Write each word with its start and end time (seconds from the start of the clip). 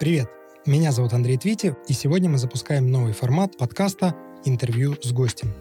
Привет, 0.00 0.30
меня 0.64 0.92
зовут 0.92 1.12
Андрей 1.12 1.36
Твитев, 1.36 1.74
и 1.86 1.92
сегодня 1.92 2.30
мы 2.30 2.38
запускаем 2.38 2.90
новый 2.90 3.12
формат 3.12 3.58
подкаста 3.58 4.14
«Интервью 4.46 4.96
с 5.02 5.12
гостем». 5.12 5.52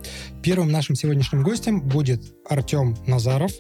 Первым 0.42 0.72
нашим 0.72 0.96
сегодняшним 0.96 1.44
гостем 1.44 1.82
будет 1.82 2.24
Артем 2.50 2.96
Назаров, 3.06 3.52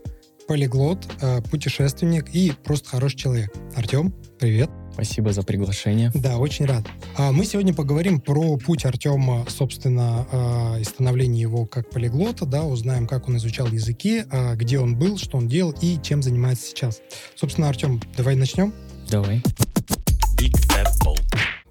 полиглот, 0.48 1.06
э, 1.20 1.42
путешественник 1.42 2.34
и 2.34 2.54
просто 2.64 2.88
хороший 2.92 3.18
человек. 3.18 3.54
Артем, 3.76 4.14
привет. 4.40 4.70
Спасибо 4.94 5.34
за 5.34 5.44
приглашение. 5.44 6.12
Да, 6.16 6.38
очень 6.38 6.64
рад. 6.64 6.86
А 7.18 7.34
мы 7.34 7.44
сегодня 7.44 7.74
поговорим 7.74 8.22
про 8.22 8.56
путь 8.56 8.86
Артема, 8.86 9.46
собственно, 9.50 10.26
э, 10.32 10.80
и 10.80 10.86
становление 10.86 11.42
его 11.42 11.66
как 11.66 11.90
полиглота, 11.90 12.46
да, 12.46 12.64
узнаем, 12.64 13.06
как 13.06 13.28
он 13.28 13.36
изучал 13.36 13.68
языки, 13.68 14.24
э, 14.32 14.56
где 14.56 14.80
он 14.80 14.98
был, 14.98 15.18
что 15.18 15.40
он 15.40 15.50
делал 15.50 15.76
и 15.82 16.00
чем 16.02 16.24
занимается 16.24 16.68
сейчас. 16.68 17.02
Собственно, 17.36 17.68
Артем, 17.68 18.02
давай 18.16 18.38
начнем. 18.38 18.74
Давай. 19.10 19.44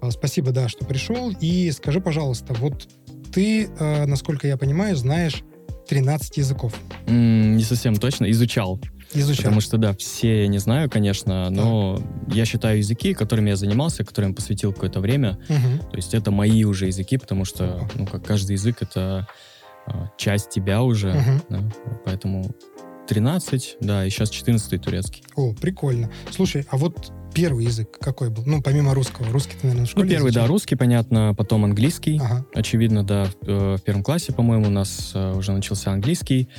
А, 0.09 0.11
спасибо, 0.11 0.51
да, 0.51 0.67
что 0.67 0.85
пришел. 0.85 1.31
И 1.39 1.69
скажи, 1.71 2.01
пожалуйста, 2.01 2.53
вот 2.55 2.87
ты, 3.31 3.65
э, 3.79 4.05
насколько 4.07 4.47
я 4.47 4.57
понимаю, 4.57 4.95
знаешь 4.95 5.43
13 5.87 6.37
языков. 6.37 6.73
М, 7.07 7.55
Не 7.57 7.63
совсем 7.63 7.95
точно. 7.95 8.29
Изучал. 8.31 8.79
Изучал. 9.13 9.43
Потому 9.43 9.61
что, 9.61 9.77
да, 9.77 9.93
все 9.93 10.41
я 10.43 10.47
не 10.47 10.57
знаю, 10.57 10.89
конечно, 10.89 11.49
но 11.51 12.01
я 12.27 12.45
считаю 12.45 12.79
языки, 12.79 13.13
которыми 13.13 13.49
я 13.51 13.55
занимался, 13.55 14.03
которым 14.03 14.33
посвятил 14.33 14.73
какое-то 14.73 14.99
время, 14.99 15.37
Мгм. 15.47 15.79
то 15.79 15.95
есть 15.95 16.13
это 16.15 16.31
мои 16.31 16.63
уже 16.63 16.87
языки, 16.87 17.17
потому 17.17 17.45
что, 17.45 17.87
ну, 17.95 18.05
как 18.07 18.23
каждый 18.25 18.53
язык— 18.53 18.77
это 18.81 19.27
а, 19.87 20.09
часть 20.17 20.49
тебя 20.49 20.83
уже, 20.83 21.13
Мгм. 21.13 21.41
да, 21.49 21.59
поэтому 22.05 22.51
13, 23.07 23.77
да, 23.81 24.05
и 24.05 24.09
сейчас 24.11 24.29
14 24.29 24.77
турецкий. 24.77 25.23
О, 25.35 25.53
прикольно. 25.53 26.11
Слушай, 26.29 26.67
а 26.69 26.77
вот 26.77 27.11
первый 27.33 27.65
язык 27.65 27.97
какой 27.99 28.29
был? 28.29 28.43
Ну, 28.45 28.61
помимо 28.61 28.93
русского. 28.93 29.27
Русский 29.31 29.53
ты, 29.53 29.67
наверное, 29.67 29.85
в 29.85 29.89
Ну, 29.89 29.91
школе 29.91 30.09
первый, 30.09 30.25
да, 30.31 30.41
изучал? 30.41 30.47
русский, 30.47 30.75
понятно, 30.75 31.33
потом 31.37 31.65
английский. 31.65 32.19
Ага. 32.23 32.45
Очевидно, 32.53 33.03
да, 33.03 33.25
в, 33.25 33.47
э, 33.47 33.75
в 33.77 33.81
первом 33.81 34.03
классе, 34.03 34.33
по-моему, 34.33 34.67
у 34.67 34.71
нас 34.71 35.11
э, 35.13 35.33
уже 35.35 35.51
начался 35.51 35.91
английский. 35.91 36.49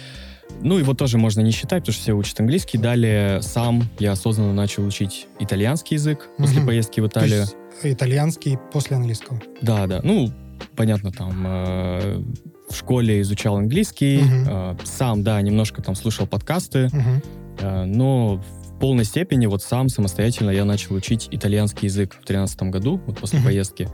Ну, 0.63 0.79
его 0.79 0.95
тоже 0.95 1.17
можно 1.17 1.41
не 1.43 1.53
считать, 1.53 1.83
потому 1.83 1.93
что 1.93 2.03
все 2.03 2.13
учат 2.13 2.41
английский. 2.41 2.77
Далее 2.79 3.41
сам 3.43 3.89
я 3.99 4.13
осознанно 4.13 4.53
начал 4.53 4.85
учить 4.85 5.27
итальянский 5.39 5.95
язык 5.97 6.29
после 6.39 6.59
Мгм. 6.59 6.67
поездки 6.67 7.01
в 7.01 7.09
То 7.09 7.21
Италию. 7.21 7.41
есть 7.43 7.57
итальянский 7.85 8.59
после 8.73 8.97
английского. 8.97 9.41
Да, 9.63 9.87
да. 9.87 10.01
Ну, 10.03 10.33
понятно, 10.77 11.13
там 11.13 11.45
э, 11.47 12.23
в 12.69 12.75
школе 12.77 13.21
изучал 13.23 13.57
английский. 13.59 14.19
Мгм. 14.23 14.45
э, 14.49 14.77
сам, 14.85 15.23
да, 15.23 15.41
немножко 15.41 15.83
там 15.83 15.95
слушал 15.95 16.27
подкасты. 16.27 16.89
Мгм. 16.93 17.23
э, 17.61 17.85
но 17.85 18.43
полной 18.81 19.05
степени 19.05 19.47
вот 19.47 19.63
сам 19.63 19.89
самостоятельно 19.89 20.51
я 20.51 20.65
начал 20.65 20.95
учить 20.97 21.29
итальянский 21.31 21.87
язык 21.87 22.15
в 22.15 22.27
2013 22.27 22.63
году, 22.71 23.01
вот 23.07 23.19
после 23.21 23.39
Мгм. 23.39 23.47
поездки. 23.49 23.89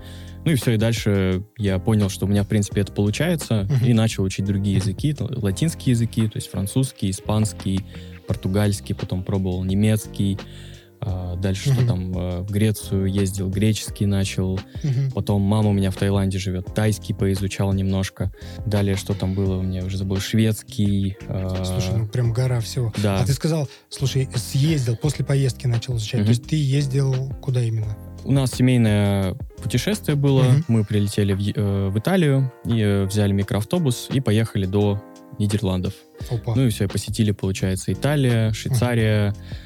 Ну 0.45 0.53
и 0.53 0.55
все, 0.55 0.73
и 0.73 0.77
дальше 0.77 1.43
я 1.59 1.79
понял, 1.79 2.09
что 2.09 2.25
у 2.25 2.29
меня, 2.29 2.45
в 2.45 2.49
принципе, 2.49 2.81
это 2.83 2.93
получается, 2.93 3.65
Мгм. 3.69 3.85
и 3.85 3.93
начал 3.93 4.23
учить 4.23 4.45
другие 4.47 4.77
языки, 4.77 5.15
латинские 5.19 5.93
языки, 5.93 6.23
то 6.29 6.37
есть 6.37 6.51
французский, 6.51 7.11
испанский, 7.11 7.81
португальский, 8.29 8.95
потом 8.95 9.23
пробовал 9.25 9.65
немецкий, 9.65 10.39
а, 11.09 11.37
дальше 11.37 11.71
что 11.73 11.81
Мгм. 11.81 11.87
там, 11.87 12.19
э, 12.19 12.41
в 12.43 12.51
Грецию 12.51 13.07
ездил, 13.07 13.49
греческий 13.49 14.07
начал, 14.07 14.59
Мгм. 14.83 15.13
потом 15.13 15.41
мама 15.43 15.71
у 15.71 15.73
меня 15.73 15.91
в 15.91 15.97
Таиланде 15.97 16.39
живет, 16.39 16.75
тайский 16.75 17.15
поизучал 17.15 17.73
немножко, 17.73 18.33
далее 18.67 18.97
что 18.97 19.15
там 19.15 19.35
было 19.35 19.57
у 19.59 19.63
меня, 19.63 19.85
уже 19.85 19.97
забыл, 19.99 20.19
шведский. 20.19 21.17
э, 21.29 21.65
Слушай, 21.65 21.97
ну 21.99 22.07
прям 22.09 22.33
гора 22.33 22.61
всего. 22.61 22.93
да. 23.03 23.21
А 23.21 23.25
ты 23.25 23.33
сказал, 23.33 23.69
слушай, 23.89 24.29
съездил, 24.35 24.97
после 24.97 25.25
поездки 25.25 25.67
начал 25.67 25.97
изучать. 25.97 26.21
Мгм. 26.21 26.25
То 26.27 26.31
есть 26.31 26.45
ты 26.47 26.57
ездил 26.57 27.33
куда 27.41 27.63
именно? 27.63 27.97
У 28.25 28.33
нас 28.33 28.51
семейное 28.51 29.35
путешествие 29.63 30.17
было. 30.17 30.43
Мгм. 30.43 30.65
Мы 30.69 30.85
прилетели 30.85 31.33
в, 31.33 31.41
э, 31.57 31.89
в 31.89 31.99
Италию 31.99 32.53
и 32.65 32.81
э, 32.81 33.05
взяли 33.05 33.33
микроавтобус 33.33 34.09
и 34.13 34.19
поехали 34.21 34.67
до 34.67 35.01
Нидерландов. 35.39 35.93
Опа. 36.31 36.55
Ну 36.57 36.67
и 36.67 36.71
все, 36.71 36.89
посетили, 36.89 37.31
получается, 37.31 37.93
Италия, 37.93 38.53
Швейцария, 38.53 39.33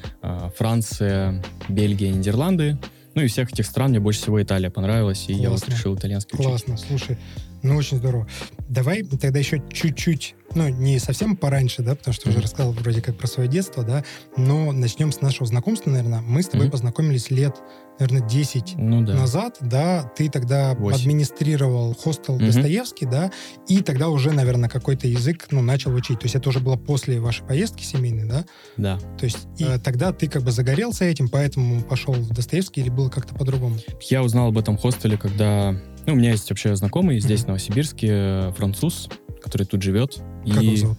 Франция, 0.57 1.43
Бельгия, 1.69 2.11
Нидерланды. 2.11 2.77
Ну 3.15 3.21
и 3.23 3.27
всех 3.27 3.51
этих 3.51 3.65
стран 3.65 3.89
мне 3.91 3.99
больше 3.99 4.21
всего 4.21 4.41
Италия 4.41 4.69
понравилась, 4.69 5.25
и 5.27 5.33
я 5.33 5.49
вот 5.49 5.59
Классно. 5.59 5.73
решил 5.73 5.95
итальянский 5.95 6.35
учить. 6.37 6.47
Классно, 6.47 6.77
слушай, 6.77 7.17
ну 7.63 7.75
очень 7.75 7.97
здорово. 7.97 8.27
Давай 8.69 9.03
тогда 9.03 9.39
еще 9.39 9.61
чуть-чуть, 9.71 10.35
ну 10.55 10.67
не 10.69 10.99
совсем 10.99 11.35
пораньше, 11.35 11.81
да, 11.81 11.95
потому 11.95 12.13
что 12.13 12.29
уже 12.29 12.37
Мгм. 12.39 12.43
рассказал 12.45 12.71
вроде 12.73 13.01
как 13.01 13.17
про 13.17 13.27
свое 13.27 13.49
детство, 13.49 13.83
да, 13.83 14.03
но 14.37 14.71
начнем 14.71 15.11
с 15.11 15.21
нашего 15.21 15.45
знакомства, 15.45 15.89
наверное. 15.89 16.21
Мы 16.21 16.41
с 16.43 16.47
тобой 16.47 16.65
Мгм. 16.67 16.71
познакомились 16.71 17.29
лет, 17.29 17.55
наверное, 17.99 18.27
10 18.27 18.73
Ну 18.77 19.01
да. 19.05 19.13
назад, 19.13 19.57
да, 19.61 20.11
ты 20.15 20.29
тогда 20.29 20.73
Восемь. 20.75 21.01
администрировал 21.01 21.93
хостел 21.95 22.35
Мгм. 22.35 22.47
Достоевский, 22.47 23.05
да, 23.05 23.31
и 23.67 23.81
тогда 23.81 24.09
уже, 24.09 24.31
наверное, 24.31 24.69
какой-то 24.69 25.07
язык, 25.07 25.47
ну, 25.51 25.61
начал 25.61 25.93
учить. 25.93 26.19
То 26.19 26.25
есть 26.25 26.35
это 26.35 26.49
уже 26.49 26.59
было 26.59 26.77
после 26.77 27.19
вашей 27.19 27.45
поездки 27.45 27.83
семейной, 27.83 28.27
да? 28.27 28.45
Да. 28.77 28.97
То 29.17 29.25
есть 29.25 29.47
и 29.57 29.63
э, 29.65 29.77
тогда 29.79 30.11
ты 30.13 30.27
как 30.27 30.43
бы 30.43 30.51
загорелся 30.51 31.05
этим, 31.05 31.29
поэтому 31.29 31.81
пошел 31.81 32.13
в 32.13 32.29
Достоевский 32.33 32.81
или 32.81 32.89
было 32.89 33.09
как-то 33.09 33.35
по-другому? 33.35 33.77
Я 34.09 34.23
узнал 34.23 34.47
об 34.47 34.57
этом 34.57 34.77
хостеле, 34.77 35.17
когда... 35.17 35.75
Ну, 36.07 36.13
у 36.13 36.15
меня 36.15 36.31
есть 36.31 36.49
вообще 36.49 36.75
знакомый 36.75 37.19
здесь, 37.19 37.39
Мгм. 37.41 37.45
в 37.45 37.47
Новосибирске, 37.49 38.07
э, 38.11 38.51
француз, 38.57 39.07
который 39.41 39.65
тут 39.65 39.81
живет. 39.81 40.19
Как 40.51 40.61
и 40.63 40.65
его 40.67 40.75
зовут? 40.77 40.97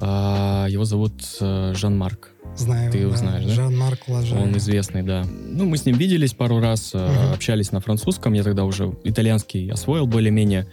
а, 0.00 0.66
его 0.68 0.84
зовут 0.84 1.12
э, 1.40 1.72
Жан-Марк. 1.74 2.30
Знаю. 2.54 2.90
Ты 2.92 2.98
его 2.98 3.10
да. 3.10 3.16
знаешь, 3.18 3.44
да? 3.46 3.52
Жан-Марк 3.54 4.08
Лажа. 4.08 4.34
Он 4.36 4.56
известный, 4.56 5.02
да. 5.02 5.24
Ну, 5.26 5.66
мы 5.66 5.76
с 5.76 5.84
ним 5.84 5.96
виделись 5.96 6.32
пару 6.32 6.58
раз, 6.60 6.94
Мгм. 6.94 7.32
общались 7.34 7.70
на 7.72 7.80
французском. 7.80 8.32
Я 8.32 8.42
тогда 8.44 8.64
уже 8.64 8.94
итальянский 9.04 9.68
освоил 9.70 10.06
более-менее 10.06 10.66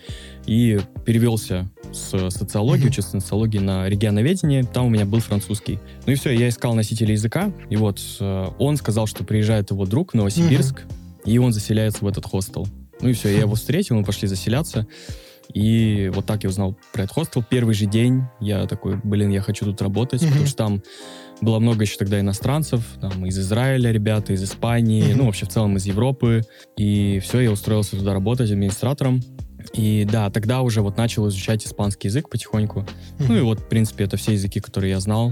и 0.45 0.79
перевелся 1.05 1.69
с 1.91 2.29
социологии, 2.29 2.83
Мгм. 2.83 2.89
учился 2.89 3.11
социологии 3.19 3.59
на 3.59 3.89
регионоведение. 3.89 4.63
Там 4.63 4.85
у 4.85 4.89
меня 4.89 5.05
был 5.05 5.19
французский. 5.19 5.79
Ну 6.05 6.13
и 6.13 6.15
все, 6.15 6.31
я 6.31 6.47
искал 6.47 6.73
носителя 6.75 7.11
языка. 7.11 7.51
И 7.69 7.75
вот 7.75 7.99
он 8.21 8.77
сказал, 8.77 9.07
что 9.07 9.23
приезжает 9.25 9.71
его 9.71 9.85
друг 9.85 10.11
в 10.11 10.15
Новосибирск, 10.15 10.83
и 11.25 11.37
он 11.37 11.51
заселяется 11.53 12.05
в 12.05 12.07
этот 12.07 12.25
хостел. 12.25 12.67
Ну 13.03 13.09
и 13.09 13.13
все, 13.13 13.29
я 13.29 13.39
его 13.41 13.55
встретил, 13.55 13.95
мы 13.95 14.03
пошли 14.03 14.27
заселяться. 14.27 14.87
И 15.53 16.09
вот 16.15 16.25
так 16.25 16.43
я 16.43 16.49
узнал 16.49 16.75
про 16.93 17.03
этот 17.03 17.13
хостел. 17.15 17.43
Первый 17.47 17.75
же 17.75 17.85
день 17.85 18.23
я 18.39 18.65
такой, 18.65 18.99
блин, 19.03 19.29
я 19.29 19.41
хочу 19.41 19.65
тут 19.65 19.81
работать, 19.81 20.21
Мгм. 20.21 20.29
потому 20.31 20.47
что 20.47 20.57
там 20.57 20.83
было 21.41 21.59
много 21.59 21.83
еще 21.83 21.97
тогда 21.97 22.19
иностранцев, 22.19 22.81
там 23.01 23.25
из 23.25 23.37
Израиля 23.37 23.91
ребята, 23.91 24.31
из 24.33 24.41
Испании, 24.43 25.09
Мгм. 25.09 25.17
ну 25.17 25.25
вообще 25.25 25.45
в 25.45 25.49
целом 25.49 25.75
из 25.77 25.85
Европы. 25.85 26.43
И 26.77 27.19
все, 27.19 27.41
я 27.41 27.51
устроился 27.51 27.97
туда 27.97 28.13
работать 28.13 28.49
администратором. 28.51 29.21
И 29.73 30.05
да, 30.09 30.29
тогда 30.29 30.61
уже 30.61 30.81
вот 30.81 30.97
начал 30.97 31.27
изучать 31.29 31.65
испанский 31.65 32.07
язык 32.07 32.29
потихоньку. 32.29 32.85
Мгм. 33.19 33.27
Ну 33.27 33.37
и 33.37 33.41
вот, 33.41 33.59
в 33.59 33.67
принципе, 33.67 34.05
это 34.05 34.17
все 34.17 34.33
языки, 34.33 34.59
которые 34.59 34.91
я 34.91 34.99
знал. 34.99 35.31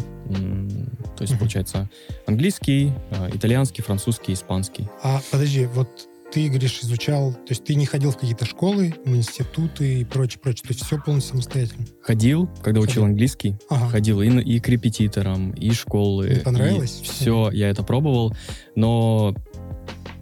То 1.18 1.22
есть, 1.24 1.38
получается, 1.38 1.90
английский, 2.28 2.92
э, 3.12 3.30
итальянский, 3.34 3.84
французский, 3.84 4.34
испанский. 4.34 4.88
А 5.04 5.22
подожди, 5.32 5.66
вот 5.66 6.08
ты, 6.32 6.48
говоришь, 6.48 6.80
изучал, 6.82 7.34
то 7.34 7.40
есть 7.50 7.64
ты 7.66 7.76
не 7.76 7.86
ходил 7.86 8.12
в 8.12 8.16
какие-то 8.18 8.46
школы, 8.46 8.94
в 9.06 9.16
институты 9.16 10.00
и 10.02 10.06
прочее, 10.06 10.40
прочее, 10.42 10.64
то 10.64 10.74
есть 10.74 10.86
все 10.86 10.98
полностью 10.98 11.34
самостоятельно? 11.34 11.86
Ходил, 12.02 12.50
когда 12.64 12.80
учил 12.80 12.94
Ходил. 13.02 13.06
английский, 13.06 13.56
Ага. 13.70 13.90
ходил 13.90 14.22
и, 14.22 14.30
и 14.42 14.60
к 14.60 14.70
репетиторам, 14.70 15.52
и 15.52 15.72
школы. 15.72 16.30
Не 16.30 16.40
понравилось? 16.40 17.02
Все, 17.04 17.50
я 17.52 17.70
это 17.70 17.84
пробовал, 17.84 18.36
но 18.76 19.36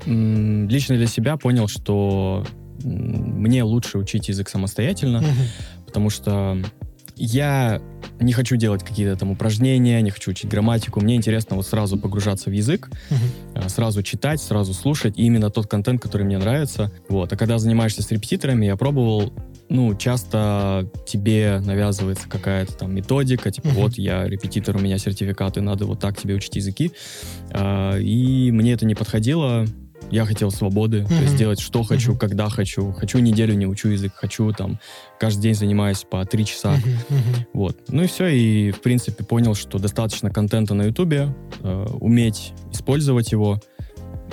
м, 0.05 0.67
лично 0.69 0.95
для 0.95 1.07
себя 1.07 1.37
понял, 1.37 1.67
что 1.67 2.45
м, 2.83 3.41
мне 3.41 3.63
лучше 3.63 3.97
учить 3.97 4.29
язык 4.29 4.49
самостоятельно, 4.49 5.19
Мгм. 5.21 5.29
потому 5.85 6.09
что 6.09 6.57
я 7.19 7.81
не 8.19 8.33
хочу 8.33 8.55
делать 8.55 8.83
какие-то 8.83 9.15
там 9.17 9.31
упражнения, 9.31 10.01
не 10.01 10.09
хочу 10.09 10.31
учить 10.31 10.49
грамматику. 10.49 10.99
Мне 11.01 11.15
интересно 11.15 11.55
вот 11.55 11.67
сразу 11.67 11.97
погружаться 11.97 12.49
в 12.49 12.53
язык, 12.53 12.89
э, 13.55 13.69
сразу 13.69 14.03
читать, 14.03 14.41
сразу 14.41 14.73
слушать 14.73 15.17
и 15.17 15.23
именно 15.23 15.49
тот 15.49 15.67
контент, 15.67 16.01
который 16.01 16.23
мне 16.23 16.37
нравится. 16.37 16.91
Вот. 17.09 17.31
А 17.31 17.37
когда 17.37 17.59
занимаешься 17.59 18.01
с 18.01 18.11
репетиторами, 18.11 18.65
я 18.65 18.75
пробовал, 18.75 19.31
ну, 19.69 19.95
часто 19.95 20.89
тебе 21.05 21.61
навязывается 21.63 22.27
какая-то 22.27 22.73
там 22.73 22.93
методика, 22.95 23.51
типа, 23.51 23.67
Мгм. 23.69 23.77
вот 23.77 23.93
я 23.97 24.27
репетитор, 24.27 24.75
у 24.75 24.79
меня 24.79 24.97
сертификаты, 24.97 25.61
надо 25.61 25.85
вот 25.85 25.99
так 25.99 26.17
тебе 26.17 26.33
учить 26.35 26.55
языки. 26.55 26.91
А, 27.51 27.97
И 27.97 28.51
мне 28.51 28.73
это 28.73 28.85
не 28.85 28.95
подходило. 28.95 29.65
Я 30.11 30.25
хотел 30.25 30.49
свободы, 30.51 31.05
то 31.05 31.13
есть 31.13 31.35
делать 31.35 31.59
что 31.59 31.83
хочу, 31.83 32.11
Мгм. 32.11 32.19
когда 32.19 32.49
хочу. 32.49 32.91
Хочу 32.93 33.19
неделю 33.19 33.53
не 33.53 33.67
учу 33.67 33.89
язык, 33.89 34.13
хочу 34.15 34.51
там 34.53 34.79
каждый 35.19 35.41
день 35.43 35.53
занимаюсь 35.55 36.03
по 36.09 36.25
три 36.25 36.45
часа. 36.45 36.75
Мгм. 36.77 37.45
Вот. 37.53 37.77
Ну 37.89 38.03
и 38.03 38.07
все, 38.07 38.27
и 38.27 38.71
в 38.71 38.81
принципе 38.81 39.23
понял, 39.23 39.53
что 39.55 39.77
достаточно 39.77 40.29
контента 40.31 40.73
на 40.73 40.83
Ютубе, 40.83 41.35
э, 41.61 41.85
уметь 41.99 42.53
использовать 42.73 43.31
его, 43.31 43.59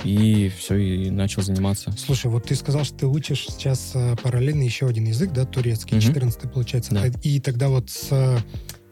и 0.03 0.51
все, 0.57 0.75
и 0.77 1.09
начал 1.09 1.41
заниматься. 1.41 1.91
Слушай, 1.97 2.29
вот 2.31 2.45
ты 2.45 2.55
сказал, 2.55 2.83
что 2.83 2.95
ты 2.95 3.07
учишь 3.07 3.45
сейчас 3.47 3.91
э, 3.95 4.15
параллельно 4.21 4.63
еще 4.63 4.87
один 4.87 5.05
язык, 5.05 5.31
да, 5.31 5.45
турецкий, 5.45 5.97
Мгм. 5.97 6.05
14 6.05 6.51
получается. 6.51 6.93
Да. 6.93 7.03
А- 7.03 7.11
И 7.23 7.39
тогда 7.39 7.69
вот 7.69 7.89
с 7.89 8.07
э, 8.11 8.37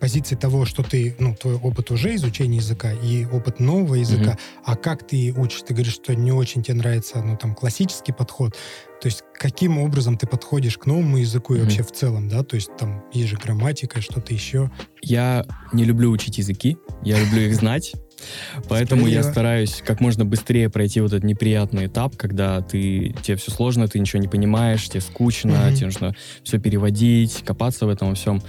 позиции 0.05 0.35
того, 0.35 0.65
что 0.65 0.83
ты, 0.83 1.15
ну, 1.17 1.35
твой 1.35 1.55
опыт 1.55 1.89
уже 1.89 2.13
изучения 2.13 2.57
языка 2.57 2.91
и 2.93 3.25
опыт 3.25 3.59
нового 3.59 3.95
языка, 3.95 4.31
угу. 4.33 4.39
а 4.63 4.75
как 4.75 5.07
ты 5.07 5.33
учишь? 5.35 5.63
Ты 5.63 5.73
говоришь, 5.73 5.95
что 5.95 6.13
не 6.13 6.31
очень 6.31 6.61
тебе 6.61 6.75
нравится, 6.75 7.23
ну, 7.23 7.35
там, 7.37 7.55
классический 7.55 8.11
подход. 8.11 8.55
То 9.01 9.07
есть 9.07 9.23
каким 9.33 9.79
образом 9.79 10.15
ты 10.19 10.27
подходишь 10.27 10.77
к 10.77 10.85
новому 10.85 11.17
языку 11.17 11.55
и 11.55 11.57
mm 11.57 11.63
вообще 11.63 11.81
в 11.81 11.91
целом, 11.91 12.29
да? 12.29 12.43
То 12.43 12.55
есть 12.55 12.69
там 12.77 13.03
есть 13.13 13.29
же 13.29 13.37
грамматика, 13.37 13.99
что-то 13.99 14.31
еще. 14.31 14.69
Я 15.01 15.43
не 15.73 15.85
люблю 15.85 16.11
учить 16.11 16.37
языки, 16.37 16.77
я 17.01 17.19
люблю 17.19 17.41
их 17.41 17.55
знать. 17.55 17.93
Поэтому 18.69 19.07
я 19.07 19.23
стараюсь 19.23 19.81
как 19.85 19.99
можно 20.01 20.25
быстрее 20.25 20.69
пройти 20.69 21.01
вот 21.01 21.13
этот 21.13 21.23
неприятный 21.23 21.87
этап, 21.87 22.15
когда 22.15 22.61
ты, 22.61 23.15
тебе 23.21 23.37
все 23.37 23.51
сложно, 23.51 23.87
ты 23.87 23.99
ничего 23.99 24.21
не 24.21 24.27
понимаешь, 24.27 24.87
тебе 24.87 25.01
скучно, 25.01 25.51
mm-hmm. 25.51 25.75
тебе 25.75 25.85
нужно 25.85 26.15
все 26.43 26.59
переводить, 26.59 27.43
копаться 27.45 27.85
в 27.85 27.89
этом 27.89 28.15
всем, 28.15 28.41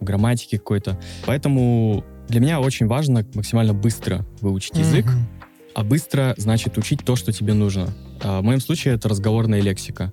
в 0.00 0.04
грамматике 0.04 0.58
какой-то. 0.58 1.00
Поэтому 1.26 2.04
для 2.28 2.40
меня 2.40 2.60
очень 2.60 2.86
важно 2.86 3.26
максимально 3.34 3.74
быстро 3.74 4.26
выучить 4.40 4.76
язык, 4.76 5.06
mm-hmm. 5.06 5.44
а 5.74 5.84
быстро 5.84 6.34
значит 6.36 6.78
учить 6.78 7.04
то, 7.04 7.16
что 7.16 7.32
тебе 7.32 7.54
нужно. 7.54 7.94
А 8.22 8.40
в 8.40 8.44
моем 8.44 8.60
случае 8.60 8.94
это 8.94 9.08
разговорная 9.08 9.60
лексика. 9.60 10.12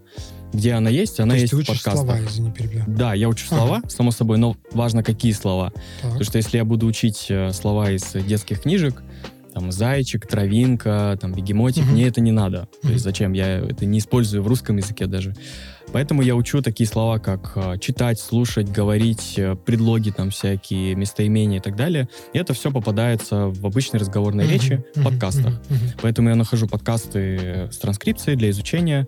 Где 0.54 0.74
она 0.74 0.90
есть, 0.90 1.20
она 1.20 1.36
То 1.36 1.40
есть, 1.40 1.54
есть 1.54 1.66
ты 1.66 1.72
учишь 1.72 1.84
слова, 1.84 2.20
извини, 2.24 2.52
перебью. 2.52 2.84
Да, 2.88 3.14
я 3.14 3.30
учу 3.30 3.46
слова, 3.46 3.78
ага. 3.78 3.90
само 3.90 4.12
собой, 4.12 4.38
но 4.38 4.56
важно, 4.72 5.04
какие 5.04 5.32
слова. 5.32 5.72
Так. 6.02 6.12
Потому 6.12 6.24
что 6.24 6.38
если 6.38 6.58
я 6.58 6.66
буду 6.66 6.86
учить 6.86 7.28
э, 7.30 7.54
слова 7.54 7.92
из 7.92 8.12
детских 8.14 8.62
книжек, 8.62 9.02
там, 9.54 9.72
зайчик, 9.72 10.26
травинка, 10.28 11.18
там, 11.20 11.34
бегемотик, 11.34 11.84
угу. 11.84 11.92
мне 11.92 12.08
это 12.08 12.22
не 12.22 12.32
надо. 12.32 12.62
Угу. 12.62 12.88
То 12.88 12.90
есть 12.90 13.04
зачем? 13.04 13.34
Я 13.34 13.60
это 13.60 13.86
не 13.86 14.00
использую 14.00 14.44
в 14.44 14.48
русском 14.48 14.78
языке 14.78 15.08
даже. 15.08 15.36
Поэтому 15.92 16.22
я 16.22 16.36
учу 16.36 16.62
такие 16.62 16.88
слова, 16.88 17.20
как 17.20 17.52
э, 17.56 17.78
читать, 17.80 18.20
слушать, 18.20 18.70
говорить, 18.70 19.36
э, 19.38 19.56
предлоги 19.56 20.12
там 20.12 20.30
всякие, 20.30 20.96
местоимения 20.96 21.60
и 21.60 21.62
так 21.62 21.76
далее. 21.76 22.08
И 22.34 22.38
это 22.38 22.54
все 22.54 22.72
попадается 22.72 23.48
в 23.48 23.66
обычной 23.66 24.00
разговорной 24.00 24.48
речи 24.48 24.84
в 24.96 25.04
подкастах. 25.04 25.62
Поэтому 26.02 26.30
я 26.30 26.36
нахожу 26.36 26.68
подкасты 26.68 27.70
с 27.72 27.78
транскрипцией 27.78 28.38
для 28.38 28.50
изучения 28.52 29.08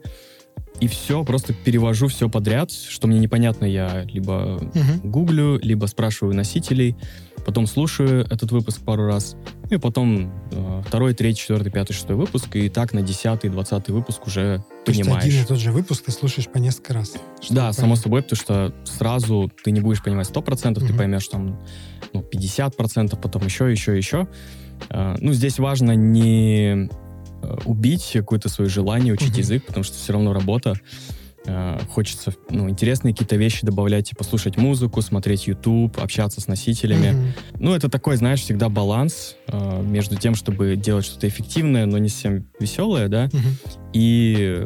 и 0.80 0.88
все, 0.88 1.24
просто 1.24 1.54
перевожу 1.54 2.08
все 2.08 2.30
подряд, 2.30 2.72
что 2.72 3.08
мне 3.08 3.20
непонятно, 3.20 3.66
я 3.66 4.04
либо 4.04 4.60
uh 4.60 5.08
гуглю, 5.08 5.60
либо 5.62 5.86
спрашиваю 5.86 6.36
носителей, 6.36 6.98
потом 7.46 7.68
слушаю 7.68 8.26
этот 8.30 8.52
выпуск 8.52 8.82
пару 8.82 9.06
раз, 9.06 9.38
и 9.70 9.78
потом 9.78 10.34
э, 10.52 10.82
второй, 10.86 11.14
третий, 11.14 11.42
четвертый, 11.42 11.72
пятый, 11.72 11.94
шестой 11.94 12.16
выпуск, 12.16 12.56
и 12.56 12.70
так 12.70 12.94
на 12.94 13.02
десятый, 13.02 13.50
двадцатый 13.50 13.94
выпуск 13.94 14.28
уже 14.28 14.64
То 14.86 14.92
понимаешь. 14.92 15.24
Есть 15.24 15.36
один 15.36 15.46
и 15.46 15.48
тот 15.48 15.60
же 15.60 15.72
выпуск 15.72 16.06
ты 16.06 16.12
слушаешь 16.12 16.50
по 16.50 16.58
несколько 16.58 16.94
раз. 16.94 17.14
Да, 17.50 17.72
само 17.72 17.96
собой, 17.96 18.24
потому 18.24 18.38
что 18.38 18.74
сразу 18.84 19.52
ты 19.64 19.72
не 19.72 19.80
будешь 19.80 20.04
понимать 20.04 20.28
сто 20.28 20.42
процентов, 20.42 20.84
uh 20.84 20.88
ты 20.88 20.94
поймешь 20.94 21.28
там 21.28 21.60
ну, 22.14 22.26
50%, 22.34 23.18
потом 23.22 23.46
еще, 23.46 23.72
еще, 23.72 23.96
еще. 23.96 24.28
Э, 24.90 25.16
ну, 25.20 25.34
здесь 25.34 25.60
важно 25.60 25.94
не 25.94 26.90
убить 27.66 28.12
какое-то 28.14 28.50
свое 28.50 28.70
желание 28.70 29.14
учить 29.14 29.36
mm-hmm. 29.36 29.40
язык, 29.40 29.66
потому 29.66 29.84
что 29.84 29.98
все 29.98 30.14
равно 30.14 30.34
работа. 30.34 30.76
Э, 31.46 31.80
хочется 31.90 32.34
ну, 32.50 32.70
интересные 32.70 33.14
какие-то 33.14 33.36
вещи 33.36 33.66
добавлять, 33.66 34.10
типа 34.10 34.24
слушать 34.24 34.58
музыку, 34.58 35.02
смотреть 35.02 35.48
YouTube, 35.48 35.98
общаться 36.00 36.40
с 36.40 36.48
носителями. 36.48 37.08
Mm-hmm. 37.08 37.58
Ну, 37.60 37.74
это 37.74 37.90
такой, 37.90 38.16
знаешь, 38.16 38.42
всегда 38.42 38.70
баланс 38.70 39.36
э, 39.48 39.82
между 39.82 40.16
тем, 40.16 40.36
чтобы 40.36 40.76
делать 40.76 41.06
что-то 41.06 41.28
эффективное, 41.28 41.86
но 41.86 41.98
не 41.98 42.10
совсем 42.10 42.48
веселое, 42.60 43.08
да, 43.08 43.26
mm-hmm. 43.26 43.90
и 43.94 44.66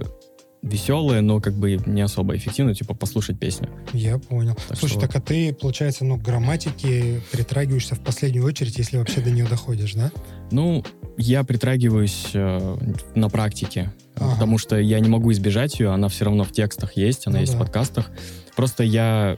веселое, 0.68 1.22
но 1.22 1.40
как 1.40 1.54
бы 1.54 1.80
не 1.86 2.02
особо 2.02 2.36
эффективно, 2.36 2.76
типа 2.76 2.94
послушать 2.94 3.40
песню. 3.40 3.70
Я 3.94 4.18
понял. 4.18 4.56
Так 4.68 4.78
Слушай, 4.78 4.94
что... 4.94 5.02
так 5.02 5.16
а 5.16 5.22
ты, 5.22 5.54
получается, 5.54 6.06
ну, 6.06 6.18
к 6.18 6.22
грамматике 6.22 7.22
притрагиваешься 7.32 7.96
в 7.96 8.00
последнюю 8.00 8.46
очередь, 8.46 8.78
если 8.78 8.98
вообще 8.98 9.22
до 9.22 9.32
нее 9.32 9.46
доходишь, 9.46 9.94
да? 9.94 10.12
Ну, 10.52 10.84
я 11.18 11.44
притрагиваюсь 11.44 12.30
э, 12.34 12.78
на 13.16 13.30
практике, 13.30 13.92
ага. 14.16 14.34
потому 14.34 14.58
что 14.58 14.78
я 14.78 15.00
не 15.00 15.10
могу 15.10 15.32
избежать 15.32 15.80
ее, 15.80 15.92
она 15.92 16.10
все 16.10 16.26
равно 16.26 16.44
в 16.44 16.52
текстах 16.52 16.96
есть, 16.96 17.28
она 17.28 17.38
ну, 17.38 17.42
есть 17.42 17.54
да. 17.54 17.58
в 17.58 17.62
подкастах. 17.62 18.12
Просто 18.56 18.84
я, 18.84 19.38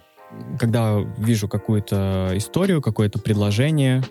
когда 0.59 0.99
вижу 1.17 1.47
какую-то 1.47 2.31
историю, 2.35 2.81
какое-то 2.81 3.19
предложение, 3.19 4.03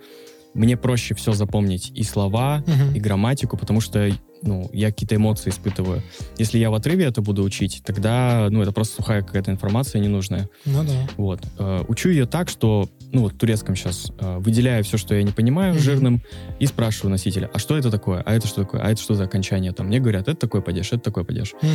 мне 0.55 0.76
проще 0.76 1.14
все 1.14 1.32
запомнить 1.32 1.93
и 1.94 2.03
слова, 2.03 2.64
угу. 2.67 2.97
и 2.97 3.00
грамматику, 3.00 3.56
потому 3.56 3.81
что 3.81 4.11
ну, 4.43 4.70
я 4.73 4.88
какие-то 4.88 5.17
эмоции 5.17 5.50
испытываю. 5.50 6.02
Если 6.37 6.58
я 6.58 6.70
в 6.70 6.75
отрыве 6.75 7.05
это 7.05 7.23
буду 7.23 7.43
учить, 7.43 7.82
тогда, 7.85 8.49
ну, 8.50 8.62
это 8.62 8.73
просто 8.73 8.96
сухая 8.96 9.23
какая-то 9.23 9.50
информация 9.50 10.00
ненужная. 10.00 10.49
Ну 10.64 10.85
да. 10.85 11.08
Вот. 11.17 11.40
Э, 11.58 11.85
учу 11.88 12.08
ее 12.11 12.26
так, 12.26 12.49
что, 12.49 12.88
ну, 13.12 13.23
вот 13.23 13.35
в 13.35 13.38
турецком 13.38 13.76
сейчас 13.76 14.12
э, 14.19 14.38
выделяю 14.38 14.85
все, 14.85 14.96
что 14.96 15.14
я 15.14 15.23
не 15.23 15.32
понимаю, 15.32 15.75
mm-hmm. 15.75 15.81
жирным, 15.81 16.23
и 16.58 16.67
спрашиваю 16.67 17.11
носителя, 17.11 17.50
а 17.52 17.58
что 17.58 17.76
это 17.76 17.90
такое? 17.90 18.23
А 18.23 18.35
это 18.35 18.46
что 18.46 18.62
такое? 18.62 18.81
А 18.81 18.90
это 18.90 19.00
что 19.00 19.14
за 19.14 19.25
окончание? 19.25 19.73
Там 19.73 19.87
мне 19.87 20.00
говорят, 20.00 20.29
это 20.29 20.37
такой 20.37 20.62
падеж, 20.62 20.88
это 20.88 21.00
такой 21.00 21.25
падеж. 21.25 21.55
Mm-hmm. 21.61 21.69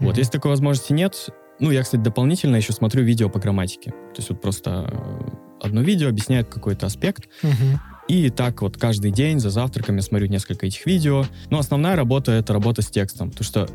Вот. 0.00 0.14
Mm-hmm. 0.14 0.18
Если 0.18 0.32
такой 0.32 0.50
возможности 0.50 0.92
нет, 0.92 1.28
ну, 1.58 1.70
я, 1.70 1.82
кстати, 1.82 2.00
дополнительно 2.00 2.56
еще 2.56 2.72
смотрю 2.72 3.04
видео 3.04 3.28
по 3.28 3.38
грамматике. 3.38 3.90
То 3.90 4.16
есть 4.16 4.30
вот 4.30 4.40
просто 4.40 4.90
э, 4.90 5.30
одно 5.60 5.82
видео 5.82 6.08
объясняет 6.08 6.48
какой-то 6.48 6.86
аспект, 6.86 7.28
mm-hmm. 7.42 7.78
И 8.10 8.28
так 8.28 8.60
вот 8.60 8.76
каждый 8.76 9.12
день 9.12 9.38
за 9.38 9.50
завтраком 9.50 9.94
я 9.94 10.02
смотрю 10.02 10.26
несколько 10.26 10.66
этих 10.66 10.84
видео. 10.84 11.24
Но 11.48 11.60
основная 11.60 11.94
работа— 11.94 12.32
это 12.32 12.52
работа 12.52 12.82
с 12.82 12.90
текстом. 12.90 13.30
Потому 13.30 13.44
что, 13.44 13.68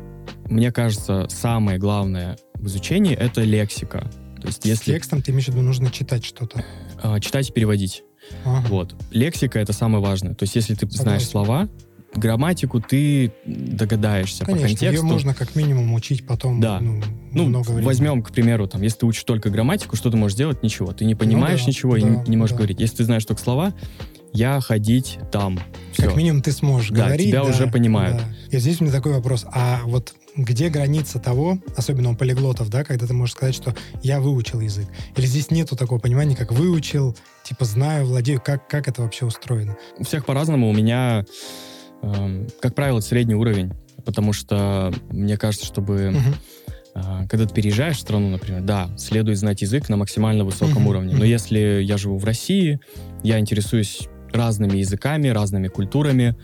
мне 0.44 0.70
кажется, 0.70 1.26
самое 1.30 1.78
главное 1.78 2.36
в 2.52 2.66
изучении— 2.66 3.14
это 3.16 3.40
лексика. 3.40 4.10
То 4.42 4.48
есть, 4.48 4.66
если... 4.66 4.92
С 4.92 4.94
текстом 4.94 5.22
ты 5.22 5.30
имеешь 5.30 5.46
в 5.46 5.48
виду, 5.48 5.62
нужно 5.62 5.90
читать 5.90 6.22
что-то? 6.22 6.62
А, 7.02 7.18
читать 7.18 7.48
и 7.48 7.52
переводить. 7.52 8.02
Ага. 8.44 8.66
Вот. 8.68 8.94
Лексика— 9.10 9.58
это 9.60 9.72
самое 9.72 10.04
важное. 10.04 10.34
То 10.34 10.42
есть, 10.42 10.54
если 10.54 10.74
ты 10.74 10.80
Согласен. 10.80 11.02
знаешь 11.02 11.26
слова, 11.26 11.68
грамматику 12.14 12.82
ты 12.82 13.32
догадаешься 13.46 14.44
Конечно, 14.44 14.66
по 14.66 14.68
контексту. 14.68 15.06
ее 15.06 15.10
можно 15.10 15.32
как 15.32 15.56
минимум 15.56 15.94
учить 15.94 16.26
потом 16.26 16.60
да. 16.60 16.78
ну, 16.80 17.02
ну, 17.32 17.44
много 17.46 17.68
времени. 17.68 17.86
Возьмем, 17.86 18.22
к 18.22 18.32
примеру, 18.32 18.66
там, 18.66 18.82
если 18.82 18.98
ты 18.98 19.06
учишь 19.06 19.24
только 19.24 19.48
грамматику, 19.48 19.96
что 19.96 20.10
ты 20.10 20.18
можешь 20.18 20.36
делать? 20.36 20.62
Ничего. 20.62 20.92
Ты 20.92 21.06
не 21.06 21.14
понимаешь 21.14 21.60
ну, 21.60 21.66
да, 21.66 21.70
ничего 21.70 21.92
да, 21.92 21.98
и 21.98 22.02
не, 22.02 22.28
не 22.28 22.36
можешь 22.36 22.52
да. 22.52 22.58
говорить. 22.58 22.80
Если 22.80 22.96
ты 22.96 23.04
знаешь 23.04 23.24
только 23.24 23.40
слова, 23.40 23.72
я 24.36 24.60
ходить 24.60 25.18
там. 25.32 25.58
Все. 25.92 26.04
Как 26.04 26.16
минимум 26.16 26.42
ты 26.42 26.52
сможешь 26.52 26.90
да, 26.90 27.06
говорить. 27.06 27.28
тебя 27.28 27.42
да, 27.42 27.48
уже 27.48 27.66
понимают. 27.66 28.18
Да. 28.18 28.56
И 28.56 28.60
здесь 28.60 28.80
у 28.80 28.84
меня 28.84 28.92
такой 28.92 29.12
вопрос. 29.12 29.46
А 29.50 29.80
вот 29.84 30.14
где 30.36 30.68
граница 30.68 31.18
того, 31.18 31.58
особенно 31.76 32.10
у 32.10 32.14
полиглотов, 32.14 32.68
да, 32.68 32.84
когда 32.84 33.06
ты 33.06 33.14
можешь 33.14 33.34
сказать, 33.34 33.54
что 33.54 33.74
я 34.02 34.20
выучил 34.20 34.60
язык? 34.60 34.86
Или 35.16 35.26
здесь 35.26 35.50
нету 35.50 35.76
такого 35.76 35.98
понимания, 35.98 36.36
как 36.36 36.52
выучил, 36.52 37.16
типа 37.44 37.64
знаю, 37.64 38.06
владею, 38.06 38.40
как, 38.44 38.68
как 38.68 38.88
это 38.88 39.02
вообще 39.02 39.24
устроено? 39.24 39.76
У 39.98 40.04
всех 40.04 40.26
по-разному. 40.26 40.68
У 40.68 40.74
меня, 40.74 41.24
э, 42.02 42.46
как 42.60 42.74
правило, 42.74 43.00
средний 43.00 43.34
уровень, 43.34 43.72
потому 44.04 44.32
что 44.32 44.92
мне 45.10 45.36
кажется, 45.36 45.66
чтобы... 45.66 46.10
Угу 46.10 46.34
когда 47.28 47.44
ты 47.46 47.54
переезжаешь 47.54 47.98
в 47.98 48.00
страну, 48.00 48.30
например, 48.30 48.62
да, 48.62 48.88
следует 48.96 49.36
знать 49.36 49.60
язык 49.60 49.90
на 49.90 49.98
максимально 49.98 50.44
высоком 50.44 50.86
uh-huh, 50.86 50.90
уровне. 50.90 51.14
Но 51.14 51.26
если 51.26 51.82
я 51.82 51.98
живу 51.98 52.16
в 52.16 52.24
России, 52.24 52.80
я 53.22 53.38
интересуюсь 53.38 54.08
разными 54.36 54.78
языками, 54.78 55.28
разными 55.28 55.68
культурами. 55.68 56.36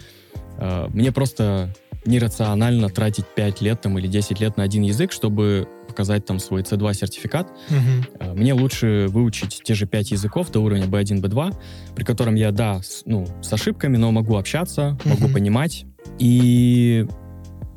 Э, 0.59 0.89
мне 0.93 1.13
просто 1.13 1.75
нерационально 2.05 2.89
тратить 2.89 3.27
5 3.27 3.61
лет 3.61 3.81
там, 3.81 3.99
или 3.99 4.09
10 4.09 4.41
лет 4.41 4.57
на 4.57 4.65
один 4.65 4.83
язык, 4.83 5.13
чтобы 5.13 5.69
показать 5.87 6.25
там 6.25 6.39
свой 6.39 6.63
C2 6.63 6.95
сертификат. 6.95 7.49
Угу. 7.71 8.35
Мне 8.35 8.55
лучше 8.55 9.07
выучить 9.09 9.61
те 9.63 9.75
же 9.75 9.87
5 9.87 10.13
языков 10.13 10.51
до 10.51 10.61
уровня 10.61 10.87
B1, 10.87 11.21
B2, 11.21 11.55
при 11.95 12.05
котором 12.05 12.35
я, 12.35 12.51
да, 12.51 12.83
с, 12.83 13.03
ну, 13.07 13.27
с 13.43 13.53
ошибками, 13.53 13.99
но 13.99 14.11
могу 14.11 14.37
общаться, 14.37 14.99
угу. 15.05 15.11
могу 15.11 15.33
понимать. 15.33 15.85
И 16.19 17.07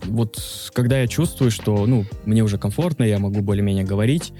вот 0.06 0.38
когда 0.74 1.00
я 1.00 1.08
чувствую, 1.08 1.52
что, 1.52 1.86
ну, 1.86 2.06
мне 2.26 2.44
уже 2.44 2.58
комфортно, 2.58 3.04
я 3.04 3.20
могу 3.20 3.42
более-менее 3.42 3.84
говорить, 3.84 4.34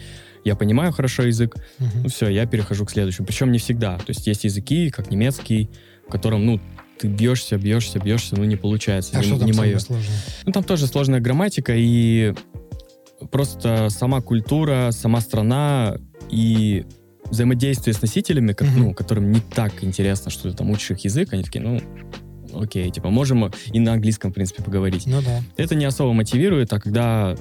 я 0.46 0.56
понимаю 0.56 0.94
хорошо 0.94 1.24
язык, 1.24 1.58
uh 1.80 1.86
ну 2.04 2.10
все, 2.10 2.30
я 2.30 2.46
перехожу 2.46 2.86
к 2.86 2.92
следующему. 2.92 3.26
Причем 3.26 3.52
не 3.52 3.58
всегда. 3.58 3.98
То 3.98 4.10
есть 4.10 4.26
есть 4.28 4.44
языки, 4.44 4.92
как 4.92 5.12
немецкий, 5.12 5.70
в 6.08 6.12
котором, 6.12 6.46
ну, 6.46 6.62
ты 7.00 7.08
бьешься, 7.08 7.58
бьешься, 7.58 8.00
бьешься, 8.00 8.36
ну 8.38 8.46
не 8.46 8.56
получается. 8.56 9.18
А 9.18 9.18
не, 9.18 9.24
что 9.24 9.40
там 9.40 9.48
не 9.48 9.54
мое. 9.54 9.80
сложное? 9.80 10.16
Ну 10.46 10.52
там 10.52 10.64
тоже 10.64 10.88
сложная 10.88 11.20
грамматика 11.20 11.74
и 11.76 12.34
просто 13.32 13.90
сама 13.90 14.22
культура, 14.22 14.92
сама 14.92 15.20
страна 15.20 15.98
и 16.30 16.86
взаимодействие 17.26 17.96
с 17.96 18.02
носителями, 18.02 18.54
как, 18.54 18.68
uh 18.68 18.78
ну, 18.78 18.94
которым 18.94 19.32
не 19.32 19.40
так 19.40 19.84
интересно, 19.84 20.30
что 20.30 20.52
ты 20.52 20.56
там 20.56 20.70
учишь 20.70 20.92
их 20.92 21.00
язык, 21.00 21.34
они 21.34 21.44
такие, 21.44 21.62
ну, 21.64 21.82
окей, 22.54 22.92
типа, 22.92 23.10
можем 23.10 23.52
и 23.74 23.80
на 23.80 23.94
английском, 23.94 24.30
в 24.30 24.36
принципе, 24.36 24.62
поговорить. 24.62 25.08
Ну 25.08 25.22
да. 25.24 25.42
Это 25.58 25.74
не 25.74 25.86
особо 25.86 26.14
мотивирует, 26.14 26.72
а 26.72 26.80
когда 26.80 27.36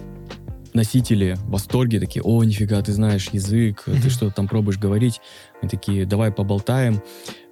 носители 0.74 1.36
в 1.38 1.50
восторге, 1.50 2.00
такие, 2.00 2.22
о, 2.22 2.42
нифига, 2.44 2.82
ты 2.82 2.92
знаешь 2.92 3.28
язык, 3.32 3.84
mm-hmm. 3.86 4.02
ты 4.02 4.10
что 4.10 4.30
там 4.30 4.48
пробуешь 4.48 4.78
говорить, 4.78 5.20
они 5.62 5.70
такие, 5.70 6.04
давай 6.04 6.32
поболтаем. 6.32 7.00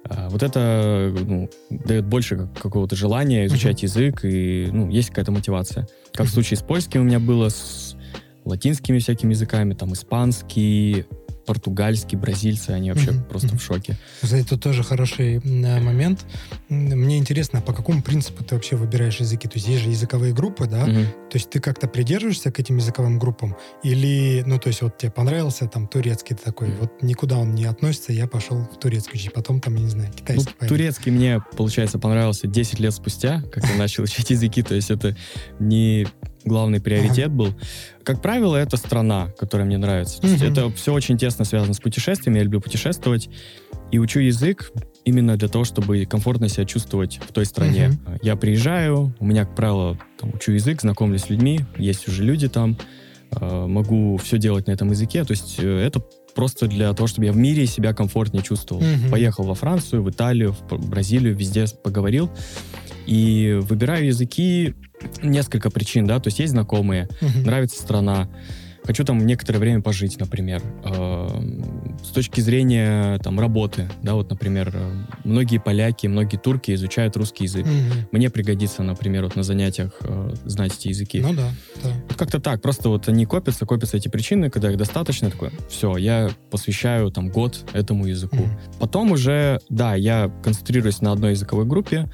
А, 0.03 0.29
вот 0.29 0.43
это 0.43 1.13
ну, 1.25 1.49
дает 1.69 2.05
больше 2.05 2.49
какого-то 2.61 2.95
желания 2.95 3.45
изучать 3.45 3.81
mm-hmm. 3.81 3.85
язык, 3.85 4.25
и 4.25 4.69
ну, 4.71 4.89
есть 4.89 5.09
какая-то 5.09 5.31
мотивация. 5.31 5.87
Как 6.13 6.25
mm-hmm. 6.25 6.29
в 6.29 6.33
случае 6.33 6.57
с 6.57 6.61
польским 6.61 7.01
у 7.01 7.03
меня 7.05 7.19
было, 7.19 7.49
с 7.49 7.95
латинскими 8.45 8.99
всякими 8.99 9.31
языками, 9.31 9.73
там 9.73 9.93
испанский, 9.93 11.05
португальский, 11.45 12.17
бразильцы, 12.17 12.71
они 12.71 12.91
вообще 12.91 13.11
Мгм, 13.11 13.23
просто 13.25 13.47
мгм. 13.49 13.57
в 13.57 13.63
шоке. 13.63 13.97
Кстати, 14.21 14.45
тут 14.47 14.61
тоже 14.61 14.83
хороший 14.83 15.35
м, 15.37 15.83
момент. 15.83 16.25
Мне 16.69 17.17
интересно, 17.17 17.61
по 17.61 17.73
какому 17.73 18.01
принципу 18.01 18.43
ты 18.43 18.55
вообще 18.55 18.75
выбираешь 18.75 19.17
языки? 19.19 19.47
То 19.47 19.55
есть 19.55 19.67
есть 19.67 19.83
же 19.83 19.89
языковые 19.89 20.33
группы, 20.33 20.65
да? 20.67 20.85
Мгм. 20.85 21.05
То 21.29 21.37
есть 21.37 21.49
ты 21.49 21.59
как-то 21.59 21.87
придерживаешься 21.87 22.51
к 22.51 22.59
этим 22.59 22.77
языковым 22.77 23.19
группам? 23.19 23.55
Или, 23.83 24.43
ну, 24.45 24.59
то 24.59 24.67
есть 24.69 24.81
вот 24.81 24.97
тебе 24.97 25.11
понравился 25.11 25.67
там 25.67 25.87
турецкий, 25.87 26.35
ты 26.35 26.43
такой, 26.43 26.69
Мгм. 26.69 26.77
вот 26.79 27.03
никуда 27.03 27.37
он 27.37 27.53
не 27.55 27.65
относится, 27.65 28.13
я 28.13 28.27
пошел 28.27 28.57
в 28.59 28.79
турецкий 28.79 29.19
учить, 29.19 29.33
потом 29.33 29.59
там, 29.61 29.75
я 29.75 29.81
не 29.81 29.89
знаю, 29.89 30.09
Ну, 30.11 30.17
китайский 30.17 30.53
пойду. 30.57 30.73
турецкий 30.75 31.11
мне, 31.11 31.41
получается, 31.57 31.99
понравился 31.99 32.47
10 32.47 32.79
лет 32.79 32.93
спустя, 32.93 33.41
как 33.51 33.65
я 33.67 33.75
начал 33.75 34.03
учить 34.03 34.29
языки, 34.29 34.61
то 34.63 34.75
есть 34.75 34.89
это 34.91 35.15
не 35.59 36.07
главный 36.45 36.81
приоритет 36.81 37.31
был. 37.31 37.53
Как 38.03 38.21
правило, 38.21 38.55
это 38.55 38.77
страна, 38.77 39.29
которая 39.37 39.65
мне 39.65 39.77
нравится. 39.77 40.21
То 40.21 40.27
есть 40.27 40.43
это 40.43 40.69
все 40.71 40.93
очень 40.93 41.17
тесно 41.17 41.45
связано 41.45 41.73
с 41.73 41.79
путешествиями, 41.79 42.37
я 42.37 42.43
люблю 42.43 42.61
путешествовать, 42.61 43.29
и 43.91 43.99
учу 43.99 44.19
язык 44.19 44.71
именно 45.05 45.37
для 45.37 45.47
того, 45.47 45.63
чтобы 45.63 46.05
комфортно 46.05 46.49
себя 46.49 46.65
чувствовать 46.65 47.19
в 47.27 47.31
той 47.31 47.45
стране. 47.45 47.91
Я 48.21 48.35
приезжаю, 48.35 49.13
у 49.19 49.25
меня, 49.25 49.45
как 49.45 49.55
правило, 49.55 49.97
там, 50.19 50.31
учу 50.33 50.51
язык, 50.51 50.81
знакомлюсь 50.81 51.23
с 51.23 51.29
людьми, 51.29 51.59
есть 51.77 52.07
уже 52.07 52.23
люди 52.23 52.49
там, 52.49 52.77
э, 53.31 53.65
могу 53.67 54.17
все 54.17 54.37
делать 54.37 54.67
на 54.67 54.71
этом 54.71 54.89
языке, 54.89 55.23
то 55.23 55.31
есть 55.31 55.57
э, 55.59 55.85
это 55.85 56.01
просто 56.35 56.67
для 56.67 56.93
того, 56.93 57.07
чтобы 57.07 57.25
я 57.25 57.31
в 57.31 57.37
мире 57.37 57.65
себя 57.65 57.93
комфортнее 57.93 58.43
чувствовал. 58.43 58.81
Мгм. 58.81 59.11
Поехал 59.11 59.43
во 59.43 59.55
Францию, 59.55 60.03
в 60.03 60.09
Италию, 60.09 60.55
в 60.69 60.89
Бразилию, 60.89 61.35
везде 61.35 61.65
поговорил. 61.83 62.29
И 63.05 63.57
выбираю 63.61 64.05
языки 64.05 64.73
несколько 65.21 65.69
причин, 65.69 66.07
да, 66.07 66.19
то 66.19 66.27
есть 66.29 66.39
есть 66.39 66.51
знакомые, 66.51 67.09
Мгм. 67.21 67.43
нравится 67.43 67.81
страна, 67.81 68.29
хочу 68.85 69.03
там 69.03 69.25
некоторое 69.25 69.59
время 69.59 69.81
пожить, 69.81 70.17
например. 70.19 70.61
С 72.03 72.09
точки 72.09 72.41
зрения 72.41 73.17
там 73.19 73.39
работы, 73.39 73.89
да, 74.01 74.13
вот, 74.13 74.29
например, 74.29 74.71
э, 74.73 74.91
многие 75.23 75.57
поляки, 75.57 76.05
многие 76.07 76.37
турки 76.37 76.73
изучают 76.75 77.15
русский 77.15 77.45
язык. 77.45 77.65
Мгм. 77.65 78.07
Мне 78.11 78.29
пригодится, 78.29 78.83
например, 78.83 79.23
вот 79.23 79.35
на 79.35 79.43
занятиях 79.43 79.93
э, 80.01 80.33
знать 80.45 80.73
эти 80.77 80.89
языки. 80.89 81.21
Ну 81.21 81.33
да, 81.33 81.49
да. 81.81 81.89
Вот 82.09 82.17
Как-то 82.17 82.39
так, 82.39 82.61
просто 82.61 82.89
вот 82.89 83.07
они 83.07 83.25
копятся, 83.25 83.65
копятся 83.65 83.97
эти 83.97 84.09
причины, 84.09 84.49
когда 84.49 84.69
их 84.69 84.77
достаточно, 84.77 85.31
такой, 85.31 85.51
все, 85.69 85.97
я 85.97 86.29
посвящаю 86.51 87.09
там 87.09 87.29
год 87.29 87.65
этому 87.73 88.05
языку. 88.05 88.35
Мгм. 88.35 88.59
Потом 88.79 89.11
уже, 89.11 89.59
да, 89.69 89.95
я 89.95 90.29
концентрируюсь 90.43 91.01
на 91.01 91.13
одной 91.13 91.31
языковой 91.31 91.65
группе. 91.65 92.09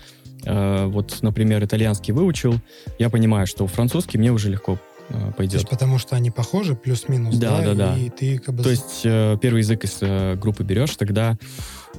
Э, 0.46 0.86
вот, 0.86 1.18
например, 1.22 1.64
итальянский 1.64 2.14
выучил. 2.14 2.56
Я 2.98 3.10
понимаю, 3.10 3.48
что 3.48 3.68
французский 3.68 4.18
мне 4.18 4.32
уже 4.32 4.50
легко 4.50 4.80
э, 5.10 5.14
То 5.14 5.34
пойдет. 5.38 5.56
есть 5.56 5.70
потому 5.70 5.98
что 5.98 6.16
они 6.16 6.32
похожи, 6.32 6.76
плюс-минус, 6.76 7.38
Да, 7.38 7.60
да? 7.60 7.66
да, 7.66 7.74
да. 7.74 7.98
И 7.98 8.10
ты 8.10 8.38
как 8.40 8.56
бы... 8.56 8.64
То 8.64 8.70
есть 8.70 9.02
э, 9.04 9.38
первый 9.42 9.60
язык 9.60 9.84
из 9.84 9.98
э, 10.02 10.36
группы 10.36 10.64
берешь, 10.64 10.96
тогда 10.96 11.38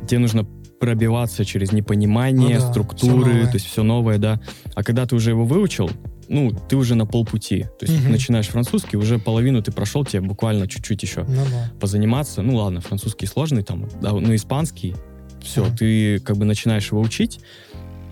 тебе 0.06 0.18
нужно 0.18 0.44
пробиваться 0.80 1.44
через 1.44 1.72
непонимание, 1.72 2.56
Ну 2.58 2.60
да, 2.64 2.70
структуры, 2.70 3.44
то 3.46 3.54
есть 3.54 3.66
все 3.66 3.82
новое, 3.82 4.16
да. 4.18 4.40
А 4.74 4.82
когда 4.82 5.04
ты 5.06 5.14
уже 5.14 5.30
его 5.30 5.44
выучил, 5.44 5.90
ну, 6.28 6.52
ты 6.68 6.76
уже 6.76 6.94
на 6.94 7.04
полпути. 7.06 7.64
То 7.78 7.86
есть 7.86 8.02
Мгм. 8.02 8.12
начинаешь 8.12 8.48
французский, 8.48 8.96
уже 8.96 9.18
половину 9.18 9.62
ты 9.62 9.72
прошел, 9.72 10.04
тебе 10.06 10.22
буквально 10.22 10.66
чуть-чуть 10.68 11.02
еще 11.02 11.24
Ну 11.28 11.44
да. 11.50 11.70
позаниматься. 11.80 12.40
Ну 12.40 12.56
ладно, 12.56 12.80
французский 12.80 13.26
сложный 13.26 13.62
там, 13.62 13.88
да, 14.00 14.12
ну 14.12 14.34
испанский, 14.34 14.94
все, 15.42 15.64
Ага. 15.64 15.76
ты 15.76 16.18
как 16.20 16.36
бы 16.36 16.44
начинаешь 16.46 16.90
его 16.92 17.00
учить, 17.00 17.40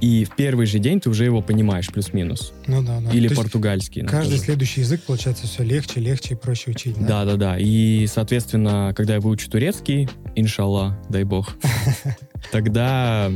и 0.01 0.25
в 0.25 0.35
первый 0.37 0.67
же 0.67 0.79
день 0.79 1.01
ты 1.01 1.11
уже 1.11 1.25
его 1.25 1.43
понимаешь 1.43 1.89
плюс-минус. 1.89 2.53
Ну 2.67 2.83
да, 2.83 3.01
да. 3.01 3.11
Или 3.11 3.29
То 3.29 3.37
португальский. 3.37 4.03
ну, 4.03 4.09
Каждый 4.09 4.33
тоже. 4.33 4.43
следующий 4.43 4.81
язык, 4.83 5.03
получается, 5.03 5.47
все 5.47 5.63
легче, 5.65 6.01
легче 6.01 6.35
и 6.35 6.37
проще 6.37 6.71
учить, 6.71 6.97
да? 6.99 7.07
Да, 7.07 7.25
да, 7.25 7.37
да. 7.37 7.59
И, 7.59 8.07
соответственно, 8.07 8.93
когда 8.97 9.15
я 9.15 9.21
выучу 9.21 9.51
турецкий, 9.51 10.09
иншаллах, 10.37 10.95
дай 11.09 11.25
бог, 11.25 11.57
тогда 12.53 13.31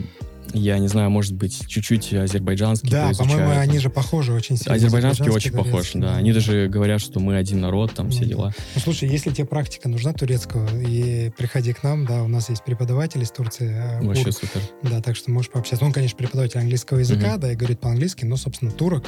я 0.53 0.79
не 0.79 0.89
знаю, 0.89 1.11
может 1.11 1.35
быть, 1.35 1.67
чуть-чуть 1.69 2.13
азербайджанский 2.15 2.91
Да, 2.91 3.11
по-моему, 3.17 3.51
они 3.51 3.79
же 3.79 3.91
похожи 3.91 4.33
очень 4.33 4.57
сильно. 4.57 4.75
Азербайджанский 4.75 5.31
очень 5.31 5.51
турецкий, 5.51 5.71
похож, 5.73 5.91
да. 5.95 6.17
Они 6.17 6.33
даже 6.33 6.69
говорят, 6.69 7.01
что 7.01 7.21
мы 7.21 7.37
один 7.37 7.61
народ, 7.61 7.95
там 7.95 8.11
все 8.11 8.23
Ну, 8.23 8.29
дела. 8.29 8.55
Ну, 8.75 8.81
слушай, 8.81 9.09
если 9.09 9.31
тебе 9.31 9.47
практика 9.47 9.89
нужна 9.89 10.13
турецкого, 10.13 10.69
и 10.81 11.31
приходи 11.37 11.73
к 11.73 11.83
нам, 11.83 12.07
да, 12.07 12.23
у 12.23 12.29
нас 12.29 12.49
есть 12.51 12.65
преподаватель 12.65 13.23
из 13.23 13.31
Турции. 13.31 13.71
э, 13.73 14.03
Вообще 14.05 14.27
Ур. 14.27 14.33
супер. 14.33 14.61
Да, 14.83 15.01
так 15.01 15.17
что 15.17 15.31
можешь 15.31 15.51
пообщаться. 15.51 15.85
Он, 15.85 15.93
конечно, 15.93 16.17
преподаватель 16.17 16.59
английского 16.61 16.99
языка, 16.99 17.33
Мгм. 17.33 17.41
да, 17.41 17.53
и 17.53 17.57
говорит 17.57 17.81
по-английски, 17.81 18.25
но, 18.25 18.37
собственно, 18.37 18.71
турок. 18.71 19.05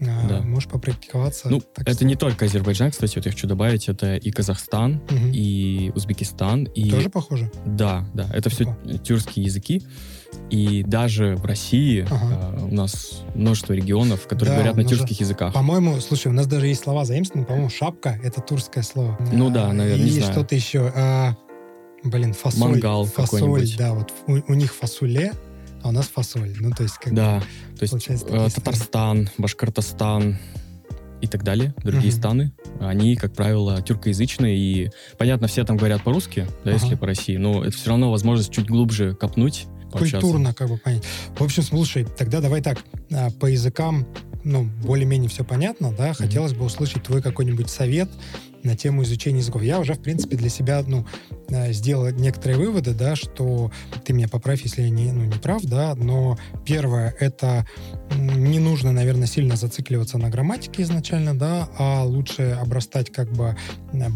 э, 0.00 0.04
Да. 0.28 0.42
Можешь 0.42 0.68
попрактиковаться. 0.68 1.48
Ну, 1.48 1.60
это 1.76 1.92
что- 1.94 2.04
не 2.04 2.14
только 2.16 2.44
Азербайджан, 2.44 2.90
кстати, 2.90 3.16
вот 3.16 3.26
я 3.26 3.32
хочу 3.32 3.46
добавить, 3.46 3.88
это 3.88 4.16
и 4.16 4.30
Казахстан, 4.30 5.00
Мгм. 5.10 5.32
и 5.32 5.90
Узбекистан, 5.94 6.64
и... 6.64 6.90
Тоже 6.90 7.10
похоже? 7.10 7.50
Да, 7.66 8.06
да, 8.14 8.28
это 8.32 8.48
все 8.50 8.76
тюркские 9.04 9.44
языки. 9.46 9.82
И 10.50 10.82
даже 10.82 11.36
в 11.36 11.44
России 11.44 12.06
Ага. 12.10 12.56
э, 12.58 12.64
у 12.64 12.74
нас 12.74 13.22
множество 13.34 13.72
регионов, 13.72 14.26
которые 14.26 14.50
Да, 14.50 14.56
говорят 14.56 14.76
на 14.76 14.82
нас 14.82 14.90
же- 14.90 14.98
тюркских 14.98 15.20
языках. 15.20 15.54
По-моему, 15.54 16.00
слушай, 16.00 16.28
у 16.28 16.32
нас 16.32 16.46
даже 16.46 16.66
есть 16.66 16.82
слова 16.82 17.04
заимствованы, 17.04 17.46
по-моему, 17.46 17.70
шапка— 17.70 18.18
это 18.22 18.40
турское 18.40 18.82
слово. 18.82 19.18
Ну 19.32 19.48
А, 19.48 19.50
да, 19.50 19.72
наверное, 19.72 20.04
не 20.04 20.10
И 20.10 20.18
знаю. 20.20 20.32
что-то 20.32 20.54
еще. 20.54 20.92
а, 20.94 21.34
блин, 22.04 22.34
фасоль. 22.34 22.60
Мангал 22.60 23.04
Фасоль, 23.06 23.68
да, 23.78 23.94
вот 23.94 24.12
у, 24.26 24.32
у 24.52 24.54
них 24.54 24.74
фасуле, 24.74 25.32
а 25.82 25.88
у 25.88 25.92
нас 25.92 26.06
фасоль. 26.06 26.54
Ну, 26.58 26.70
то 26.72 26.82
есть, 26.82 26.96
как 26.96 27.14
Да, 27.14 27.42
то 27.78 27.82
есть 27.82 27.94
э. 28.08 28.48
Татарстан, 28.54 29.30
Башкортостан 29.38 30.38
и 31.20 31.26
так 31.26 31.42
далее, 31.42 31.74
другие 31.82 32.12
Мгм. 32.12 32.18
страны, 32.18 32.52
они, 32.80 33.16
как 33.16 33.32
правило, 33.32 33.82
тюркоязычные, 33.82 34.56
и, 34.56 34.90
понятно, 35.18 35.48
все 35.48 35.64
там 35.64 35.76
говорят 35.76 36.02
по-русски, 36.04 36.46
да, 36.64 36.70
если 36.72 36.88
Ага. 36.88 36.96
по 36.98 37.06
России, 37.06 37.36
но 37.36 37.64
это 37.64 37.76
все 37.76 37.88
равно 37.90 38.10
возможность 38.10 38.52
чуть 38.52 38.68
глубже 38.68 39.14
копнуть, 39.14 39.66
пообщаться. 39.90 40.20
культурно 40.20 40.54
как 40.54 40.68
бы 40.68 40.78
понять. 40.78 41.02
В 41.38 41.42
общем, 41.42 41.62
слушай, 41.62 42.04
тогда 42.04 42.40
давай 42.40 42.62
так, 42.62 42.78
а, 43.12 43.30
по 43.30 43.46
языкам, 43.46 44.06
ну, 44.44 44.64
более-менее 44.82 45.28
все 45.28 45.44
понятно, 45.44 45.92
да, 45.92 46.14
хотелось 46.14 46.54
бы 46.54 46.64
услышать 46.64 47.02
твой 47.02 47.22
какой-нибудь 47.22 47.68
совет 47.68 48.08
на 48.62 48.76
тему 48.76 49.02
изучения 49.02 49.38
языков. 49.38 49.62
Я 49.62 49.78
уже, 49.78 49.94
в 49.94 50.00
принципе, 50.00 50.36
для 50.36 50.48
себя, 50.48 50.82
ну, 50.86 51.06
э, 51.48 51.72
сделал 51.72 52.10
некоторые 52.10 52.58
выводы, 52.58 52.92
да, 52.92 53.16
что 53.16 53.70
ты 54.04 54.12
меня 54.12 54.28
поправь, 54.28 54.62
если 54.62 54.82
я 54.82 54.90
не, 54.90 55.12
ну, 55.12 55.24
не 55.24 55.38
прав, 55.38 55.62
да, 55.62 55.94
но 55.94 56.38
первое, 56.64 57.14
это 57.20 57.66
не 58.16 58.58
нужно, 58.58 58.92
наверное, 58.92 59.26
сильно 59.26 59.56
зацикливаться 59.56 60.18
на 60.18 60.30
грамматике 60.30 60.82
изначально, 60.82 61.38
да, 61.38 61.68
а 61.78 62.04
лучше 62.04 62.58
обрастать 62.60 63.10
как 63.10 63.30
бы 63.32 63.56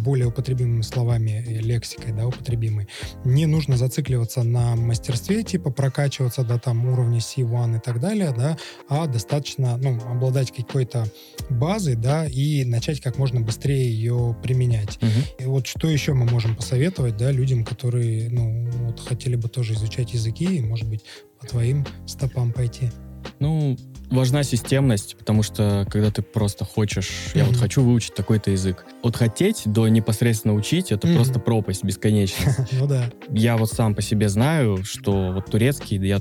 более 0.04 0.28
употребимыми 0.28 0.82
словами 0.82 1.44
лексикой, 1.48 2.12
да, 2.12 2.26
употребимой. 2.26 2.88
Не 3.24 3.46
нужно 3.46 3.76
зацикливаться 3.76 4.42
на 4.42 4.76
мастерстве, 4.76 5.42
типа 5.42 5.70
прокачиваться 5.70 6.42
до 6.42 6.58
там 6.58 6.86
уровня 6.86 7.18
C1 7.18 7.76
и 7.76 7.80
так 7.80 8.00
далее, 8.00 8.34
да, 8.36 8.56
а 8.88 9.06
достаточно, 9.06 9.76
ну, 9.76 10.00
обладать 10.10 10.52
какой-то 10.52 11.06
базой, 11.50 11.96
да, 11.96 12.26
и 12.26 12.64
начать 12.64 13.00
как 13.00 13.18
можно 13.18 13.40
быстрее 13.40 13.90
ее 13.90 14.36
применять. 14.42 15.00
Мгм. 15.02 15.10
И 15.38 15.44
вот 15.44 15.66
что 15.66 15.88
еще 15.88 16.14
мы 16.14 16.24
можем 16.26 16.56
посоветовать, 16.56 17.16
да, 17.16 17.30
людям, 17.30 17.64
которые, 17.64 18.30
ну, 18.30 18.68
вот 18.86 19.00
хотели 19.00 19.36
бы 19.36 19.48
тоже 19.48 19.74
изучать 19.74 20.14
языки, 20.14 20.44
и, 20.44 20.60
может 20.60 20.88
быть, 20.88 21.04
по 21.40 21.46
твоим 21.46 21.84
стопам 22.06 22.52
пойти. 22.52 22.90
Ну, 23.38 23.76
важна 24.10 24.42
системность, 24.42 25.16
потому 25.16 25.42
что 25.42 25.86
когда 25.90 26.10
ты 26.10 26.22
просто 26.22 26.64
хочешь, 26.64 27.10
я 27.34 27.44
вот 27.44 27.56
хочу 27.56 27.82
выучить 27.82 28.14
такой-то 28.14 28.50
язык. 28.50 28.84
От 29.02 29.16
хотеть 29.16 29.62
до 29.66 29.88
непосредственно 29.88 30.54
учить, 30.54 30.92
это 30.92 31.06
Мгм. 31.06 31.16
просто 31.16 31.38
пропасть 31.40 31.84
бесконечная. 31.84 32.54
Ну 32.72 32.86
да. 32.86 33.10
Я 33.30 33.56
вот 33.56 33.70
сам 33.70 33.94
по 33.94 34.02
себе 34.02 34.28
знаю, 34.28 34.84
что 34.84 35.32
вот 35.32 35.46
турецкий, 35.50 35.98
я, 36.06 36.20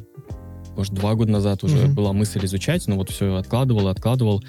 может, 0.76 0.94
два 0.94 1.14
года 1.16 1.32
назад 1.32 1.64
уже 1.64 1.88
была 1.88 2.14
мысль 2.14 2.46
изучать, 2.46 2.88
но 2.88 2.96
вот 2.96 3.10
все 3.10 3.36
откладывал, 3.36 3.88
откладывал. 3.88 4.42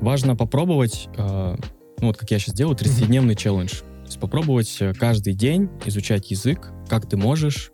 Важно 0.00 0.34
попробовать, 0.36 1.08
э, 1.16 1.56
ну 2.00 2.06
вот 2.06 2.16
как 2.16 2.30
я 2.30 2.38
сейчас 2.38 2.54
делаю, 2.54 2.76
30-дневный 2.76 3.34
челлендж. 3.36 3.80
То 3.80 4.06
есть 4.06 4.20
попробовать 4.20 4.76
э, 4.80 4.94
каждый 4.94 5.34
день 5.34 5.68
изучать 5.84 6.30
язык, 6.30 6.70
как 6.88 7.08
ты 7.08 7.16
можешь, 7.16 7.72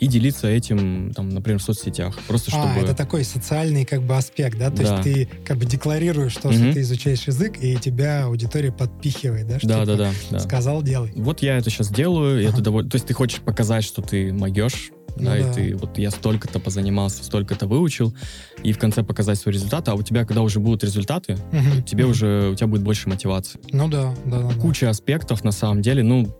и 0.00 0.06
делиться 0.06 0.48
этим, 0.48 1.12
там, 1.14 1.28
например, 1.28 1.58
в 1.60 1.62
соцсетях. 1.62 2.18
Просто 2.26 2.50
чтобы... 2.50 2.66
А, 2.66 2.78
это 2.78 2.94
такой 2.94 3.24
социальный 3.24 3.84
как 3.84 4.02
бы 4.02 4.16
аспект, 4.16 4.58
да? 4.58 4.70
То 4.70 4.82
Да. 4.82 4.82
есть 4.82 5.02
ты 5.02 5.28
как 5.44 5.58
бы 5.58 5.64
декларируешь 5.66 6.34
то, 6.34 6.52
что 6.52 6.62
Мгм. 6.62 6.72
ты 6.72 6.80
изучаешь 6.80 7.22
язык, 7.26 7.56
и 7.60 7.76
тебя 7.76 8.24
аудитория 8.24 8.72
подпихивает, 8.72 9.46
да? 9.46 9.58
что 9.58 9.68
Да, 9.68 9.84
да, 9.84 9.96
да, 9.96 10.10
да. 10.30 10.38
Сказал, 10.40 10.82
делай. 10.82 11.12
Вот 11.16 11.40
я 11.42 11.56
это 11.58 11.70
сейчас 11.70 11.90
делаю, 11.90 12.40
Ага. 12.40 12.52
это 12.52 12.62
довольно... 12.62 12.90
То 12.90 12.96
есть 12.96 13.06
ты 13.06 13.14
хочешь 13.14 13.40
показать, 13.40 13.84
что 13.84 14.02
ты 14.02 14.32
могешь, 14.32 14.90
Ну 15.16 15.24
да, 15.26 15.30
да. 15.32 15.38
и 15.38 15.54
ты 15.54 15.76
вот 15.76 15.96
я 15.98 16.10
столько-то 16.10 16.58
позанимался, 16.58 17.22
столько-то 17.24 17.66
выучил, 17.66 18.14
и 18.62 18.72
в 18.72 18.78
конце 18.78 19.02
показать 19.02 19.38
свой 19.38 19.52
результат, 19.54 19.88
а 19.88 19.94
у 19.94 20.02
тебя, 20.02 20.24
когда 20.24 20.42
уже 20.42 20.60
будут 20.60 20.82
результаты, 20.82 21.36
Мгм. 21.52 21.82
тебе 21.84 22.04
Мгм. 22.04 22.10
уже, 22.12 22.48
у 22.52 22.54
тебя 22.54 22.66
будет 22.66 22.82
больше 22.82 23.08
мотивации. 23.08 23.60
Ну 23.70 23.88
да, 23.88 24.14
да, 24.24 24.38
да. 24.40 24.48
да. 24.48 24.54
Куча 24.60 24.90
аспектов, 24.90 25.44
на 25.44 25.52
самом 25.52 25.82
деле, 25.82 26.02
ну, 26.02 26.34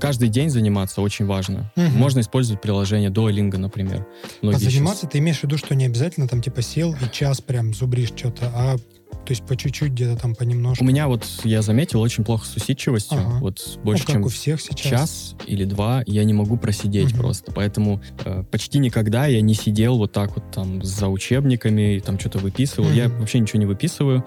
каждый 0.00 0.28
день 0.28 0.50
заниматься 0.50 1.00
очень 1.02 1.26
важно. 1.26 1.72
Мгм. 1.76 1.92
Можно 1.98 2.20
использовать 2.20 2.60
приложение 2.62 3.10
Duolingo, 3.10 3.56
например. 3.56 4.06
А 4.42 4.52
заниматься 4.52 5.06
ты 5.06 5.18
имеешь 5.18 5.38
в 5.40 5.44
виду, 5.44 5.58
что 5.58 5.74
не 5.74 5.86
обязательно 5.86 6.28
там 6.28 6.42
типа 6.42 6.62
сел 6.62 6.94
и 6.94 7.12
час 7.12 7.40
прям 7.40 7.74
зубришь 7.74 8.08
что-то, 8.16 8.50
а 8.54 8.76
то 8.76 9.32
есть 9.32 9.44
по 9.44 9.56
чуть-чуть 9.56 9.92
где-то 9.92 10.20
там 10.20 10.34
понемножку? 10.34 10.82
У 10.82 10.86
меня 10.86 11.06
вот, 11.06 11.24
я 11.44 11.62
заметил, 11.62 12.00
очень 12.00 12.24
плохо 12.24 12.46
с 12.46 12.56
усидчивостью. 12.56 13.18
Ага. 13.18 13.38
Вот 13.40 13.78
больше, 13.84 14.04
ну, 14.08 14.14
чем 14.14 14.22
у 14.24 14.28
всех 14.28 14.60
сейчас. 14.60 14.78
час 14.80 15.34
или 15.46 15.64
два 15.64 16.02
я 16.06 16.24
не 16.24 16.32
могу 16.32 16.56
просидеть 16.56 17.12
Мгм. 17.12 17.20
просто. 17.20 17.52
Поэтому 17.52 18.00
э, 18.24 18.44
почти 18.50 18.78
никогда 18.78 19.26
я 19.26 19.40
не 19.40 19.54
сидел 19.54 19.98
вот 19.98 20.12
так 20.12 20.34
вот 20.36 20.50
там 20.52 20.82
за 20.82 21.08
учебниками 21.08 21.96
и 21.96 22.00
там 22.00 22.18
что-то 22.18 22.38
выписывал. 22.38 22.90
Я 22.90 23.08
Мгм. 23.08 23.18
вообще 23.20 23.40
ничего 23.40 23.58
не 23.58 23.66
выписываю. 23.66 24.24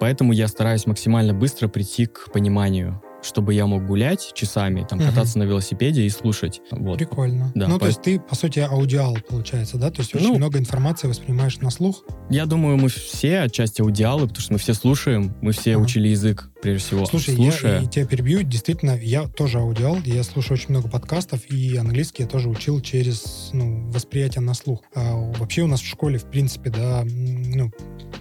Поэтому 0.00 0.32
я 0.32 0.48
стараюсь 0.48 0.86
максимально 0.86 1.32
быстро 1.32 1.68
прийти 1.68 2.04
к 2.06 2.30
пониманию, 2.32 3.00
чтобы 3.26 3.52
я 3.54 3.66
мог 3.66 3.84
гулять 3.86 4.32
часами, 4.34 4.86
там 4.88 4.98
Мгм. 4.98 5.08
кататься 5.08 5.38
на 5.38 5.42
велосипеде 5.42 6.02
и 6.02 6.08
слушать. 6.10 6.60
Вот. 6.70 6.98
Прикольно. 6.98 7.52
Да, 7.54 7.68
ну, 7.68 7.74
то 7.74 7.80
поэт- 7.80 7.88
есть 7.88 8.02
ты, 8.02 8.20
по 8.20 8.34
сути, 8.34 8.60
аудиал, 8.60 9.18
получается, 9.28 9.76
да? 9.76 9.90
То 9.90 10.00
есть 10.00 10.14
очень 10.14 10.28
Ну, 10.28 10.36
много 10.36 10.58
информации 10.58 11.08
воспринимаешь 11.08 11.58
на 11.58 11.70
слух. 11.70 12.04
Я 12.30 12.46
думаю, 12.46 12.76
мы 12.76 12.88
все 12.88 13.40
отчасти 13.40 13.80
аудиалы, 13.82 14.22
потому 14.28 14.40
что 14.42 14.52
мы 14.52 14.58
все 14.58 14.74
слушаем, 14.74 15.34
мы 15.42 15.52
все 15.52 15.74
Ага. 15.74 15.82
учили 15.84 16.08
язык, 16.08 16.50
прежде 16.62 16.86
всего, 16.86 17.06
Слушай, 17.06 17.34
слушая. 17.34 17.80
я 17.80 17.84
и 17.84 17.88
тебя 17.88 18.06
перебью. 18.06 18.42
Действительно, 18.42 18.98
я 19.00 19.26
тоже 19.28 19.58
аудиал. 19.58 19.98
Я 20.04 20.22
слушаю 20.22 20.54
очень 20.58 20.70
много 20.70 20.88
подкастов, 20.88 21.40
и 21.50 21.76
английский 21.76 22.22
я 22.22 22.28
тоже 22.28 22.48
учил 22.48 22.80
через 22.80 23.50
ну, 23.52 23.88
восприятие 23.90 24.42
на 24.42 24.54
слух. 24.54 24.82
А 24.94 25.14
вообще 25.38 25.62
у 25.62 25.66
нас 25.66 25.80
в 25.80 25.86
школе, 25.86 26.18
в 26.18 26.24
принципе, 26.24 26.70
да, 26.70 27.02
ну, 27.04 27.70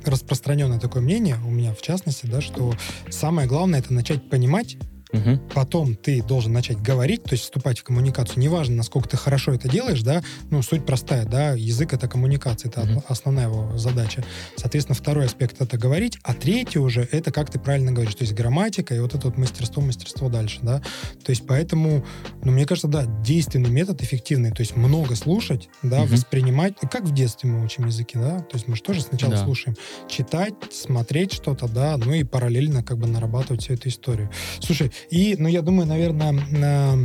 распространенное 0.04 0.80
такое 0.80 1.02
мнение, 1.02 1.38
у 1.46 1.50
меня 1.52 1.74
в 1.74 1.82
частности, 1.82 2.26
да, 2.26 2.42
что 2.42 2.74
самое 3.10 3.48
главное 3.48 3.80
это 3.80 3.94
начать 3.94 4.30
понимать, 4.30 4.78
Мгм. 5.12 5.40
потом 5.54 5.96
ты 5.96 6.22
должен 6.24 6.52
начать 6.54 6.82
говорить, 6.82 7.24
то 7.24 7.34
есть 7.34 7.44
вступать 7.44 7.80
в 7.80 7.84
коммуникацию. 7.84 8.40
Неважно, 8.40 8.76
насколько 8.76 9.08
ты 9.10 9.18
хорошо 9.18 9.54
это 9.54 9.70
делаешь, 9.70 10.02
да, 10.02 10.22
ну, 10.50 10.62
суть 10.62 10.86
простая, 10.86 11.26
да, 11.26 11.52
язык— 11.54 11.94
это 11.94 12.08
коммуникация, 12.08 12.70
это 12.70 12.82
Мгм. 12.82 13.04
основная 13.08 13.46
его 13.48 13.78
задача. 13.78 14.24
Соответственно, 14.58 14.96
второй 14.96 15.26
аспект— 15.26 15.56
это 15.62 15.78
говорить, 15.78 16.18
а 16.24 16.34
третий 16.34 16.80
уже— 16.80 17.08
это 17.12 17.32
как 17.32 17.50
ты 17.52 17.60
правильно 17.60 17.92
говоришь, 17.92 18.16
то 18.16 18.24
есть 18.24 18.34
грамматика 18.34 18.96
и 18.96 19.00
вот 19.00 19.14
это 19.16 19.28
вот 19.28 19.38
мастерство, 19.38 19.82
мастерство 19.82 20.30
дальше, 20.30 20.60
да. 20.62 20.82
То 21.24 21.30
есть 21.30 21.46
поэтому, 21.48 22.04
ну, 22.44 22.52
мне 22.52 22.66
кажется, 22.66 22.88
да, 22.88 23.06
действенный 23.24 23.70
метод 23.70 24.02
эффективный, 24.02 24.52
то 24.52 24.62
есть 24.62 24.76
много 24.76 25.16
слушать, 25.16 25.70
да, 25.84 26.02
Мгм. 26.02 26.12
воспринимать, 26.12 26.74
как 26.92 27.04
в 27.04 27.14
детстве 27.14 27.50
мы 27.50 27.64
учим 27.64 27.86
языки, 27.88 28.18
да, 28.18 28.40
то 28.40 28.56
есть 28.56 28.68
мы 28.68 28.76
же 28.76 28.82
тоже 28.82 29.02
сначала 29.02 29.34
Да. 29.36 29.44
слушаем, 29.44 29.78
читать, 30.10 30.54
смотреть 30.72 31.34
что-то, 31.34 31.68
да, 31.68 31.98
ну 31.98 32.14
и 32.14 32.24
параллельно 32.24 32.84
как 32.84 32.98
бы 32.98 33.08
нарабатывать 33.08 33.64
всю 33.64 33.74
эту 33.74 33.90
историю. 33.90 34.30
Слушай, 34.60 34.92
и, 35.10 35.36
ну, 35.38 35.48
я 35.48 35.62
думаю, 35.62 35.88
наверное, 35.88 36.32
на 36.32 36.98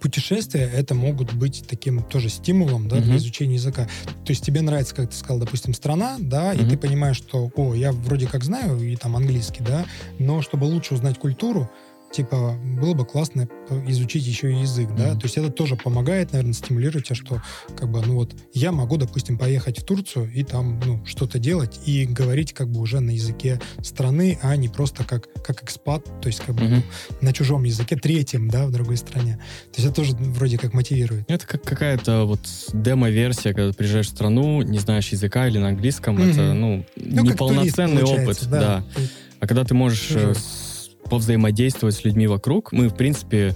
путешествия 0.00 0.70
это 0.72 0.94
могут 0.94 1.32
быть 1.34 1.64
таким 1.68 2.02
тоже 2.02 2.28
стимулом 2.28 2.88
да, 2.88 2.96
для 2.96 3.14
Мгм. 3.14 3.16
изучения 3.16 3.54
языка. 3.54 3.84
То 4.24 4.30
есть 4.30 4.44
тебе 4.44 4.60
нравится, 4.60 4.94
как 4.94 5.10
ты 5.10 5.16
сказал, 5.16 5.38
допустим, 5.38 5.74
страна, 5.74 6.16
да, 6.18 6.52
и 6.52 6.60
Мгм. 6.60 6.70
ты 6.70 6.76
понимаешь, 6.76 7.16
что, 7.16 7.50
о, 7.54 7.74
я 7.74 7.92
вроде 7.92 8.26
как 8.26 8.44
знаю 8.44 8.80
и 8.80 8.96
там 8.96 9.16
английский, 9.16 9.62
да, 9.62 9.86
но 10.18 10.42
чтобы 10.42 10.64
лучше 10.64 10.94
узнать 10.94 11.18
культуру, 11.18 11.70
типа, 12.14 12.56
было 12.80 12.94
бы 12.94 13.04
классно 13.04 13.48
изучить 13.88 14.24
еще 14.26 14.52
и 14.52 14.60
язык, 14.60 14.88
да, 14.96 15.08
Мгм. 15.10 15.20
то 15.20 15.24
есть 15.24 15.36
это 15.36 15.50
тоже 15.50 15.74
помогает, 15.76 16.32
наверное, 16.32 16.54
стимулировать 16.54 17.06
тебя, 17.06 17.16
что, 17.16 17.42
как 17.76 17.90
бы, 17.90 18.00
ну 18.06 18.14
вот, 18.14 18.34
я 18.52 18.70
могу, 18.72 18.96
допустим, 18.96 19.36
поехать 19.36 19.80
в 19.80 19.84
Турцию 19.84 20.30
и 20.32 20.44
там, 20.44 20.78
ну, 20.86 21.04
что-то 21.04 21.38
делать 21.38 21.80
и 21.86 22.04
говорить, 22.06 22.52
как 22.52 22.68
бы, 22.70 22.80
уже 22.80 23.00
на 23.00 23.10
языке 23.10 23.60
страны, 23.82 24.38
а 24.42 24.54
не 24.56 24.68
просто 24.68 25.02
как, 25.04 25.28
как 25.42 25.62
экспат, 25.64 26.04
то 26.20 26.28
есть, 26.28 26.40
как 26.40 26.54
бы, 26.54 26.64
Мгм. 26.64 26.82
на 27.20 27.32
чужом 27.32 27.64
языке, 27.64 27.96
третьем, 27.96 28.48
да, 28.48 28.66
в 28.66 28.70
другой 28.70 28.96
стране. 28.96 29.38
То 29.72 29.80
есть 29.82 29.86
это 29.86 29.94
тоже 30.02 30.14
вроде 30.14 30.56
как 30.58 30.72
мотивирует. 30.72 31.24
Это 31.28 31.46
как 31.46 31.62
какая-то 31.62 32.24
вот 32.26 32.40
демо-версия, 32.72 33.52
когда 33.54 33.70
ты 33.72 33.76
приезжаешь 33.76 34.06
в 34.06 34.10
страну, 34.10 34.62
не 34.62 34.78
знаешь 34.78 35.08
языка 35.08 35.48
или 35.48 35.58
на 35.58 35.68
английском, 35.68 36.14
Мгм. 36.14 36.30
это, 36.30 36.52
ну, 36.54 36.84
Ну, 36.96 37.16
турист, 37.16 37.32
неполноценный 37.34 38.02
получается, 38.02 38.44
опыт, 38.46 38.50
да. 38.60 38.84
А 39.40 39.46
когда 39.46 39.64
ты 39.64 39.74
можешь 39.74 40.10
э, 40.10 40.14
Чужой. 40.14 40.34
с- 40.36 40.63
повзаимодействовать 41.08 41.94
с 41.94 42.04
людьми 42.04 42.26
вокруг, 42.26 42.72
мы, 42.72 42.88
в 42.88 42.94
принципе, 42.94 43.54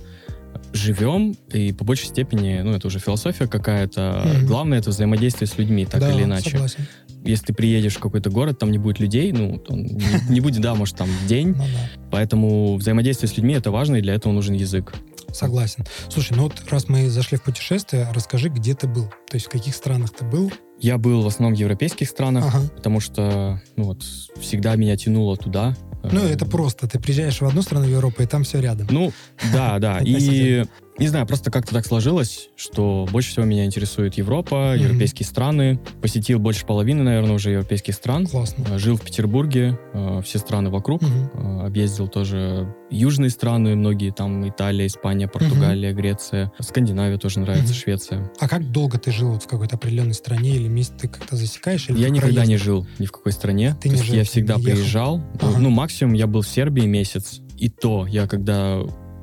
живем, 0.73 1.35
и 1.53 1.73
по 1.73 1.85
большей 1.85 2.07
степени, 2.09 2.61
ну, 2.63 2.73
это 2.73 2.87
уже 2.89 2.99
философия 2.99 3.47
какая-то. 3.47 4.23
Мгм. 4.25 4.47
Главное— 4.47 4.79
это 4.81 4.91
взаимодействие 4.91 5.49
с 5.49 5.57
людьми, 5.59 5.87
так 5.87 6.01
Да, 6.01 6.13
или 6.13 6.25
иначе. 6.25 6.51
согласен. 6.51 6.87
Если 7.25 7.47
ты 7.47 7.55
приедешь 7.55 7.97
в 7.97 8.01
какой-то 8.01 8.31
город, 8.31 8.59
там 8.59 8.71
не 8.71 8.79
будет 8.79 9.01
людей, 9.01 9.33
ну, 9.33 9.63
не, 9.71 10.33
не 10.33 10.41
будет, 10.41 10.61
да, 10.61 10.75
может, 10.75 10.97
там 10.97 11.09
день, 11.27 11.49
Ну 11.49 11.65
да. 11.65 11.91
поэтому 12.11 12.77
взаимодействие 12.77 13.29
с 13.29 13.37
людьми— 13.37 13.55
это 13.55 13.71
важно, 13.71 13.97
и 13.97 14.01
для 14.01 14.15
этого 14.15 14.33
нужен 14.33 14.55
язык. 14.55 14.95
Согласен. 15.33 15.85
Слушай, 16.09 16.37
ну 16.37 16.45
вот 16.45 16.55
раз 16.71 16.89
мы 16.89 17.09
зашли 17.11 17.37
в 17.37 17.43
путешествие, 17.43 18.09
расскажи, 18.15 18.49
где 18.49 18.75
ты 18.75 18.87
был? 18.89 19.05
То 19.29 19.35
есть 19.35 19.47
в 19.47 19.51
каких 19.51 19.75
странах 19.75 20.11
ты 20.11 20.25
был? 20.25 20.51
Я 20.81 20.97
был 20.99 21.23
в 21.23 21.27
основном 21.27 21.55
в 21.55 21.59
европейских 21.59 22.09
странах, 22.09 22.45
Ага. 22.47 22.69
потому 22.77 23.01
что, 23.01 23.61
ну, 23.77 23.85
вот, 23.85 24.03
всегда 24.41 24.77
меня 24.77 24.97
тянуло 24.97 25.37
туда. 25.37 25.77
Ну, 26.05 26.21
Э, 26.21 26.31
это 26.31 26.47
просто. 26.47 26.87
Ты 26.87 27.01
приезжаешь 27.01 27.41
в 27.41 27.45
одну 27.45 27.63
страну 27.63 27.87
Европы, 27.87 28.23
и 28.23 28.27
там 28.27 28.45
все 28.45 28.61
рядом. 28.61 28.87
Ну, 28.91 29.13
да, 29.53 29.79
да. 29.79 29.99
И. 30.05 30.65
не 30.99 31.09
знаю, 31.09 31.27
просто 31.27 31.51
как-то 31.51 31.73
так 31.75 31.87
сложилось, 31.87 32.49
что 32.57 33.07
больше 33.11 33.31
всего 33.31 33.45
меня 33.45 33.65
интересует 33.65 34.15
Европа, 34.15 34.73
Мгм. 34.75 34.83
европейские 34.85 35.27
страны. 35.27 35.79
Посетил 36.03 36.39
больше 36.39 36.67
половины, 36.67 37.03
наверное, 37.03 37.35
уже 37.35 37.51
европейских 37.51 37.95
стран. 37.95 38.27
Классно. 38.27 38.65
Э, 38.71 38.79
Жил 38.79 38.97
в 38.97 39.03
Петербурге, 39.03 39.79
э, 39.95 40.21
все 40.25 40.39
страны 40.39 40.71
вокруг. 40.71 41.03
Э, 41.03 41.67
Объездил 41.67 42.09
тоже 42.09 42.75
южные 42.91 43.31
страны, 43.31 43.77
многие 43.77 44.11
там 44.11 44.49
Италия, 44.49 44.87
Испания, 44.87 45.29
Португалия, 45.29 45.93
Греция. 45.93 46.51
Скандинавия 46.59 47.19
тоже 47.19 47.41
нравится, 47.41 47.67
Мгм. 47.73 47.75
Швеция. 47.75 48.31
А 48.41 48.49
как 48.49 48.71
долго 48.73 48.99
ты 48.99 49.13
жил 49.13 49.33
вот 49.33 49.43
в 49.43 49.47
какой-то 49.47 49.77
определенной 49.77 50.15
стране 50.15 50.51
или 50.57 50.69
месте 50.69 50.95
ты 50.99 51.09
как-то 51.09 51.37
засекаешь? 51.37 51.89
Или 51.91 51.99
Я 52.01 52.09
никогда 52.09 52.43
не 52.43 52.57
проездом? 52.57 52.65
жил 52.65 52.87
ни 52.99 53.07
в 53.07 53.13
какой 53.13 53.33
стране. 53.33 53.77
Ты 53.81 53.89
То 53.91 53.97
не 53.97 54.03
жил, 54.03 54.15
я 54.17 54.25
всегда 54.25 54.57
не 54.57 54.63
приезжал. 54.65 55.23
Ага. 55.41 55.59
Ну, 55.59 55.71
максимум 55.71 56.15
я 56.15 56.27
был 56.27 56.41
в 56.43 56.49
Сербии 56.49 56.87
месяц. 56.87 57.41
И 57.57 57.69
то 57.69 58.07
я 58.07 58.27
когда 58.27 58.81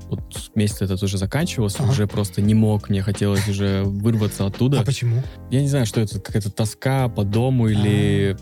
вот 0.10 0.22
месяц 0.56 0.82
этот 0.82 1.02
уже 1.04 1.18
заканчивался, 1.18 1.80
Ага. 1.84 1.92
уже 1.92 2.08
просто 2.08 2.42
не 2.42 2.54
мог, 2.54 2.90
мне 2.90 3.02
хотелось 3.02 3.48
уже 3.48 3.84
вырваться 3.84 4.46
оттуда. 4.46 4.82
А 4.82 4.84
почему? 4.84 5.22
Я 5.52 5.62
не 5.62 5.68
знаю, 5.68 5.86
что 5.86 6.02
это, 6.02 6.20
какая-то 6.20 6.52
тоска 6.52 7.10
по 7.10 7.24
дому 7.24 7.68
или 7.70 8.38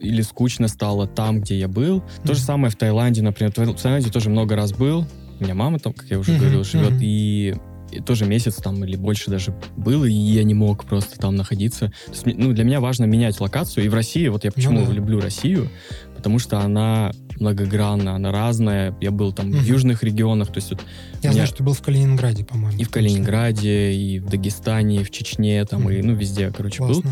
или 0.00 0.20
скучно 0.22 0.68
стало 0.68 1.06
там, 1.06 1.40
где 1.40 1.58
я 1.58 1.66
был. 1.66 2.02
То 2.24 2.34
же 2.34 2.40
самое 2.40 2.70
в 2.70 2.76
Таиланде, 2.76 3.22
например. 3.22 3.52
В 3.52 3.54
Таиланде 3.82 4.10
тоже 4.10 4.28
много 4.28 4.54
раз 4.54 4.72
был. 4.72 5.06
У 5.40 5.44
меня 5.44 5.54
мама 5.54 5.78
там, 5.78 5.92
как 5.92 6.08
я 6.10 6.18
уже 6.18 6.36
говорил, 6.36 6.62
живет. 6.62 6.92
И, 7.00 7.54
и 7.90 8.00
тоже 8.00 8.24
месяц 8.26 8.56
там 8.56 8.84
или 8.84 8.96
больше 8.96 9.30
даже 9.30 9.54
был, 9.76 10.04
и 10.04 10.12
я 10.12 10.44
не 10.44 10.54
мог 10.54 10.84
просто 10.84 11.18
там 11.18 11.34
находиться. 11.36 11.92
То 12.06 12.12
есть, 12.12 12.26
ну, 12.26 12.52
для 12.52 12.64
меня 12.64 12.80
важно 12.80 13.04
менять 13.04 13.40
локацию. 13.40 13.84
И 13.84 13.88
в 13.88 13.94
России, 13.94 14.28
вот 14.28 14.44
я 14.44 14.52
почему 14.52 14.80
Ну 14.80 14.86
да. 14.86 14.92
люблю 14.92 15.20
Россию, 15.20 15.68
потому 16.16 16.38
что 16.38 16.60
она 16.60 17.12
многогранна, 17.40 18.14
она 18.16 18.32
разная. 18.32 18.94
Я 19.00 19.10
был 19.10 19.32
там 19.32 19.48
Мгм. 19.48 19.58
в 19.60 19.64
южных 19.64 20.02
регионах, 20.02 20.48
то 20.48 20.56
есть 20.56 20.70
вот 20.70 20.80
Я 21.22 21.30
Меня- 21.30 21.32
знаю, 21.32 21.46
что 21.48 21.56
ты 21.58 21.62
был 21.64 21.72
в 21.72 21.82
Калининграде, 21.82 22.44
по-моему. 22.44 22.78
и 22.78 22.84
в 22.84 22.90
Калининграде, 22.90 23.92
и 23.92 24.18
в 24.20 24.26
Дагестане, 24.28 25.00
и 25.00 25.04
в 25.04 25.10
Чечне, 25.10 25.64
там, 25.64 25.88
и, 25.90 25.98
Мгм. 25.98 26.06
ну, 26.08 26.14
везде, 26.14 26.52
короче, 26.56 26.82
был. 26.84 27.02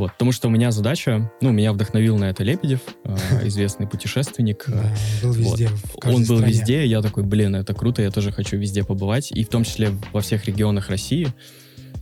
Вот, 0.00 0.12
потому 0.12 0.32
что 0.32 0.48
у 0.48 0.50
меня 0.50 0.70
задача, 0.70 1.30
ну, 1.42 1.50
меня 1.50 1.74
вдохновил 1.74 2.16
на 2.16 2.30
это 2.30 2.42
Лебедев, 2.42 2.80
э, 3.04 3.16
известный 3.48 3.86
путешественник. 3.86 4.64
Да, 4.66 4.94
он 5.22 5.32
был 5.32 5.34
везде, 5.34 5.70
Он 6.02 6.24
был 6.24 6.36
стране. 6.38 6.46
везде, 6.46 6.86
я 6.86 7.02
такой, 7.02 7.22
блин, 7.22 7.54
это 7.54 7.74
круто, 7.74 8.00
я 8.00 8.10
тоже 8.10 8.32
хочу 8.32 8.56
везде 8.56 8.82
побывать, 8.82 9.30
и 9.30 9.44
в 9.44 9.50
том 9.50 9.62
числе 9.62 9.90
во 10.14 10.22
всех 10.22 10.46
регионах 10.46 10.88
России. 10.88 11.28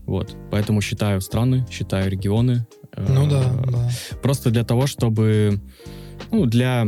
Вот, 0.07 0.37
поэтому 0.53 0.81
считаю 0.81 1.21
страны, 1.21 1.67
считаю 1.73 2.09
регионы. 2.09 2.69
э, 2.97 3.05
Ну 3.09 3.29
да, 3.29 3.43
да. 3.67 3.91
Просто 4.23 4.51
для 4.53 4.63
того, 4.63 4.87
чтобы, 4.87 5.61
ну, 6.31 6.47
для 6.47 6.87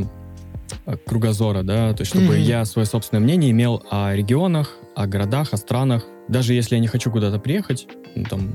э, 0.86 0.96
кругозора, 1.04 1.64
да, 1.64 1.92
то 1.92 2.02
есть 2.02 2.12
чтобы 2.14 2.38
я 2.38 2.64
свое 2.64 2.86
собственное 2.86 3.20
мнение 3.20 3.50
имел 3.50 3.82
о 3.90 4.14
регионах, 4.14 4.76
о 4.94 5.08
городах, 5.08 5.52
о 5.54 5.56
странах. 5.56 6.04
Даже 6.30 6.54
если 6.54 6.76
я 6.76 6.80
не 6.80 6.86
хочу 6.86 7.10
куда-то 7.10 7.38
приехать, 7.38 7.86
ну, 8.14 8.24
там, 8.24 8.50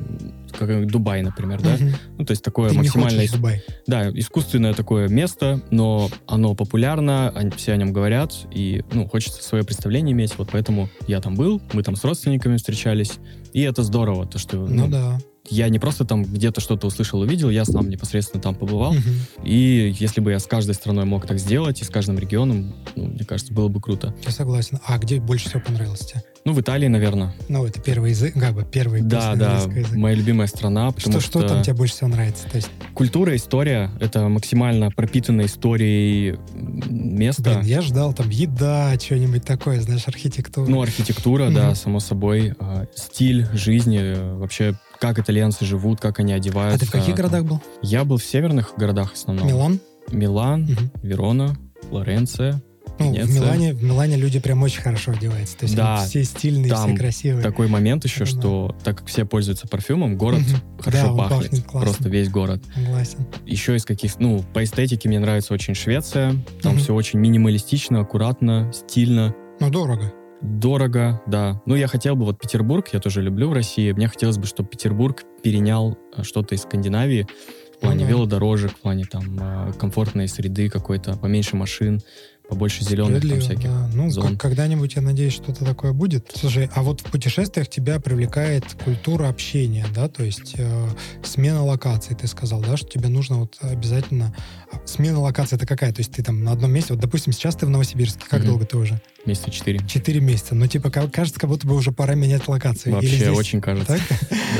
как 0.57 0.87
Дубай, 0.87 1.21
например, 1.21 1.61
да, 1.61 1.77
ну, 2.17 2.25
то 2.25 2.31
есть 2.31 2.43
такое 2.43 2.69
Ты 2.69 2.75
не 2.75 2.81
максимально 2.83 3.17
хочешь 3.19 3.31
в 3.31 3.35
Дубай. 3.35 3.63
да, 3.85 4.09
искусственное 4.09 4.73
такое 4.73 5.07
место, 5.09 5.61
но 5.71 6.09
оно 6.27 6.55
популярно, 6.55 7.29
они- 7.35 7.51
все 7.51 7.73
о 7.73 7.77
нем 7.77 7.91
говорят, 7.93 8.33
и, 8.51 8.83
ну, 8.93 9.07
хочется 9.07 9.43
свое 9.43 9.63
представление 9.63 10.13
иметь, 10.13 10.37
вот 10.37 10.49
поэтому 10.51 10.89
я 11.07 11.19
там 11.21 11.35
был, 11.35 11.61
мы 11.73 11.83
там 11.83 11.95
с 11.95 12.03
родственниками 12.03 12.57
встречались, 12.57 13.13
и 13.53 13.61
это 13.61 13.83
здорово, 13.83 14.25
то, 14.25 14.39
что 14.39 14.57
Ну 14.57 14.85
ну, 14.85 14.87
да. 14.87 15.17
Я 15.49 15.69
не 15.69 15.79
просто 15.79 16.05
там 16.05 16.23
где-то 16.23 16.61
что-то 16.61 16.87
услышал, 16.87 17.19
увидел, 17.21 17.49
я 17.49 17.65
сам 17.65 17.89
непосредственно 17.89 18.41
там 18.41 18.55
побывал, 18.55 18.93
Мгм. 18.93 19.03
и 19.43 19.95
если 19.99 20.21
бы 20.21 20.31
я 20.31 20.39
с 20.39 20.45
каждой 20.47 20.75
страной 20.75 21.05
мог 21.05 21.25
так 21.27 21.39
сделать, 21.39 21.81
и 21.81 21.83
с 21.83 21.89
каждым 21.89 22.17
регионом, 22.19 22.73
ну, 22.95 23.05
мне 23.07 23.23
кажется, 23.25 23.53
было 23.53 23.67
бы 23.67 23.79
круто. 23.81 24.13
Я 24.25 24.31
согласен. 24.31 24.79
А 24.85 24.97
где 24.97 25.19
больше 25.19 25.49
всего 25.49 25.61
понравилось 25.65 25.99
тебе? 26.01 26.23
Ну, 26.45 26.53
в 26.53 26.61
Италии, 26.61 26.87
наверное. 26.87 27.33
Ну, 27.49 27.65
это 27.65 27.81
первый 27.81 28.11
язык, 28.11 28.35
как 28.35 28.53
бы 28.53 28.63
первый 28.63 29.01
Да, 29.01 29.35
да, 29.35 29.55
языка. 29.63 29.97
моя 29.97 30.15
любимая 30.15 30.45
страна, 30.47 30.91
Что, 30.97 31.19
что 31.19 31.39
что... 31.39 31.47
там 31.47 31.63
тебе 31.63 31.73
больше 31.73 31.95
всего 31.95 32.09
нравится? 32.09 32.47
То 32.49 32.57
есть, 32.57 32.69
Культура, 32.93 33.35
история— 33.35 33.89
это 33.99 34.27
максимально 34.29 34.91
пропитанная 34.91 35.47
историей 35.47 36.37
место. 36.89 37.41
блин, 37.43 37.61
я 37.63 37.81
ждал 37.81 38.13
там 38.13 38.29
еда, 38.29 38.93
что-нибудь 38.99 39.43
такое, 39.43 39.81
знаешь, 39.81 40.07
архитектура. 40.07 40.69
Ну, 40.69 40.81
архитектура, 40.81 41.49
да, 41.49 41.73
само 41.75 41.99
собой. 41.99 42.53
а, 42.59 42.85
Стиль 42.95 43.47
жизни, 43.53 43.99
э, 44.01 44.35
вообще, 44.35 44.75
как 44.99 45.19
итальянцы 45.19 45.65
живут, 45.65 45.99
как 45.99 46.19
они 46.19 46.33
а 46.33 46.37
одеваются. 46.37 46.79
ты 46.79 46.85
в 46.85 46.91
каких 46.91 47.15
городах 47.15 47.43
был? 47.45 47.61
Я 47.81 48.03
был 48.03 48.17
в 48.17 48.23
северных 48.23 48.73
городах 48.77 49.11
в 49.11 49.13
основном. 49.15 49.47
Милан? 49.47 49.79
Милан, 50.11 50.61
Мгм. 50.63 50.91
Верона, 51.01 51.55
Флоренция. 51.89 52.61
Ну, 52.97 53.11
в. 53.13 53.29
Милане, 53.29 53.73
в 53.73 53.83
Милане 53.83 54.15
люди 54.15 54.39
прям 54.39 54.63
очень 54.63 54.81
хорошо 54.81 55.11
одеваются. 55.11 55.57
То 55.57 55.63
есть 55.65 55.75
Да, 55.75 56.05
все 56.05 56.23
стильные, 56.23 56.69
там 56.71 56.89
все 56.91 56.97
красивые. 56.97 57.43
Такой 57.43 57.67
момент 57.67 58.05
еще, 58.05 58.23
что 58.25 58.73
так 58.85 58.99
как 58.99 59.07
все 59.07 59.25
пользуются 59.25 59.67
парфюмом, 59.67 60.17
город 60.17 60.39
Мгм. 60.41 60.79
хорошо 60.81 61.07
Да, 61.07 61.13
пахнет. 61.23 61.41
пахнет 61.49 61.63
классно. 61.65 61.81
Просто 61.81 62.09
весь 62.09 62.29
город. 62.29 62.63
Согласен. 62.73 63.17
Еще 63.45 63.75
из 63.75 63.83
каких, 63.83 64.17
ну, 64.19 64.43
по 64.53 64.63
эстетике 64.63 65.09
мне 65.09 65.19
нравится 65.19 65.53
очень 65.53 65.75
Швеция. 65.75 66.35
Там 66.61 66.73
Мгм. 66.75 66.81
все 66.81 66.93
очень 66.93 67.19
минималистично, 67.19 67.99
аккуратно, 67.99 68.71
стильно. 68.73 69.35
Ну, 69.59 69.69
дорого. 69.69 70.13
Дорого, 70.41 71.21
да. 71.27 71.61
Ну, 71.65 71.75
я 71.75 71.87
хотел 71.87 72.15
бы, 72.15 72.25
вот 72.25 72.39
Петербург, 72.39 72.87
я 72.93 72.99
тоже 72.99 73.21
люблю 73.21 73.49
в 73.49 73.53
России. 73.53 73.91
Мне 73.91 74.07
хотелось 74.07 74.37
бы, 74.37 74.45
чтобы 74.45 74.69
Петербург 74.69 75.23
перенял 75.41 75.97
э, 76.15 76.23
что-то 76.23 76.55
из 76.55 76.61
Скандинавии 76.61 77.27
в 77.75 77.79
плане 77.79 78.05
да. 78.05 78.11
велодорожек, 78.11 78.71
в 78.71 78.81
плане 78.81 79.05
там 79.05 79.37
э, 79.39 79.73
комфортной 79.73 80.27
среды 80.27 80.69
какой-то, 80.69 81.17
поменьше 81.17 81.55
машин, 81.55 82.01
побольше 82.47 82.83
зеленых 82.83 83.27
там 83.27 83.39
всяких. 83.39 83.69
да. 83.69 83.89
Ну, 83.93 84.09
зон. 84.09 84.37
когда-нибудь, 84.37 84.95
я 84.95 85.01
надеюсь, 85.01 85.33
что-то 85.33 85.65
такое 85.65 85.93
будет. 85.93 86.31
Слушай, 86.35 86.69
а 86.73 86.83
вот 86.83 87.01
в 87.01 87.11
путешествиях 87.11 87.67
тебя 87.67 87.99
привлекает 87.99 88.65
культура 88.83 89.29
общения, 89.29 89.85
да, 89.93 90.07
то 90.07 90.23
есть 90.23 90.55
э, 90.57 90.87
смена 91.23 91.63
локаций, 91.63 92.15
ты 92.15 92.27
сказал, 92.27 92.61
да, 92.61 92.77
что 92.77 92.89
тебе 92.89 93.09
нужно 93.09 93.37
вот 93.37 93.57
обязательно... 93.61 94.35
Смена 94.85 95.19
локации 95.19 95.55
это 95.55 95.65
какая? 95.65 95.91
То 95.93 95.99
есть 96.01 96.11
ты 96.11 96.23
там 96.23 96.43
на 96.43 96.51
одном 96.51 96.71
месте, 96.71 96.93
вот, 96.93 97.01
допустим, 97.01 97.33
сейчас 97.33 97.55
ты 97.55 97.65
в 97.65 97.69
Новосибирске, 97.69 98.25
как 98.29 98.39
Мгм. 98.41 98.49
долго 98.49 98.65
ты 98.65 98.77
уже? 98.77 99.01
Месяца 99.25 99.49
четыре. 99.51 99.79
Четыре 99.87 100.19
месяца. 100.21 100.55
Ну, 100.55 100.67
типа, 100.67 100.89
ка- 100.91 101.07
кажется, 101.09 101.39
как 101.39 101.49
будто 101.49 101.67
бы 101.67 101.75
уже 101.75 101.91
пора 101.91 102.15
менять 102.15 102.47
локацию. 102.47 102.93
Вообще 102.93 103.15
здесь 103.15 103.27
очень 103.29 103.61
кажется. 103.61 103.97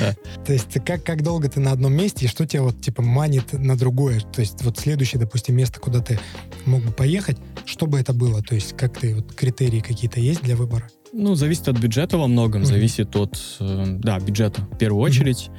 Да. 0.02 0.14
То 0.46 0.52
есть 0.54 0.68
ты 0.70 0.80
как, 0.82 1.04
как 1.04 1.24
долго 1.24 1.48
ты 1.50 1.60
на 1.62 1.72
одном 1.72 1.94
месте, 1.94 2.26
и 2.26 2.28
что 2.28 2.46
тебя 2.46 2.64
вот, 2.64 2.82
типа, 2.82 3.02
манит 3.02 3.54
на 3.54 3.78
другое? 3.78 4.20
То 4.20 4.42
есть 4.42 4.62
вот 4.64 4.78
следующее, 4.78 5.20
допустим, 5.22 5.56
место, 5.56 5.80
куда 5.80 6.02
ты 6.02 6.20
мог 6.66 6.84
бы 6.84 6.92
поехать, 6.92 7.38
что 7.66 7.86
бы 7.88 7.98
это 8.00 8.12
было? 8.12 8.42
То 8.42 8.56
есть 8.56 8.76
как 8.76 9.00
ты, 9.00 9.16
вот 9.16 9.34
критерии 9.34 9.80
какие-то 9.80 10.20
есть 10.20 10.42
для 10.44 10.56
выбора? 10.58 10.90
Ну, 11.14 11.36
зависит 11.36 11.70
от 11.70 11.78
бюджета 11.80 12.18
во 12.18 12.28
многом, 12.28 12.62
Мгм. 12.62 12.68
зависит 12.70 13.16
от, 13.16 13.40
э, 13.62 13.86
да, 14.00 14.20
бюджета 14.20 14.62
в 14.70 14.78
первую 14.78 15.02
очередь. 15.02 15.50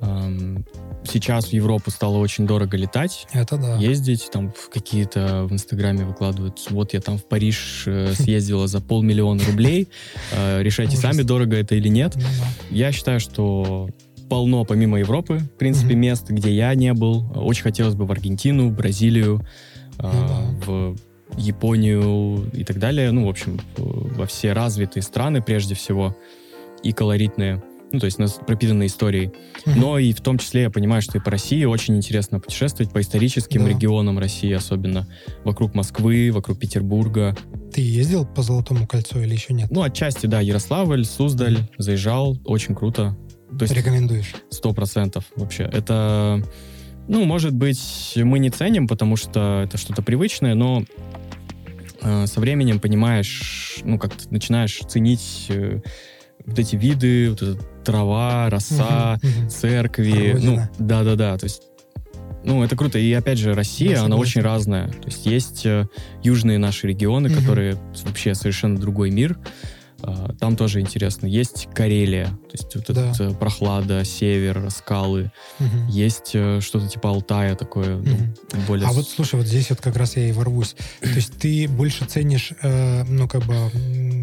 Эм, 0.00 0.64
Сейчас 1.04 1.46
в 1.46 1.52
Европу 1.52 1.90
стало 1.90 2.18
очень 2.18 2.46
дорого 2.46 2.76
летать, 2.76 3.26
Это 3.32 3.56
да. 3.56 3.76
ездить, 3.76 4.28
там 4.30 4.52
в 4.52 4.68
какие-то 4.68 5.44
в 5.48 5.52
Инстаграме 5.52 6.04
выкладывают, 6.04 6.60
вот 6.70 6.92
я 6.92 7.00
там 7.00 7.18
в 7.18 7.24
Париж 7.24 7.84
э, 7.86 8.12
съездила 8.14 8.66
за 8.66 8.80
полмиллиона 8.80 9.42
рублей, 9.46 9.88
Э, 10.32 10.62
решайте 10.62 10.92
Ужас. 10.98 11.02
сами, 11.02 11.22
дорого 11.22 11.56
это 11.56 11.74
или 11.74 11.88
нет. 11.88 12.12
Ну 12.16 12.22
да. 12.22 12.46
Я 12.70 12.92
считаю, 12.92 13.18
что 13.18 13.88
полно, 14.28 14.64
помимо 14.64 14.98
Европы, 15.00 15.38
в 15.38 15.58
принципе, 15.58 15.94
мест, 15.94 16.28
где 16.30 16.52
я 16.54 16.74
не 16.74 16.92
был. 16.92 17.24
Очень 17.34 17.62
хотелось 17.64 17.94
бы 17.94 18.04
в 18.04 18.12
Аргентину, 18.12 18.68
в 18.68 18.72
Бразилию, 18.76 19.44
э, 19.98 20.10
Ну 20.12 20.94
в 20.94 20.96
Японию 21.36 22.50
и 22.52 22.64
так 22.64 22.78
далее. 22.78 23.10
Ну, 23.12 23.26
в 23.26 23.28
общем, 23.28 23.60
во 23.76 24.26
все 24.26 24.52
развитые 24.52 25.02
страны 25.02 25.40
прежде 25.42 25.74
всего 25.74 26.16
и 26.82 26.92
колоритные. 26.92 27.62
Ну, 27.92 27.98
то 27.98 28.06
есть 28.06 28.18
нас 28.18 28.38
пропитанные 28.46 28.86
историей. 28.86 29.32
Но 29.66 29.98
и 29.98 30.12
в 30.12 30.20
том 30.20 30.38
числе 30.38 30.62
я 30.62 30.70
понимаю, 30.70 31.02
что 31.02 31.18
и 31.18 31.20
по 31.20 31.30
России 31.30 31.64
очень 31.64 31.96
интересно 31.96 32.38
путешествовать, 32.38 32.92
по 32.92 33.00
историческим 33.00 33.64
Да. 33.64 33.70
регионам 33.70 34.18
России 34.18 34.52
особенно. 34.52 35.08
Вокруг 35.44 35.74
Москвы, 35.74 36.30
вокруг 36.32 36.58
Петербурга. 36.58 37.36
Ты 37.74 37.80
ездил 37.80 38.24
по 38.26 38.42
Золотому 38.42 38.86
кольцу 38.86 39.20
или 39.20 39.32
еще 39.32 39.54
нет? 39.54 39.70
Ну, 39.70 39.82
отчасти, 39.82 40.26
да, 40.26 40.40
Ярославль, 40.40 41.04
Суздаль, 41.04 41.58
заезжал, 41.78 42.38
очень 42.44 42.74
круто. 42.74 43.16
То 43.58 43.62
есть 43.64 43.74
Рекомендуешь? 43.74 44.34
Сто 44.50 44.72
процентов 44.72 45.24
вообще. 45.34 45.64
Это, 45.64 46.40
ну, 47.08 47.24
может 47.24 47.52
быть, 47.52 48.12
мы 48.16 48.38
не 48.38 48.50
ценим, 48.50 48.86
потому 48.86 49.16
что 49.16 49.62
это 49.64 49.76
что-то 49.76 50.02
привычное, 50.02 50.54
но 50.54 50.84
э, 52.02 52.26
со 52.26 52.38
временем 52.40 52.78
понимаешь, 52.78 53.78
ну, 53.82 53.98
как 53.98 54.14
ты 54.14 54.28
начинаешь 54.30 54.78
ценить 54.88 55.46
э, 55.48 55.80
вот 56.50 56.58
эти 56.58 56.76
виды, 56.76 57.30
вот 57.30 57.42
эта 57.42 57.62
трава, 57.84 58.50
роса, 58.50 59.18
церкви. 59.48 60.32
Родина. 60.32 60.70
Ну, 60.78 60.86
да-да-да, 60.86 61.36
то 61.38 61.44
есть 61.44 61.62
ну, 62.42 62.62
это 62.64 62.74
круто. 62.74 62.98
И 62.98 63.12
опять 63.12 63.36
же, 63.38 63.52
Россия, 63.52 63.96
Да, 63.96 64.00
она 64.04 64.16
согласен. 64.16 64.22
очень 64.22 64.40
разная. 64.40 64.88
То 64.88 65.06
есть 65.06 65.26
есть 65.26 65.66
э, 65.66 65.86
южные 66.22 66.56
наши 66.56 66.86
регионы, 66.86 67.28
Мгм. 67.28 67.38
которые 67.38 67.76
вообще 68.06 68.34
совершенно 68.34 68.78
другой 68.78 69.10
мир. 69.10 69.36
А, 70.02 70.32
Там 70.38 70.56
тоже 70.56 70.80
интересно. 70.80 71.26
Есть 71.26 71.68
Карелия, 71.74 72.26
то 72.26 72.52
есть 72.52 72.74
вот 72.74 72.84
Да. 72.94 73.10
эта 73.12 73.30
прохлада, 73.34 74.04
север, 74.04 74.70
скалы. 74.70 75.30
Мгм. 75.58 75.86
Есть 75.88 76.30
э, 76.34 76.60
что-то 76.60 76.88
типа 76.88 77.10
Алтая 77.10 77.54
такое, 77.56 77.96
ну, 77.96 78.14
Мгм. 78.14 78.34
более... 78.66 78.86
А 78.88 78.92
вот 78.92 79.08
слушай, 79.08 79.34
вот 79.36 79.46
здесь 79.46 79.70
вот 79.70 79.80
как 79.80 79.96
раз 79.96 80.16
я 80.16 80.28
и 80.28 80.32
ворвусь. 80.32 80.74
То 81.00 81.08
есть 81.08 81.34
ты 81.38 81.68
больше 81.68 82.04
ценишь, 82.06 82.52
э, 82.62 83.04
ну, 83.04 83.28
как 83.28 83.44
бы, 83.44 83.54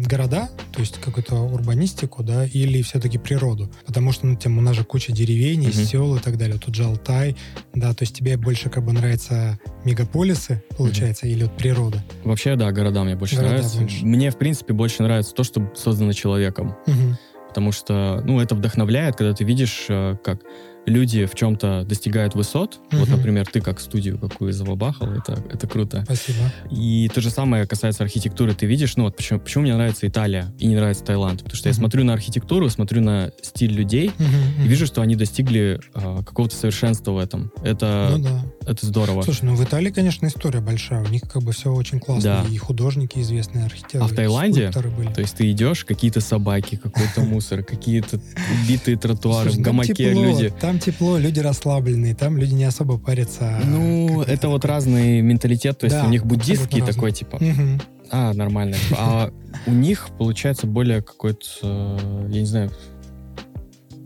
города, 0.06 0.48
то 0.72 0.80
есть 0.80 0.98
какую-то 1.00 1.36
урбанистику, 1.36 2.22
да, 2.22 2.44
или 2.46 2.82
все-таки 2.82 3.18
природу? 3.18 3.70
Потому 3.86 4.12
что, 4.12 4.26
ну, 4.26 4.36
тем, 4.36 4.58
у 4.58 4.60
нас 4.60 4.74
же 4.76 4.84
куча 4.84 5.12
деревень, 5.12 5.62
Мгм. 5.62 5.72
сел 5.72 6.16
и 6.16 6.20
так 6.20 6.38
далее. 6.38 6.58
Тут 6.58 6.74
же 6.74 6.84
Алтай, 6.84 7.36
да, 7.74 7.92
то 7.94 8.02
есть 8.02 8.14
тебе 8.16 8.36
больше 8.36 8.70
как 8.70 8.84
бы 8.84 8.92
нравятся 8.92 9.58
мегаполисы, 9.84 10.62
получается, 10.76 11.26
или 11.26 11.44
вот 11.44 11.56
природа? 11.56 12.02
Вообще, 12.24 12.56
да, 12.56 12.70
города 12.72 13.04
мне 13.04 13.14
больше 13.16 13.36
Города 13.36 13.54
нравятся. 13.54 13.78
больше. 13.78 14.04
Мне, 14.04 14.30
в 14.30 14.38
принципе, 14.38 14.72
больше 14.74 15.02
нравится 15.02 15.34
то, 15.34 15.44
что 15.44 15.60
создано 15.74 16.12
человеком. 16.12 16.76
Мгм. 16.86 17.16
Потому 17.48 17.72
что, 17.72 18.22
ну, 18.24 18.40
это 18.40 18.54
вдохновляет, 18.54 19.16
когда 19.16 19.32
ты 19.34 19.44
видишь, 19.44 19.86
э, 19.88 20.16
как 20.22 20.40
люди 20.88 21.26
в 21.26 21.34
чем-то 21.34 21.84
достигают 21.88 22.34
высот. 22.34 22.78
Вот, 22.92 23.08
Мгм. 23.08 23.16
например, 23.16 23.46
ты 23.46 23.60
как 23.60 23.80
студию 23.80 24.18
какую 24.18 24.52
забабахал, 24.52 25.10
это, 25.12 25.42
это 25.52 25.66
круто. 25.66 26.02
Спасибо. 26.04 26.38
И 26.70 27.10
то 27.14 27.20
же 27.20 27.30
самое 27.30 27.66
касается 27.66 28.02
архитектуры. 28.04 28.54
Ты 28.54 28.66
видишь, 28.66 28.96
ну 28.96 29.04
вот 29.04 29.16
почему, 29.16 29.40
почему 29.40 29.62
мне 29.62 29.74
нравится 29.74 30.06
Италия 30.08 30.52
и 30.58 30.66
не 30.66 30.74
нравится 30.76 31.04
Таиланд? 31.04 31.42
Потому 31.42 31.56
что 31.56 31.68
я 31.68 31.72
Мгм. 31.72 31.78
смотрю 31.80 32.04
на 32.04 32.12
архитектуру, 32.12 32.68
смотрю 32.70 33.00
на 33.02 33.32
стиль 33.42 33.72
людей 33.72 34.10
Мгм, 34.18 34.64
и 34.64 34.68
вижу, 34.68 34.86
что 34.86 35.02
они 35.02 35.16
достигли 35.16 35.80
э, 35.94 36.18
какого-то 36.24 36.54
совершенства 36.56 37.12
в 37.12 37.18
этом. 37.18 37.50
Это, 37.62 38.08
Ну 38.16 38.18
да. 38.24 38.42
это 38.70 38.86
здорово. 38.86 39.22
Слушай, 39.22 39.44
ну 39.44 39.54
в 39.54 39.62
Италии, 39.64 39.90
конечно, 39.90 40.26
история 40.26 40.60
большая. 40.60 41.04
У 41.04 41.08
них 41.08 41.22
как 41.22 41.42
бы 41.42 41.52
все 41.52 41.72
очень 41.72 42.00
классно. 42.00 42.44
Да. 42.44 42.46
И 42.50 42.56
художники 42.58 43.18
известные, 43.20 43.64
архитекторы. 43.64 44.04
А 44.04 44.08
в 44.08 44.12
Таиланде? 44.14 44.70
были. 44.96 45.12
То 45.12 45.20
есть 45.20 45.36
ты 45.36 45.50
идешь, 45.50 45.84
какие-то 45.84 46.20
собаки, 46.20 46.76
какой-то 46.76 47.20
мусор, 47.22 47.62
какие-то 47.62 48.20
убитые 48.64 48.96
тротуары, 48.96 49.50
в 49.50 49.54
там 49.54 49.62
гамаке 49.62 50.12
люди. 50.12 50.52
Там 50.60 50.77
тепло, 50.78 51.18
люди 51.18 51.40
расслабленные, 51.40 52.14
там 52.14 52.36
люди 52.38 52.54
не 52.54 52.64
особо 52.64 52.98
парятся. 52.98 53.60
Ну, 53.64 54.20
как 54.20 54.28
это 54.28 54.48
вот 54.48 54.64
разный 54.64 55.20
менталитет, 55.20 55.78
то 55.78 55.84
есть 55.84 55.96
Да, 55.96 56.06
у 56.06 56.08
них 56.08 56.24
буддистский 56.24 56.80
такой, 56.84 57.12
типа, 57.12 57.38
Мгм. 57.40 57.80
а, 58.10 58.32
нормально. 58.32 58.76
А 58.96 59.30
у 59.66 59.72
них 59.72 60.08
получается 60.18 60.66
более 60.66 61.02
какой-то, 61.02 61.46
э, 61.62 62.26
я 62.30 62.40
не 62.40 62.46
знаю, 62.46 62.70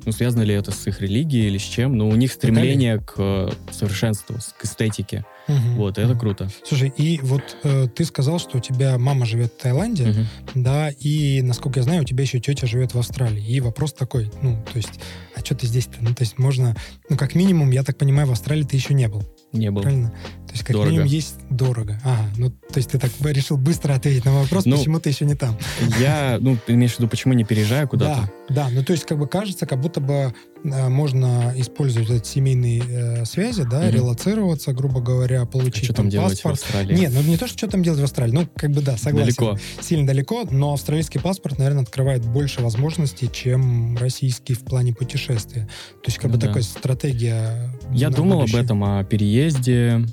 ну, 0.05 0.13
связано 0.13 0.43
ли 0.43 0.55
это 0.55 0.73
с 0.73 0.87
их 0.87 1.01
религией 1.01 1.47
или 1.47 1.59
с 1.59 1.63
чем, 1.63 1.97
но 1.97 2.09
у 2.09 2.15
них 2.17 2.33
стремление 2.33 2.99
к 2.99 3.15
э, 3.19 3.51
совершенству, 3.71 4.37
к 4.59 4.65
эстетике. 4.65 5.25
Мгм. 5.49 5.75
Вот, 5.77 5.99
это 5.99 6.15
круто. 6.15 6.49
Слушай, 6.65 6.93
и 6.97 7.19
вот 7.23 7.57
э, 7.65 7.89
ты 7.95 8.05
сказал, 8.05 8.39
что 8.39 8.59
у 8.59 8.61
тебя 8.61 8.97
мама 8.99 9.27
живет 9.27 9.53
в 9.53 9.63
Таиланде, 9.63 10.07
Мгм. 10.07 10.27
да, 10.55 10.91
и, 10.91 11.43
насколько 11.43 11.81
я 11.81 11.83
знаю, 11.85 12.03
у 12.03 12.05
тебя 12.05 12.23
еще 12.23 12.39
тетя 12.41 12.67
живет 12.67 12.95
в 12.95 12.99
Австралии. 12.99 13.45
И 13.45 13.61
вопрос 13.61 13.93
такой, 13.93 14.31
ну, 14.43 14.57
то 14.73 14.77
есть, 14.77 15.01
а 15.35 15.41
что 15.41 15.55
ты 15.57 15.67
здесь-то? 15.67 15.97
Ну, 16.01 16.15
то 16.15 16.23
есть 16.23 16.39
можно, 16.39 16.77
ну, 17.09 17.17
как 17.17 17.35
минимум, 17.35 17.71
я 17.71 17.83
так 17.83 17.97
понимаю, 17.99 18.29
в 18.29 18.33
Австралии 18.33 18.63
ты 18.63 18.77
еще 18.77 18.95
не 18.95 19.09
был, 19.09 19.25
Не 19.53 19.71
был. 19.71 19.83
правильно? 19.83 20.13
То 20.53 20.57
есть, 20.57 20.65
как 20.65 20.75
Дорого. 20.75 20.91
минимум, 20.91 21.09
есть 21.09 21.35
дорого. 21.49 21.99
Ага, 22.05 22.29
ну, 22.37 22.51
то 22.51 22.77
есть 22.77 22.91
ты 22.91 22.99
так 22.99 23.11
бы 23.21 23.33
решил 23.33 23.57
быстро 23.57 23.95
ответить 23.95 24.27
на 24.27 24.35
вопрос, 24.35 24.67
Ну, 24.67 24.77
почему 24.77 25.01
ты 25.01 25.09
еще 25.09 25.25
не 25.25 25.35
там. 25.35 25.57
Я, 25.99 26.37
ну, 26.41 26.59
имеешь 26.67 26.93
в 26.93 26.99
виду, 26.99 27.09
почему 27.09 27.33
не 27.33 27.45
переезжаю 27.45 27.89
куда-то? 27.89 28.31
Да, 28.51 28.67
да, 28.67 28.69
ну 28.71 28.85
то 28.85 28.93
есть 28.93 29.07
как 29.07 29.19
бы 29.19 29.27
кажется, 29.27 29.65
как 29.65 29.81
будто 29.81 30.01
бы 30.01 30.35
э, 30.63 30.89
можно 30.91 31.55
использовать 31.57 32.11
эти 32.11 32.29
семейные 32.29 32.83
э, 32.87 33.25
связи, 33.25 33.63
да, 33.65 33.81
Мгм. 33.81 33.91
релацироваться, 33.95 34.75
грубо 34.75 35.01
говоря, 35.01 35.41
А 35.41 35.47
получить 35.47 35.85
что 35.85 35.95
там 35.95 36.11
делать 36.11 36.39
в 36.39 36.43
паспорт. 36.43 36.61
Австралии? 36.61 36.97
Нет, 36.99 37.13
ну 37.15 37.23
не 37.23 37.39
то, 37.39 37.47
что 37.47 37.57
что 37.57 37.69
там 37.69 37.83
делать 37.83 38.01
в 38.01 38.05
Австралии, 38.05 38.33
ну 38.35 38.47
как 38.55 38.73
бы 38.73 38.83
да, 38.83 38.99
согласен. 38.99 39.35
Далеко. 39.35 39.59
Сильно 39.81 40.07
далеко, 40.07 40.45
но 40.51 40.75
австралийский 40.75 41.19
паспорт, 41.19 41.57
наверное, 41.59 41.83
открывает 41.85 42.27
больше 42.27 42.61
возможностей, 42.61 43.31
чем 43.33 43.97
российский 43.97 44.53
в 44.53 44.65
плане 44.65 44.93
путешествия. 44.93 45.63
То 46.03 46.09
есть 46.09 46.19
как 46.19 46.31
бы 46.31 46.37
Ну 46.37 46.41
да. 46.43 46.47
такая 46.49 46.63
стратегия. 46.63 47.73
Я 47.93 48.11
на 48.11 48.17
думал 48.17 48.39
будущее. 48.41 48.61
об 48.61 48.65
этом, 48.65 48.85
о 48.85 49.05
переезде. 49.05 50.05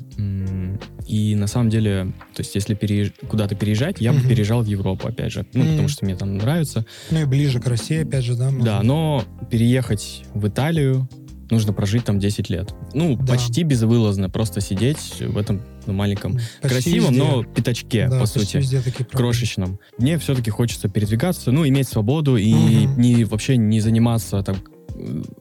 И 1.08 1.34
на 1.36 1.48
самом 1.48 1.70
деле, 1.70 2.14
то 2.36 2.42
есть 2.42 2.54
если 2.54 2.76
переезж- 2.76 3.14
куда-то 3.28 3.56
переезжать, 3.56 4.00
я 4.00 4.12
бы 4.14 4.20
Мгм. 4.20 4.30
переезжал 4.30 4.62
в 4.62 4.68
Европу, 4.68 5.08
опять 5.08 5.32
же. 5.32 5.46
Ну, 5.54 5.62
Мгм. 5.64 5.72
потому 5.72 5.88
что 5.88 6.06
мне 6.06 6.16
там 6.16 6.38
нравится. 6.38 6.86
Ну 7.10 7.22
и 7.22 7.26
ближе 7.26 7.60
к 7.60 7.68
России, 7.68 8.04
опять 8.04 8.24
же, 8.24 8.36
да. 8.36 8.46
Да, 8.46 8.52
можно. 8.52 8.84
но 8.84 9.24
переехать 9.50 10.24
в 10.36 10.48
Италию 10.48 11.10
нужно 11.50 11.74
прожить 11.74 12.04
там 12.06 12.20
10 12.20 12.52
лет. 12.52 12.76
Ну, 12.94 13.16
Да. 13.18 13.26
почти 13.34 13.64
безвылазно, 13.64 14.30
просто 14.30 14.62
сидеть 14.62 15.16
в 15.20 15.36
этом 15.38 15.62
ну, 15.88 15.94
маленьком, 15.94 16.34
Почти 16.62 16.92
красивом, 16.92 17.14
везде. 17.16 17.24
но 17.26 17.44
пятачке, 17.44 18.08
Да, 18.08 18.20
по 18.20 18.28
сути. 18.28 18.58
везде 18.58 18.78
такие 18.82 19.06
проблемы. 19.06 19.18
крошечном. 19.34 19.80
Мне 19.98 20.20
все-таки 20.20 20.52
хочется 20.52 20.88
передвигаться, 20.90 21.52
ну, 21.52 21.68
иметь 21.68 21.88
свободу 21.88 22.38
и 22.38 22.54
Мгм. 22.54 23.02
не, 23.02 23.24
вообще 23.24 23.58
не 23.58 23.80
заниматься 23.80 24.44
там 24.44 24.58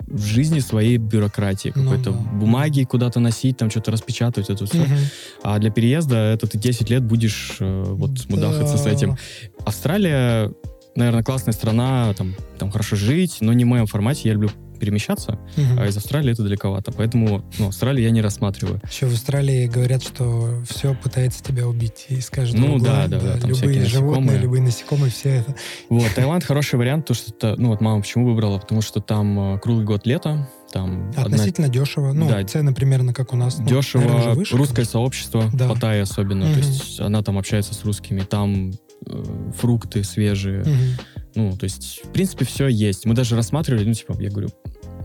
в 0.06 0.24
жизни 0.24 0.60
своей 0.60 0.96
бюрократии, 0.96 1.72
Ну 1.74 1.82
какой-то 1.82 2.10
да. 2.12 2.18
бумаги 2.38 2.84
куда-то 2.84 3.20
носить, 3.20 3.56
там 3.56 3.70
что-то 3.70 3.90
распечатывать, 3.90 4.50
это 4.50 4.66
все. 4.66 4.78
Мгм. 4.78 4.96
А 5.42 5.58
для 5.58 5.70
переезда 5.70 6.16
это 6.32 6.46
ты 6.46 6.58
10 6.58 6.90
лет 6.90 7.02
будешь 7.02 7.56
э, 7.60 7.84
вот 7.86 8.10
мудахаться 8.28 8.76
с 8.78 8.82
Да. 8.84 8.90
этим. 8.90 9.16
Австралия, 9.64 10.52
наверное, 10.94 11.22
классная 11.22 11.52
страна, 11.52 12.12
там, 12.14 12.34
там 12.58 12.70
хорошо 12.70 12.96
жить, 12.96 13.38
но 13.40 13.52
не 13.52 13.64
в 13.64 13.68
моем 13.68 13.86
формате. 13.86 14.22
Я 14.24 14.32
люблю 14.34 14.50
перемещаться, 14.78 15.38
Мгм. 15.56 15.78
а 15.80 15.86
из 15.86 15.96
Австралии 15.96 16.32
это 16.32 16.42
далековато. 16.42 16.92
Поэтому 16.92 17.44
ну, 17.58 17.68
Австралию 17.68 18.04
я 18.04 18.10
не 18.10 18.20
рассматриваю. 18.22 18.80
Еще 18.90 19.06
в 19.06 19.12
Австралии 19.12 19.66
говорят, 19.66 20.02
что 20.02 20.62
все 20.68 20.94
пытается 20.94 21.42
тебя 21.42 21.66
убить 21.68 22.06
из 22.08 22.30
каждого 22.30 22.60
Ну 22.66 22.74
угла. 22.76 23.06
да, 23.06 23.08
да, 23.08 23.20
да, 23.20 23.38
там 23.38 23.50
любые 23.50 23.84
животные, 23.84 24.20
насекомые. 24.20 24.38
любые 24.38 24.62
насекомые, 24.62 25.10
все 25.10 25.28
это. 25.30 25.54
Вот, 25.88 26.12
Таиланд 26.14 26.44
хороший 26.44 26.76
вариант, 26.78 27.06
то 27.06 27.14
что 27.14 27.30
это, 27.30 27.54
ну 27.60 27.68
вот 27.68 27.80
мама 27.80 28.00
почему 28.00 28.26
выбрала, 28.28 28.58
потому 28.58 28.80
что 28.80 29.00
там 29.00 29.54
э, 29.54 29.58
круглый 29.58 29.84
год 29.84 30.06
лето, 30.06 30.48
там 30.72 31.08
одна- 31.10 31.22
Относительно 31.22 31.68
дешево. 31.68 32.12
Ну, 32.12 32.28
Да. 32.28 32.44
цены 32.44 32.74
примерно 32.74 33.14
как 33.14 33.32
у 33.32 33.36
нас. 33.36 33.58
Ну, 33.58 33.66
дешево, 33.66 34.02
наверное, 34.02 34.20
уже 34.28 34.30
выше, 34.38 34.56
русское 34.56 34.74
конечно. 34.76 34.92
сообщество, 34.92 35.44
Да. 35.54 35.68
Паттайя 35.68 36.02
особенно, 36.02 36.44
Мгм. 36.44 36.52
то 36.54 36.58
есть 36.60 37.00
она 37.00 37.22
там 37.22 37.38
общается 37.38 37.74
с 37.74 37.84
русскими, 37.84 38.20
там 38.20 38.72
э, 39.06 39.52
фрукты 39.56 40.04
свежие, 40.04 40.60
Мгм. 40.60 40.98
Ну, 41.38 41.56
то 41.56 41.64
есть, 41.64 42.00
в 42.04 42.10
принципе, 42.10 42.44
все 42.44 42.66
есть. 42.66 43.06
Мы 43.06 43.14
даже 43.14 43.36
рассматривали, 43.36 43.84
ну, 43.84 43.94
типа, 43.94 44.16
я 44.18 44.28
говорю, 44.28 44.48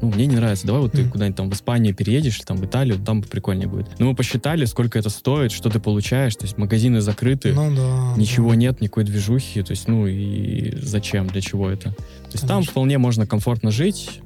ну, 0.04 0.12
мне 0.12 0.26
не 0.26 0.36
нравится, 0.36 0.68
давай 0.68 0.82
вот 0.82 0.92
ты 0.92 1.04
Мгм. 1.04 1.12
куда-нибудь 1.12 1.38
там 1.38 1.50
в 1.50 1.54
Испанию 1.54 1.96
переедешь, 1.96 2.38
там 2.46 2.58
в 2.58 2.66
Италию, 2.66 3.00
там 3.00 3.24
прикольнее 3.24 3.70
будет. 3.70 3.88
Но 4.00 4.08
мы 4.10 4.16
посчитали, 4.16 4.66
сколько 4.66 5.00
это 5.00 5.10
стоит, 5.10 5.54
что 5.54 5.70
ты 5.70 5.80
получаешь, 5.80 6.36
то 6.36 6.44
есть 6.44 6.58
магазины 6.58 7.00
закрыты, 7.00 7.54
Ну 7.54 7.74
да. 7.74 8.14
ничего 8.20 8.50
да. 8.50 8.56
нет, 8.58 8.82
никакой 8.82 9.06
движухи, 9.06 9.64
то 9.64 9.72
есть, 9.72 9.88
ну, 9.88 10.06
и 10.06 10.76
зачем, 10.82 11.28
для 11.28 11.40
чего 11.40 11.70
это? 11.70 11.92
То 11.92 11.96
есть 12.34 12.42
там 12.42 12.50
Конечно. 12.58 12.72
вполне 12.72 12.98
можно 12.98 13.26
комфортно 13.26 13.72
жить, 13.72 14.20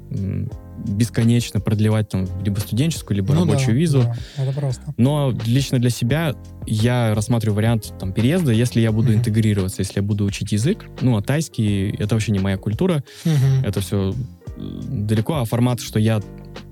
бесконечно 0.87 1.59
продлевать 1.59 2.09
там 2.09 2.27
либо 2.43 2.59
студенческую, 2.59 3.17
либо 3.17 3.33
Ну 3.33 3.45
да, 3.45 3.51
рабочую 3.53 3.75
визу. 3.77 4.03
да, 4.35 4.43
это 4.43 4.51
просто. 4.59 4.81
Но 4.97 5.33
лично 5.45 5.79
для 5.79 5.89
себя 5.89 6.33
я 6.65 7.13
рассматриваю 7.13 7.55
вариант 7.55 7.93
там 7.99 8.13
переезда, 8.13 8.51
если 8.51 8.81
я 8.81 8.91
буду 8.91 9.09
Мгм. 9.09 9.19
интегрироваться, 9.19 9.81
если 9.81 9.95
я 9.97 10.01
буду 10.01 10.25
учить 10.25 10.51
язык. 10.51 10.85
Ну, 11.01 11.17
а 11.17 11.21
тайский— 11.21 11.89
это 11.99 12.15
вообще 12.15 12.31
не 12.31 12.39
моя 12.39 12.57
культура, 12.57 13.03
Мгм. 13.25 13.63
это 13.63 13.81
все 13.81 14.13
далеко, 14.57 15.35
а 15.35 15.45
формат, 15.45 15.79
что 15.79 15.99
я 15.99 16.21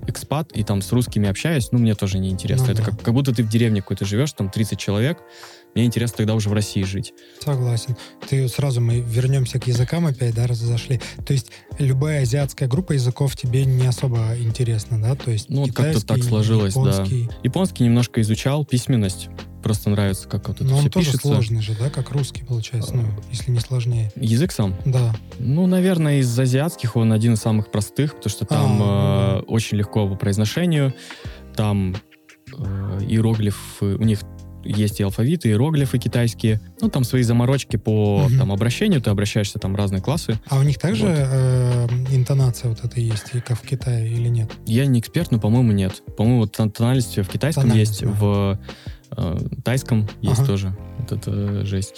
экспат 0.06 0.52
и 0.52 0.62
там 0.62 0.82
с 0.82 0.92
русскими 0.92 1.28
общаюсь, 1.28 1.70
ну, 1.72 1.78
мне 1.78 1.94
тоже 1.94 2.18
не 2.18 2.30
интересно. 2.30 2.66
Ну 2.66 2.72
это 2.72 2.82
да. 2.82 2.90
как, 2.90 3.02
как 3.02 3.14
будто 3.14 3.34
ты 3.34 3.42
в 3.42 3.48
деревне 3.48 3.80
какой-то 3.80 4.04
живешь, 4.04 4.32
там 4.32 4.50
30 4.50 4.78
человек, 4.78 5.18
мне 5.76 5.84
интересно 5.84 6.16
тогда 6.18 6.34
уже 6.34 6.48
в 6.48 6.52
России 6.54 6.82
жить. 6.82 7.12
Согласен. 7.44 7.96
Ты 8.28 8.48
сразу 8.48 8.80
мы 8.80 9.00
вернемся 9.00 9.60
к 9.60 9.66
языкам 9.66 10.06
опять, 10.06 10.34
да, 10.34 10.46
раз 10.46 10.58
зашли. 10.58 11.00
То 11.24 11.32
есть 11.34 11.52
любая 11.78 12.22
азиатская 12.22 12.68
группа 12.68 12.92
языков 12.92 13.36
тебе 13.36 13.64
не 13.64 13.86
особо 13.86 14.36
интересна, 14.38 15.00
да? 15.00 15.14
То 15.14 15.30
есть 15.30 15.48
Ну, 15.50 15.66
как-то 15.68 16.04
так 16.04 16.24
сложилось, 16.24 16.74
да. 16.74 16.80
японский. 16.80 17.30
Японский 17.44 17.84
немножко 17.84 18.20
изучал, 18.22 18.64
письменность, 18.64 19.28
просто 19.62 19.90
нравится, 19.90 20.28
как 20.28 20.48
вот 20.48 20.56
это 20.56 20.64
Но 20.64 20.76
он 20.76 20.80
все 20.80 20.90
тоже 20.90 21.06
пишется. 21.06 21.28
сложный 21.28 21.60
же, 21.60 21.76
да, 21.78 21.90
как 21.90 22.10
русский 22.10 22.42
получается, 22.42 22.94
ну, 22.94 23.04
если 23.30 23.50
не 23.50 23.60
сложнее. 23.60 24.10
Язык 24.16 24.52
сам. 24.52 24.74
Да. 24.86 25.14
Ну, 25.38 25.66
наверное, 25.66 26.20
из 26.20 26.38
азиатских 26.38 26.96
он 26.96 27.12
один 27.12 27.34
из 27.34 27.40
самых 27.40 27.70
простых, 27.70 28.14
потому 28.16 28.30
что 28.30 28.46
там 28.46 28.78
А, 28.82 29.38
э, 29.40 29.42
очень 29.42 29.76
легко 29.76 30.08
по 30.08 30.14
произношению. 30.14 30.94
Там 31.54 31.96
э, 32.56 33.00
иероглифы, 33.08 33.96
у 33.96 34.02
них 34.04 34.20
есть 34.66 35.00
и 35.00 35.02
алфавиты, 35.02 35.48
и 35.48 35.50
иероглифы 35.52 35.98
китайские. 35.98 36.60
Ну, 36.80 36.88
там 36.90 37.04
свои 37.04 37.22
заморочки 37.22 37.76
по 37.76 38.24
Мгм. 38.28 38.38
там, 38.38 38.52
обращению, 38.52 39.00
ты 39.00 39.10
обращаешься, 39.10 39.58
там 39.58 39.74
разные 39.76 40.02
классы. 40.02 40.38
А 40.48 40.58
у 40.58 40.62
них 40.62 40.78
также 40.78 41.06
Вот. 41.06 41.14
э, 41.16 41.86
интонация 42.12 42.68
вот 42.68 42.84
эта 42.84 43.00
есть, 43.00 43.30
как 43.44 43.58
в 43.58 43.62
Китае 43.66 44.08
или 44.08 44.28
нет? 44.28 44.50
Я 44.66 44.86
не 44.86 45.00
эксперт, 45.00 45.30
но, 45.30 45.38
по-моему, 45.38 45.72
нет. 45.72 46.02
По-моему, 46.16 46.40
вот 46.40 46.52
тон- 46.56 46.70
тональность 46.70 47.16
в 47.18 47.28
китайском 47.28 47.64
Тональность, 47.64 48.02
есть, 48.02 48.02
ага. 48.02 48.12
в 48.20 48.58
э, 49.16 49.38
тайском 49.64 50.08
есть 50.22 50.38
Ага. 50.40 50.46
тоже. 50.46 50.76
Вот 50.98 51.12
это 51.12 51.64
жесть. 51.64 51.94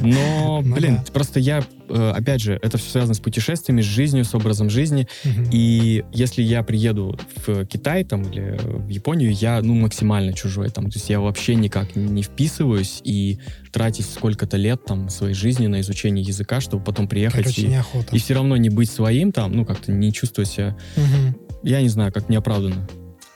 Но, 0.00 0.60
Ну 0.64 0.74
блин, 0.76 0.96
да. 1.04 1.12
просто 1.12 1.40
я, 1.40 1.64
э, 1.88 2.12
опять 2.14 2.40
же, 2.40 2.58
это 2.62 2.78
все 2.78 2.90
связано 2.90 3.14
с 3.14 3.18
путешествиями, 3.20 3.82
с 3.82 3.84
жизнью, 3.86 4.24
с 4.24 4.34
образом 4.34 4.70
жизни. 4.70 5.08
Мгм. 5.24 5.48
И 5.52 6.04
если 6.12 6.42
я 6.42 6.62
приеду 6.62 7.18
в 7.44 7.66
Китай 7.66 8.04
там 8.04 8.22
или 8.22 8.58
в 8.62 8.88
Японию, 8.88 9.32
я 9.32 9.60
ну 9.62 9.74
максимально 9.74 10.32
чужой 10.32 10.70
там, 10.70 10.90
то 10.90 10.96
есть 10.96 11.10
я 11.10 11.20
вообще 11.20 11.54
никак 11.56 11.96
не 11.96 12.22
вписываюсь 12.22 13.00
и 13.04 13.38
тратить 13.72 14.06
сколько-то 14.06 14.56
лет 14.56 14.84
там 14.84 15.08
своей 15.08 15.34
жизни 15.34 15.66
на 15.66 15.80
изучение 15.80 16.24
языка, 16.24 16.60
чтобы 16.60 16.84
потом 16.84 17.08
приехать 17.08 17.42
Короче, 17.44 17.62
и, 17.62 17.66
неохота. 17.68 18.14
и 18.14 18.18
все 18.18 18.34
равно 18.34 18.56
не 18.56 18.70
быть 18.70 18.90
своим 18.90 19.32
там, 19.32 19.52
ну 19.52 19.64
как-то 19.64 19.92
не 19.92 20.12
чувствовать 20.12 20.48
себя, 20.50 20.76
Мгм. 20.96 21.36
я 21.64 21.82
не 21.82 21.88
знаю, 21.88 22.12
как 22.12 22.28
неоправданно. 22.28 22.88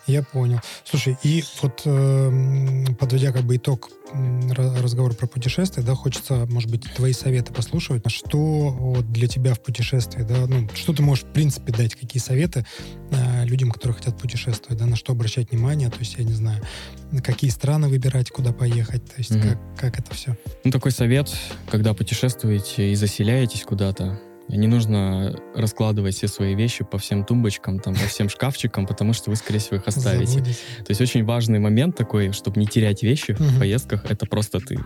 Я 0.06 0.22
понял. 0.22 0.60
Слушай, 0.84 1.16
и 1.22 1.44
вот 1.62 1.82
э, 1.84 2.84
подводя 2.98 3.32
как 3.32 3.42
бы 3.44 3.56
итог 3.56 3.90
разговора 4.12 5.14
про 5.14 5.26
путешествия, 5.26 5.82
да, 5.82 5.94
хочется, 5.94 6.46
может 6.48 6.70
быть, 6.70 6.82
твои 6.94 7.12
советы 7.12 7.52
послушать. 7.52 8.02
Что 8.10 8.38
вот 8.38 9.10
для 9.10 9.26
тебя 9.26 9.54
в 9.54 9.60
путешествии, 9.60 10.22
да, 10.22 10.46
ну, 10.46 10.68
что 10.74 10.92
ты 10.92 11.02
можешь, 11.02 11.24
в 11.24 11.32
принципе, 11.32 11.72
дать, 11.72 11.94
какие 11.94 12.20
советы 12.20 12.64
э, 13.10 13.44
людям, 13.46 13.70
которые 13.70 13.96
хотят 13.96 14.18
путешествовать, 14.18 14.78
да, 14.78 14.86
на 14.86 14.96
что 14.96 15.12
обращать 15.12 15.50
внимание, 15.50 15.90
то 15.90 15.98
есть, 15.98 16.14
я 16.18 16.24
не 16.24 16.32
знаю, 16.34 16.62
на 17.10 17.22
какие 17.22 17.50
страны 17.50 17.88
выбирать, 17.88 18.30
куда 18.30 18.52
поехать, 18.52 19.04
то 19.06 19.14
есть, 19.18 19.30
Мгм. 19.32 19.42
как, 19.42 19.58
как 19.80 19.98
это 19.98 20.14
все? 20.14 20.36
Ну 20.64 20.70
такой 20.70 20.92
совет, 20.92 21.32
когда 21.70 21.94
путешествуете 21.94 22.92
и 22.92 22.94
заселяетесь 22.94 23.62
куда-то, 23.62 24.20
не 24.48 24.66
нужно 24.66 25.34
раскладывать 25.54 26.14
все 26.16 26.28
свои 26.28 26.54
вещи 26.54 26.84
по 26.84 26.98
всем 26.98 27.24
тумбочкам, 27.24 27.78
там, 27.80 27.94
по 27.94 28.06
всем 28.06 28.28
шкафчикам, 28.28 28.86
потому 28.86 29.12
что 29.12 29.30
вы, 29.30 29.36
скорее 29.36 29.58
всего, 29.58 29.76
их 29.76 29.86
оставите. 29.86 30.40
То 30.42 30.90
есть 30.90 31.00
очень 31.00 31.24
важный 31.24 31.58
момент 31.58 31.96
такой, 31.96 32.32
чтобы 32.32 32.60
не 32.60 32.66
терять 32.66 33.02
вещи 33.02 33.32
Мгм. 33.32 33.44
в 33.48 33.58
поездках, 33.58 34.04
это 34.10 34.26
просто 34.26 34.60
ты 34.60 34.78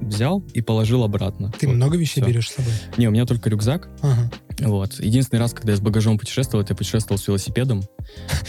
взял 0.00 0.40
и 0.54 0.60
положил 0.62 1.04
обратно. 1.04 1.52
Ты 1.58 1.66
Вот, 1.68 1.76
много 1.76 1.96
вещей 1.96 2.20
всё. 2.22 2.26
берешь 2.28 2.50
с 2.50 2.54
собой? 2.54 2.72
Не, 2.96 3.08
у 3.08 3.10
меня 3.10 3.24
только 3.26 3.48
рюкзак. 3.50 3.88
Ага. 4.02 4.30
Вот. 4.60 4.94
Единственный 5.00 5.38
раз, 5.40 5.52
когда 5.54 5.72
я 5.72 5.76
с 5.78 5.80
багажом 5.80 6.18
путешествовал, 6.18 6.64
я 6.68 6.74
путешествовал 6.74 7.18
с 7.18 7.26
велосипедом. 7.26 7.82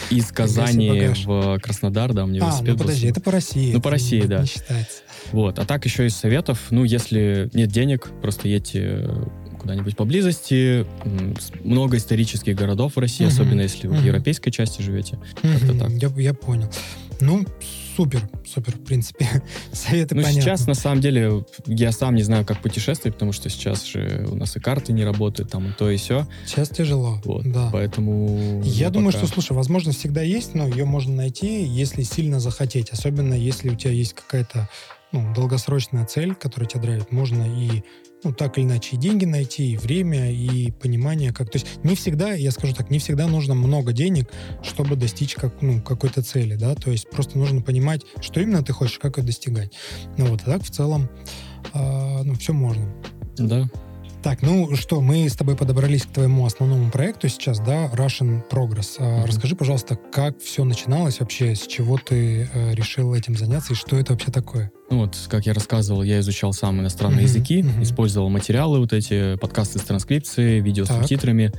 Из 0.09 0.31
Казани 0.31 1.11
в 1.25 1.59
Краснодар, 1.59 2.13
да, 2.13 2.23
у 2.23 2.27
меня 2.27 2.41
А, 2.41 2.45
велосипед 2.47 2.73
ну 2.73 2.77
подожди, 2.79 3.07
это 3.07 3.21
по 3.21 3.31
России. 3.31 3.73
Ну, 3.73 3.81
по 3.81 3.91
России, 3.91 4.21
да. 4.21 4.41
Не 4.41 4.47
считается. 4.47 5.01
Вот. 5.31 5.59
А 5.59 5.65
так 5.65 5.85
еще 5.85 6.05
из 6.07 6.15
советов, 6.15 6.59
ну, 6.71 6.83
если 6.83 7.49
нет 7.53 7.69
денег, 7.69 8.09
просто 8.21 8.47
едьте 8.47 9.09
куда-нибудь 9.63 9.95
поблизости. 9.95 10.85
Много 11.63 11.97
исторических 11.97 12.55
городов 12.55 12.95
в 12.95 12.99
России, 12.99 13.23
Мгм. 13.25 13.33
особенно 13.33 13.61
если 13.61 13.87
вы 13.87 13.95
в 13.95 14.03
европейской 14.05 14.51
части 14.51 14.81
живете. 14.81 15.17
Как-то 15.41 15.73
Мгм, 15.73 15.79
так. 15.79 15.89
Я, 16.17 16.21
я 16.21 16.33
понял. 16.33 16.69
Ну, 17.21 17.45
супер, 17.95 18.27
супер, 18.45 18.75
в 18.75 18.83
принципе. 18.83 19.25
Советы 19.71 20.15
Ну, 20.15 20.21
понятны. 20.23 20.41
сейчас, 20.41 20.67
на 20.67 20.73
самом 20.73 20.99
деле, 20.99 21.45
я 21.67 21.91
сам 21.93 22.15
не 22.15 22.23
знаю, 22.23 22.45
как 22.45 22.61
путешествовать, 22.61 23.15
потому 23.15 23.31
что 23.31 23.49
сейчас 23.49 23.85
же 23.85 24.27
у 24.29 24.35
нас 24.35 24.55
и 24.57 24.59
карты 24.59 24.91
не 24.91 25.05
работают, 25.05 25.49
там 25.49 25.69
и 25.69 25.71
то, 25.71 25.89
и 25.89 25.95
все. 25.97 26.27
Сейчас 26.45 26.69
тяжело. 26.69 27.21
Вот. 27.23 27.49
Да. 27.49 27.69
Поэтому... 27.71 28.61
Я 28.65 28.87
ну, 28.87 28.95
думаю, 28.95 29.13
пока- 29.13 29.25
что, 29.25 29.33
слушай, 29.33 29.53
возможность 29.53 29.99
всегда 29.99 30.21
есть, 30.21 30.55
но 30.55 30.67
ее 30.67 30.83
можно 30.85 31.15
найти, 31.15 31.63
если 31.63 32.03
сильно 32.03 32.39
захотеть. 32.41 32.89
Особенно, 32.89 33.33
если 33.35 33.69
у 33.69 33.75
тебя 33.75 33.91
есть 33.91 34.13
какая-то 34.13 34.67
ну, 35.13 35.33
долгосрочная 35.33 36.05
цель, 36.05 36.33
которая 36.35 36.67
тебя 36.67 36.81
драйвит. 36.81 37.11
Можно 37.11 37.43
и 37.43 37.83
ну, 38.23 38.33
так 38.33 38.57
или 38.57 38.65
иначе 38.65 38.95
и 38.95 38.99
деньги 38.99 39.25
найти, 39.25 39.71
и 39.71 39.77
время, 39.77 40.31
и 40.31 40.71
понимание. 40.71 41.31
Как... 41.33 41.49
То 41.49 41.57
есть 41.57 41.83
не 41.83 41.95
всегда, 41.95 42.33
я 42.33 42.51
скажу 42.51 42.73
так, 42.73 42.89
не 42.89 42.99
всегда 42.99 43.27
нужно 43.27 43.53
много 43.53 43.93
денег, 43.93 44.29
чтобы 44.61 44.95
достичь 44.95 45.35
как, 45.35 45.61
ну, 45.61 45.81
какой-то 45.81 46.23
цели, 46.23 46.55
да, 46.55 46.75
то 46.75 46.91
есть 46.91 47.09
просто 47.09 47.37
нужно 47.37 47.61
понимать, 47.61 48.01
что 48.21 48.39
именно 48.39 48.63
ты 48.63 48.73
хочешь, 48.73 48.99
как 48.99 49.17
ее 49.17 49.23
достигать. 49.23 49.73
Ну 50.17 50.27
вот, 50.27 50.41
а 50.45 50.51
так 50.51 50.63
в 50.63 50.69
целом, 50.69 51.09
а, 51.73 52.23
ну, 52.23 52.33
все 52.35 52.53
можно. 52.53 52.85
Да. 53.37 53.69
Так, 54.23 54.41
ну 54.41 54.73
что, 54.77 55.01
мы 55.01 55.27
с 55.27 55.35
тобой 55.35 55.57
подобрались 55.57 56.03
к 56.03 56.07
твоему 56.07 56.45
основному 56.45 56.89
проекту 56.89 57.27
сейчас, 57.27 57.59
да, 57.59 57.87
Russian 57.93 58.41
Progress. 58.49 58.95
Мгм. 58.97 59.25
Расскажи, 59.25 59.53
пожалуйста, 59.57 59.97
как 60.13 60.39
все 60.39 60.63
начиналось 60.63 61.19
вообще, 61.19 61.55
с 61.55 61.67
чего 61.67 61.97
ты 61.97 62.49
э, 62.53 62.73
решил 62.73 63.13
этим 63.13 63.35
заняться 63.35 63.73
и 63.73 63.75
что 63.75 63.97
это 63.97 64.13
вообще 64.13 64.31
такое? 64.31 64.71
Ну 64.89 64.99
вот, 64.99 65.17
как 65.29 65.45
я 65.45 65.53
рассказывал, 65.53 66.03
я 66.03 66.21
изучал 66.21 66.53
сам 66.53 66.79
иностранные 66.79 67.25
Мгм, 67.25 67.25
языки, 67.25 67.63
мгм. 67.63 67.83
использовал 67.83 68.29
материалы, 68.29 68.79
вот 68.79 68.93
эти 68.93 69.35
подкасты 69.35 69.79
с 69.79 69.81
транскрипцией, 69.81 70.61
видео 70.61 70.85
с 70.85 70.87
Так. 70.87 70.99
субтитрами, 70.99 71.51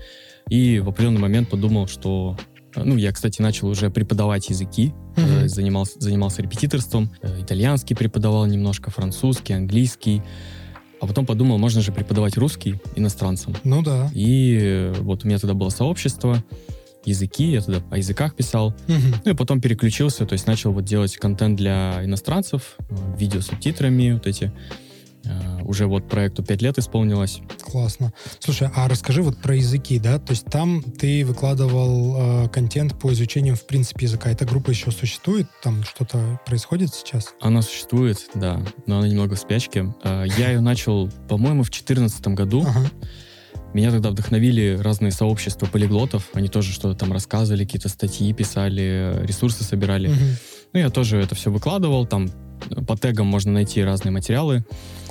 и 0.49 0.79
в 0.79 0.89
определенный 0.89 1.21
момент 1.21 1.51
подумал, 1.51 1.87
что... 1.87 2.39
Ну, 2.77 2.97
я, 2.97 3.13
кстати, 3.13 3.43
начал 3.43 3.69
уже 3.69 3.91
преподавать 3.91 4.49
языки, 4.49 4.95
э, 5.17 5.49
занимался, 5.49 6.01
занимался 6.01 6.41
репетиторством, 6.41 7.11
э, 7.21 7.43
итальянский 7.43 7.95
преподавал 7.95 8.47
немножко, 8.47 8.91
французский, 8.91 9.53
английский, 9.53 10.23
а 11.01 11.07
потом 11.07 11.27
подумал, 11.27 11.59
можно 11.59 11.81
же 11.83 11.93
преподавать 11.93 12.37
русский 12.37 12.77
иностранцам. 12.97 13.55
Ну 13.65 13.83
да. 13.83 14.11
И 14.15 14.59
э, 14.61 14.95
вот 15.01 15.25
у 15.25 15.29
меня 15.29 15.39
тогда 15.39 15.55
было 15.55 15.69
сообщество, 15.71 16.43
языки, 17.05 17.45
я 17.53 17.61
тогда 17.61 17.83
о 17.91 17.99
языках 17.99 18.35
писал, 18.35 18.75
Мгм. 18.89 19.17
ну 19.25 19.33
и 19.33 19.35
потом 19.35 19.61
переключился, 19.61 20.25
то 20.25 20.33
есть 20.33 20.47
начал 20.47 20.73
вот 20.73 20.85
делать 20.85 21.17
контент 21.17 21.57
для 21.59 22.03
иностранцев, 22.05 22.77
э, 22.79 22.95
видео 23.19 23.41
с 23.41 23.47
субтитрами, 23.47 24.13
вот 24.13 24.27
эти. 24.27 24.51
Э, 25.27 25.63
уже 25.65 25.87
вот 25.87 26.09
проекту 26.09 26.43
5 26.43 26.63
лет 26.63 26.79
исполнилось. 26.79 27.41
Классно. 27.63 28.13
Слушай, 28.39 28.69
а 28.75 28.89
расскажи 28.89 29.23
вот 29.23 29.39
про 29.39 29.57
языки, 29.57 29.99
да? 29.99 30.19
То 30.19 30.33
есть 30.33 30.47
там 30.47 30.83
ты 30.83 31.25
выкладывал 31.25 32.45
э, 32.45 32.49
контент 32.49 32.99
по 32.99 33.13
изучению, 33.13 33.57
в 33.57 33.67
принципе, 33.67 34.07
языка. 34.07 34.31
Эта 34.31 34.45
группа 34.45 34.71
еще 34.71 34.91
существует? 34.91 35.47
Там 35.63 35.83
что-то 35.85 36.41
происходит 36.47 36.95
сейчас? 36.95 37.35
Она 37.41 37.63
существует, 37.63 38.19
да, 38.35 38.61
но 38.87 38.99
она 38.99 39.09
немного 39.09 39.35
в 39.35 39.39
спячке. 39.39 39.95
Э, 40.03 40.25
я 40.39 40.51
ее 40.51 40.61
начал, 40.61 41.11
по-моему, 41.29 41.63
в 41.63 41.71
2014 41.71 42.29
году. 42.29 42.65
Ага. 42.67 42.91
Меня 43.75 43.91
тогда 43.91 44.11
вдохновили 44.11 44.79
разные 44.81 45.11
сообщества 45.11 45.67
полиглотов. 45.67 46.29
Они 46.33 46.49
тоже 46.49 46.73
что-то 46.73 46.97
там 46.97 47.13
рассказывали, 47.13 47.65
какие-то 47.65 47.89
статьи 47.89 48.33
писали, 48.33 49.21
ресурсы 49.27 49.65
собирали. 49.65 50.09
Угу. 50.09 50.17
Ну, 50.75 50.81
я 50.81 50.91
тоже 50.91 51.19
это 51.19 51.35
все 51.35 51.51
выкладывал. 51.51 52.07
Там 52.07 52.31
по 52.87 52.97
тегам 52.97 53.27
можно 53.27 53.53
найти 53.53 53.83
разные 53.83 54.13
материалы. 54.13 54.65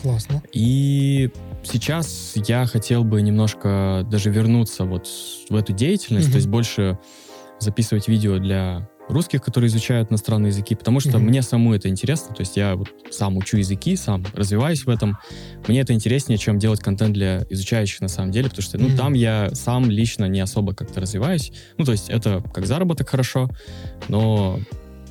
Классно. 0.04 0.44
И 0.52 1.32
сейчас 1.63 2.34
я 2.36 2.66
хотел 2.66 3.04
бы 3.04 3.22
немножко 3.22 4.06
даже 4.12 4.30
вернуться 4.30 4.84
вот 4.84 5.08
в 5.50 5.56
эту 5.56 5.74
деятельность, 5.74 6.28
угу. 6.28 6.34
то 6.34 6.38
есть 6.38 6.48
больше 6.48 7.00
записывать 7.60 8.10
видео 8.10 8.38
для 8.38 8.88
русских, 9.08 9.42
которые 9.42 9.70
изучают 9.70 10.12
иностранные 10.12 10.50
языки, 10.50 10.76
потому 10.76 11.00
что 11.00 11.12
mm-hmm. 11.12 11.20
мне 11.20 11.42
саму 11.42 11.74
это 11.74 11.89
интересно, 11.89 12.34
то 12.34 12.42
есть 12.42 12.56
я 12.58 12.76
вот 12.76 12.89
сам 13.12 13.38
учу 13.38 13.58
языки, 13.58 13.96
сам 13.96 14.26
развиваюсь 14.34 14.86
в 14.86 14.89
этом. 14.89 15.18
Мне 15.68 15.82
это 15.82 15.94
интереснее, 15.94 16.38
чем 16.38 16.58
делать 16.58 16.80
контент 16.80 17.13
для 17.13 17.46
изучающих 17.50 18.02
на 18.02 18.08
самом 18.08 18.32
деле, 18.32 18.50
потому 18.50 18.63
что, 18.63 18.78
ну, 18.78 18.88
mm-hmm. 18.88 18.98
там 18.98 19.13
я 19.13 19.50
сам 19.54 19.89
лично 19.89 20.26
не 20.26 20.39
особо 20.39 20.74
как-то 20.74 21.02
развиваюсь. 21.02 21.52
Ну, 21.78 21.86
то 21.86 21.92
есть 21.92 22.10
это 22.10 22.44
как 22.54 22.66
заработок 22.66 23.10
хорошо, 23.10 23.50
но 24.08 24.60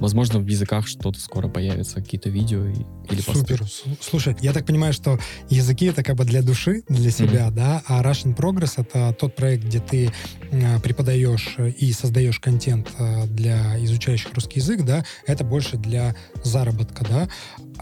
Возможно, 0.02 0.40
в 0.40 0.46
языках 0.48 0.88
что-то 0.88 1.20
скоро 1.20 1.46
появится, 1.46 2.00
какие-то 2.00 2.28
видео 2.28 2.66
и, 2.66 2.74
или 3.08 3.20
Супер. 3.20 3.60
Посты. 3.60 3.96
Слушай, 4.00 4.36
я 4.40 4.52
так 4.52 4.66
понимаю, 4.66 4.92
что 4.92 5.20
языки 5.48 5.86
это 5.86 6.02
как 6.02 6.16
бы 6.16 6.24
для 6.24 6.42
души, 6.42 6.82
для 6.88 7.12
себя, 7.12 7.46
mm-hmm. 7.46 7.54
да, 7.54 7.82
а 7.86 8.02
Russian 8.02 8.34
Progress 8.34 8.72
это 8.78 9.14
тот 9.16 9.36
проект, 9.36 9.64
где 9.64 9.78
ты 9.78 10.10
э, 10.50 10.80
преподаешь 10.80 11.56
и 11.78 11.92
создаешь 11.92 12.40
контент 12.40 12.90
э, 12.98 13.26
для 13.28 13.78
изучающих 13.84 14.34
русский 14.34 14.58
язык, 14.58 14.82
да, 14.82 15.04
это 15.24 15.44
больше 15.44 15.76
для 15.76 16.16
заработка, 16.42 17.04
да. 17.08 17.28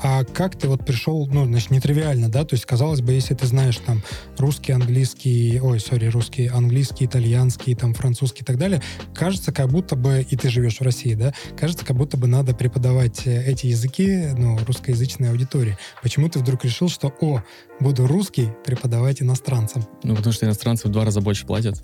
А 0.03 0.25
как 0.25 0.57
ты 0.57 0.67
вот 0.67 0.85
пришел, 0.85 1.27
ну, 1.27 1.45
значит, 1.45 1.71
нетривиально, 1.71 2.31
да, 2.31 2.45
то 2.45 2.55
есть, 2.55 2.65
казалось 2.65 3.03
бы, 3.03 3.13
если 3.13 3.35
ты 3.35 3.47
знаешь 3.47 3.77
там 3.85 4.03
русский, 4.39 4.73
английский, 4.73 5.61
ой, 5.61 5.79
сори, 5.79 6.07
русский, 6.07 6.47
английский, 6.47 7.05
итальянский, 7.05 7.75
там, 7.75 7.93
французский 7.93 8.43
и 8.43 8.45
так 8.45 8.57
далее, 8.57 8.81
кажется, 9.15 9.53
как 9.53 9.69
будто 9.69 9.97
бы, 9.97 10.27
и 10.29 10.37
ты 10.37 10.49
живешь 10.49 10.79
в 10.79 10.83
России, 10.83 11.15
да, 11.15 11.35
кажется, 11.59 11.85
как 11.85 11.97
будто 11.97 12.17
бы 12.17 12.29
надо 12.29 12.55
преподавать 12.55 13.27
э, 13.27 13.45
эти 13.45 13.67
языки 13.67 14.29
ну, 14.39 14.59
русскоязычной 14.67 15.31
аудитории. 15.31 15.77
Почему 16.03 16.31
ты 16.31 16.39
вдруг 16.39 16.65
решил, 16.65 16.89
что, 16.89 17.13
о, 17.21 17.43
буду 17.79 18.07
русский 18.07 18.49
преподавать 18.65 19.21
иностранцам? 19.21 19.85
Ну, 20.03 20.17
потому 20.17 20.33
что 20.33 20.47
иностранцы 20.47 20.89
в 20.89 20.91
два 20.91 21.05
раза 21.05 21.21
больше 21.21 21.45
платят. 21.45 21.83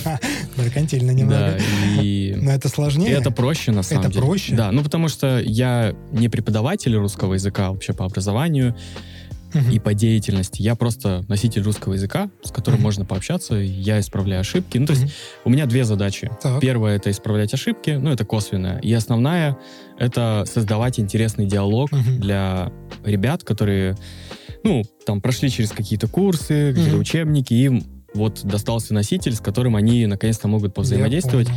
Меркантильно 0.56 1.12
немного. 1.12 1.58
Да, 1.58 2.02
и... 2.02 2.34
Но 2.36 2.50
это 2.50 2.68
сложнее. 2.68 3.12
это 3.12 3.30
проще, 3.30 3.72
на 3.72 3.82
самом 3.82 4.02
деле. 4.02 4.12
Это 4.12 4.26
проще? 4.26 4.54
Да, 4.54 4.70
ну, 4.70 4.82
потому 4.82 5.08
что 5.08 5.40
я 5.40 5.94
не 6.12 6.28
преподаватель 6.28 6.94
русского 6.94 7.34
языка 7.34 7.53
вообще 7.58 7.92
по 7.92 8.04
образованию, 8.04 8.74
uh-huh. 9.54 9.72
и 9.72 9.78
по 9.78 9.94
деятельности. 9.94 10.62
Я 10.62 10.74
просто 10.74 11.24
носитель 11.28 11.62
русского 11.62 11.94
языка, 11.94 12.30
с 12.42 12.50
которым 12.50 12.80
uh-huh. 12.80 12.84
можно 12.84 13.04
пообщаться, 13.04 13.54
я 13.54 14.00
исправляю 14.00 14.40
ошибки. 14.40 14.78
Ну, 14.78 14.86
то 14.86 14.92
есть 14.92 15.12
у 15.44 15.50
меня 15.50 15.66
две 15.66 15.84
задачи. 15.84 16.30
Так. 16.42 16.60
Первая— 16.60 16.96
это 16.98 17.10
исправлять 17.10 17.54
ошибки, 17.54 17.90
ну, 17.90 18.10
это 18.10 18.24
косвенная. 18.24 18.78
И 18.80 18.92
основная— 18.92 19.56
это 19.98 20.44
создавать 20.52 20.98
интересный 20.98 21.46
диалог 21.46 21.92
uh-huh. 21.92 22.18
для 22.18 22.72
ребят, 23.04 23.44
которые, 23.44 23.96
ну, 24.62 24.82
там, 25.06 25.20
прошли 25.20 25.50
через 25.50 25.70
какие-то 25.70 26.08
курсы, 26.08 26.72
какие-то 26.74 26.96
uh-huh. 26.96 27.00
учебники, 27.00 27.54
им 27.54 27.84
вот 28.14 28.44
достался 28.44 28.94
носитель, 28.94 29.34
с 29.34 29.40
которым 29.40 29.76
они 29.76 30.06
наконец-то 30.06 30.46
могут 30.48 30.72
повзаимодействовать. 30.74 31.48
Я 31.48 31.54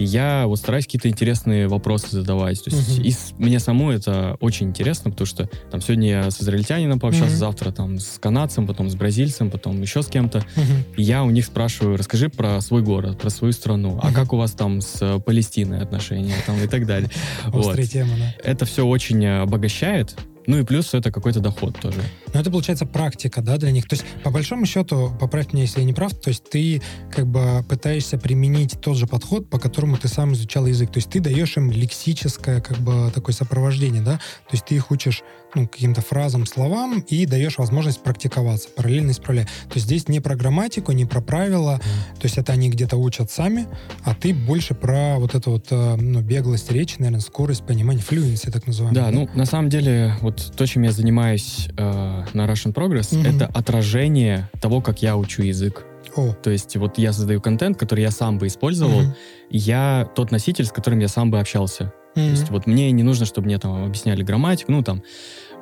и 0.00 0.04
я 0.04 0.46
вот 0.46 0.58
стараюсь 0.58 0.86
какие-то 0.86 1.08
интересные 1.08 1.68
вопросы 1.68 2.08
задавать. 2.10 2.64
То 2.64 2.70
есть 2.70 2.98
угу. 2.98 3.06
и 3.06 3.10
с, 3.10 3.32
мне 3.36 3.60
саму 3.60 3.90
это 3.90 4.36
очень 4.40 4.68
интересно, 4.68 5.10
потому 5.10 5.26
что 5.26 5.48
там 5.70 5.82
сегодня 5.82 6.08
я 6.08 6.30
с 6.30 6.40
израильтянином 6.40 6.98
пообщался, 6.98 7.34
угу. 7.34 7.38
завтра 7.38 7.70
там 7.70 7.98
с 7.98 8.18
канадцем, 8.18 8.66
потом 8.66 8.88
с 8.88 8.94
бразильцем, 8.94 9.50
потом 9.50 9.80
еще 9.82 10.02
с 10.02 10.06
кем-то. 10.06 10.38
Угу. 10.38 10.96
И 10.96 11.02
я 11.02 11.22
у 11.22 11.30
них 11.30 11.44
спрашиваю, 11.44 11.98
расскажи 11.98 12.30
про 12.30 12.60
свой 12.62 12.82
город, 12.82 13.18
про 13.18 13.28
свою 13.28 13.52
страну, 13.52 13.90
угу. 13.90 14.00
а 14.02 14.12
как 14.12 14.32
у 14.32 14.38
вас 14.38 14.52
там 14.52 14.80
с 14.80 15.20
Палестиной 15.20 15.82
отношения 15.82 16.34
там 16.46 16.56
и 16.62 16.66
так 16.66 16.86
далее. 16.86 17.10
Острая 17.52 17.86
тема, 17.86 18.12
да. 18.18 18.34
Это 18.42 18.64
все 18.64 18.86
очень 18.86 19.26
обогащает, 19.26 20.16
ну 20.46 20.58
и 20.58 20.64
плюс 20.64 20.94
это 20.94 21.12
какой-то 21.12 21.40
доход 21.40 21.78
тоже. 21.78 22.00
Но 22.32 22.40
это 22.40 22.50
получается 22.50 22.86
практика, 22.86 23.42
да, 23.42 23.56
для 23.56 23.70
них. 23.70 23.88
То 23.88 23.94
есть, 23.94 24.04
по 24.22 24.30
большому 24.30 24.66
счету, 24.66 25.12
поправь 25.20 25.52
меня, 25.52 25.64
если 25.64 25.80
я 25.80 25.86
не 25.86 25.92
прав, 25.92 26.14
то 26.14 26.28
есть 26.28 26.48
ты 26.48 26.82
как 27.10 27.26
бы 27.26 27.64
пытаешься 27.68 28.18
применить 28.18 28.80
тот 28.80 28.96
же 28.96 29.06
подход, 29.06 29.48
по 29.48 29.58
которому 29.58 29.96
ты 29.96 30.08
сам 30.08 30.32
изучал 30.34 30.66
язык. 30.66 30.90
То 30.90 30.98
есть 30.98 31.10
ты 31.10 31.20
даешь 31.20 31.56
им 31.56 31.70
лексическое 31.70 32.60
как 32.60 32.78
бы 32.78 33.10
такое 33.14 33.34
сопровождение, 33.34 34.02
да? 34.02 34.16
То 34.16 34.52
есть 34.52 34.64
ты 34.66 34.74
их 34.74 34.90
учишь 34.90 35.22
ну, 35.54 35.66
каким-то 35.66 36.00
фразам, 36.00 36.46
словам 36.46 37.00
и 37.00 37.26
даешь 37.26 37.58
возможность 37.58 38.02
практиковаться, 38.02 38.68
параллельно 38.68 39.10
исправляя. 39.10 39.46
То 39.46 39.74
есть 39.74 39.86
здесь 39.86 40.08
не 40.08 40.20
про 40.20 40.36
грамматику, 40.36 40.92
не 40.92 41.04
про 41.04 41.20
правила, 41.20 41.78
то 41.78 42.24
есть 42.24 42.38
это 42.38 42.52
они 42.52 42.70
где-то 42.70 42.96
учат 42.96 43.30
сами, 43.30 43.66
а 44.04 44.14
ты 44.14 44.32
больше 44.32 44.74
про 44.74 45.18
вот 45.18 45.34
эту 45.34 45.52
вот 45.52 45.66
э, 45.70 45.96
ну, 45.96 46.20
беглость 46.20 46.70
речи, 46.70 46.96
наверное, 46.98 47.20
скорость 47.20 47.64
понимания, 47.64 48.00
fluency 48.00 48.50
так 48.50 48.66
называемый. 48.66 49.00
Да, 49.00 49.10
да, 49.10 49.12
ну, 49.12 49.28
на 49.34 49.46
самом 49.46 49.70
деле, 49.70 50.14
вот 50.20 50.52
то, 50.56 50.66
чем 50.66 50.82
я 50.82 50.92
занимаюсь 50.92 51.68
э, 51.76 52.19
на 52.32 52.46
Russian 52.46 52.72
Progress, 52.74 53.16
угу. 53.16 53.26
это 53.26 53.46
отражение 53.46 54.50
того, 54.60 54.80
как 54.80 55.02
я 55.02 55.16
учу 55.16 55.42
язык. 55.42 55.84
О. 56.16 56.32
То 56.32 56.50
есть 56.50 56.76
вот 56.76 56.98
я 56.98 57.12
создаю 57.12 57.40
контент, 57.40 57.78
который 57.78 58.00
я 58.00 58.10
сам 58.10 58.38
бы 58.38 58.46
использовал, 58.46 58.98
угу. 58.98 59.14
я 59.50 60.08
тот 60.14 60.30
носитель, 60.30 60.64
с 60.64 60.72
которым 60.72 60.98
я 60.98 61.08
сам 61.08 61.30
бы 61.30 61.38
общался. 61.38 61.92
Mm-hmm. 62.14 62.24
То 62.24 62.30
есть 62.30 62.50
вот 62.50 62.66
мне 62.66 62.90
не 62.90 63.02
нужно, 63.02 63.24
чтобы 63.24 63.46
мне 63.46 63.58
там 63.58 63.84
объясняли 63.84 64.22
грамматику, 64.22 64.72
ну 64.72 64.82
там 64.82 65.02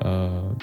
э, 0.00 0.54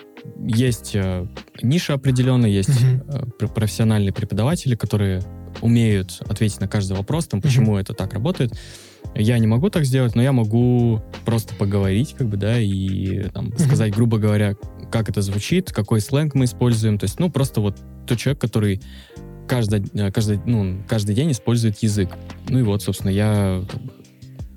есть 0.48 0.96
э, 0.96 1.28
ниша 1.62 1.94
определенная, 1.94 2.50
есть 2.50 2.70
mm-hmm. 2.70 3.44
э, 3.44 3.48
профессиональные 3.48 4.12
преподаватели, 4.12 4.76
которые 4.76 5.22
умеют 5.62 6.22
ответить 6.28 6.60
на 6.60 6.68
каждый 6.68 6.98
вопрос, 6.98 7.28
там, 7.28 7.42
почему 7.42 7.78
mm-hmm. 7.78 7.82
это 7.82 7.94
так 7.94 8.14
работает. 8.14 8.58
Я 9.14 9.38
не 9.38 9.48
могу 9.48 9.70
так 9.70 9.86
сделать, 9.86 10.16
но 10.16 10.24
я 10.24 10.32
могу 10.32 11.02
просто 11.24 11.54
поговорить, 11.56 12.16
как 12.18 12.28
бы, 12.28 12.38
да, 12.38 12.60
и 12.60 13.30
там, 13.30 13.50
mm-hmm. 13.50 13.64
сказать, 13.64 13.94
грубо 13.94 14.18
говоря, 14.18 14.56
как 14.92 15.10
это 15.10 15.22
звучит, 15.22 15.72
какой 15.72 16.02
сленг 16.02 16.36
мы 16.36 16.46
используем. 16.46 16.98
То 16.98 17.06
есть, 17.06 17.20
ну, 17.20 17.30
просто 17.30 17.62
вот 17.62 17.78
тот 18.08 18.18
человек, 18.18 18.40
который 18.40 18.82
каждый, 19.48 19.86
э, 19.94 20.12
каждый, 20.12 20.40
ну, 20.46 20.84
каждый 20.88 21.16
день 21.16 21.32
использует 21.32 21.78
язык. 21.80 22.10
Ну 22.50 22.60
и 22.60 22.64
вот, 22.64 22.82
собственно, 22.82 23.12
я 23.12 23.64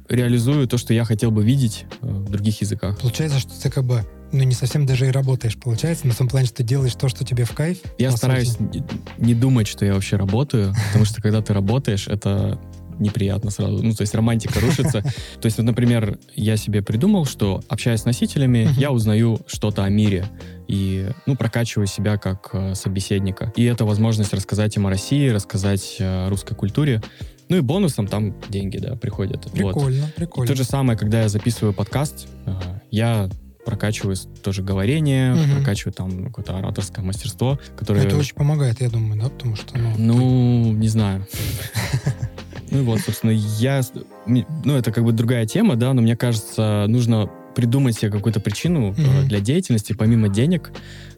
реализую 0.09 0.67
то, 0.67 0.79
что 0.79 0.95
я 0.95 1.05
хотел 1.05 1.31
бы 1.31 1.45
видеть 1.45 1.85
э, 2.01 2.07
в 2.07 2.31
других 2.31 2.61
языках. 2.61 2.99
Получается, 2.99 3.39
что 3.39 3.61
ты 3.61 3.71
как 3.71 3.85
бы 3.85 4.05
ну, 4.33 4.43
не 4.43 4.55
совсем 4.55 4.87
даже 4.87 5.07
и 5.07 5.11
работаешь, 5.11 5.57
получается, 5.57 6.07
на 6.07 6.15
том 6.15 6.29
плане, 6.29 6.47
что 6.47 6.57
ты 6.57 6.63
делаешь 6.63 6.95
то, 6.95 7.09
что 7.09 7.25
тебе 7.25 7.45
в 7.45 7.53
кайф. 7.53 7.79
Я 7.99 8.11
стараюсь 8.11 8.59
не, 8.61 8.85
не 9.19 9.35
думать, 9.35 9.67
что 9.67 9.85
я 9.85 9.95
вообще 9.95 10.17
работаю, 10.17 10.75
потому 10.89 11.05
что 11.05 11.23
когда 11.23 11.41
ты 11.41 11.55
работаешь, 11.55 12.09
это 12.09 12.59
неприятно 12.99 13.51
сразу. 13.51 13.83
Ну, 13.83 13.95
то 13.95 14.03
есть 14.03 14.15
романтика 14.15 14.61
рушится. 14.61 15.03
То 15.41 15.47
есть, 15.47 15.59
вот, 15.59 15.65
например, 15.65 16.19
я 16.35 16.57
себе 16.57 16.83
придумал, 16.83 17.25
что, 17.25 17.63
общаясь 17.69 18.01
с 18.01 18.05
носителями, 18.05 18.69
я 18.77 18.91
узнаю 18.91 19.41
что-то 19.47 19.85
о 19.85 19.89
мире 19.89 20.27
и, 20.67 21.09
ну, 21.27 21.37
прокачиваю 21.37 21.87
себя 21.87 22.19
как 22.19 22.51
э, 22.53 22.75
собеседника. 22.75 23.53
И 23.57 23.65
это 23.65 23.85
возможность 23.85 24.33
рассказать 24.35 24.77
им 24.77 24.87
о 24.87 24.91
России, 24.91 25.29
рассказать 25.29 25.97
о 26.01 26.29
русской 26.29 26.55
культуре. 26.55 27.03
Ну 27.49 27.57
и 27.57 27.61
бонусом 27.61 28.07
там 28.07 28.35
деньги, 28.51 28.77
да, 28.79 28.95
приходят. 28.95 29.51
Прикольно, 29.51 30.03
вот. 30.03 30.15
прикольно. 30.15 30.45
И 30.45 30.49
то 30.49 30.57
же 30.57 30.65
самое, 30.65 30.99
когда 30.99 31.23
я 31.23 31.29
записываю 31.29 31.73
подкаст, 31.73 32.29
э, 32.45 32.53
я 32.91 33.31
прокачиваю 33.69 34.17
тоже 34.43 34.63
говорение, 34.63 35.35
угу. 35.35 35.57
прокачиваю 35.57 35.93
там 35.93 36.27
какое-то 36.27 36.57
ораторское 36.57 37.05
мастерство, 37.05 37.59
которое... 37.77 38.07
Это 38.07 38.17
очень 38.17 38.35
помогает, 38.35 38.81
я 38.81 38.89
думаю, 38.89 39.21
да, 39.21 39.29
потому 39.29 39.57
что... 39.57 39.77
Ну, 39.77 39.95
ну 39.99 40.73
не 40.73 40.89
знаю. 40.89 41.27
Ну 42.79 42.85
вот, 42.85 43.01
собственно, 43.01 43.33
я... 43.33 43.81
Ну, 44.27 44.77
это 44.77 44.93
как 44.93 45.03
бы 45.05 45.11
другая 45.11 45.47
тема, 45.47 45.75
да, 45.75 45.93
но 45.93 46.01
мне 46.01 46.17
кажется, 46.17 46.87
нужно 46.87 47.29
придумать 47.57 47.97
себе 47.97 48.09
какую-то 48.13 48.39
причину 48.39 48.93
mm-hmm. 48.93 49.25
для 49.25 49.41
деятельности, 49.41 49.93
помимо 49.93 50.29
денег, 50.29 50.71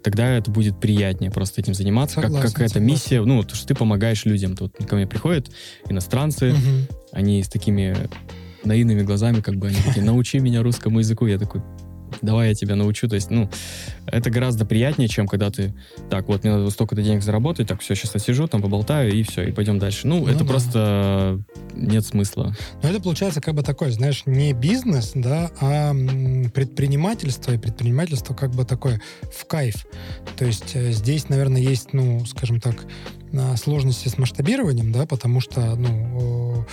тогда 0.02 0.26
это 0.38 0.50
будет 0.50 0.80
приятнее 0.80 1.30
просто 1.30 1.60
этим 1.60 1.74
заниматься, 1.74 2.22
согласен, 2.22 2.40
как 2.40 2.52
какая-то 2.52 2.80
миссия, 2.80 3.20
ну, 3.20 3.42
то, 3.42 3.54
что 3.54 3.66
ты 3.66 3.74
помогаешь 3.74 4.24
людям. 4.24 4.56
Тут 4.56 4.74
ко 4.88 4.96
мне 4.96 5.06
приходят 5.06 5.50
иностранцы, 5.86 6.46
mm-hmm. 6.46 6.94
они 7.12 7.42
с 7.42 7.48
такими 7.48 7.94
наивными 8.64 9.02
глазами, 9.02 9.42
как 9.42 9.56
бы 9.56 9.68
они 9.68 9.76
такие, 9.84 10.02
научи 10.02 10.38
меня 10.38 10.62
русскому 10.62 11.00
языку. 11.00 11.26
Я 11.26 11.38
такой, 11.38 11.60
давай 12.22 12.48
я 12.48 12.54
тебя 12.54 12.76
научу. 12.76 13.08
То 13.08 13.14
есть, 13.14 13.30
ну, 13.30 13.48
это 14.06 14.30
гораздо 14.30 14.64
приятнее, 14.64 15.08
чем 15.08 15.26
когда 15.26 15.50
ты, 15.50 15.74
так, 16.08 16.28
вот, 16.28 16.44
мне 16.44 16.52
надо 16.52 16.70
столько-то 16.70 17.02
денег 17.02 17.22
заработать, 17.22 17.68
так, 17.68 17.80
все, 17.80 17.94
сейчас 17.94 18.14
я 18.14 18.20
сижу, 18.20 18.46
там 18.48 18.62
поболтаю, 18.62 19.12
и 19.12 19.22
все, 19.22 19.48
и 19.48 19.52
пойдем 19.52 19.78
дальше. 19.78 20.06
Ну, 20.06 20.20
Ну 20.20 20.26
это 20.26 20.40
да. 20.40 20.44
просто 20.44 21.40
нет 21.74 22.04
смысла. 22.04 22.54
Но 22.82 22.88
это 22.88 23.00
получается 23.00 23.40
как 23.40 23.54
бы 23.54 23.62
такой, 23.62 23.90
знаешь, 23.90 24.22
не 24.26 24.52
бизнес, 24.52 25.12
да, 25.14 25.50
а 25.60 25.92
предпринимательство, 26.54 27.52
и 27.52 27.58
предпринимательство 27.58 28.34
как 28.34 28.50
бы 28.50 28.64
такое 28.64 29.00
в 29.32 29.46
кайф. 29.46 29.86
То 30.36 30.44
есть 30.44 30.74
э, 30.74 30.92
здесь, 30.92 31.28
наверное, 31.28 31.60
есть, 31.60 31.92
ну, 31.92 32.24
скажем 32.26 32.60
так, 32.60 32.86
сложности 33.56 34.08
с 34.08 34.18
масштабированием, 34.18 34.92
да, 34.92 35.06
потому 35.06 35.40
что, 35.40 35.76
ну, 35.76 36.64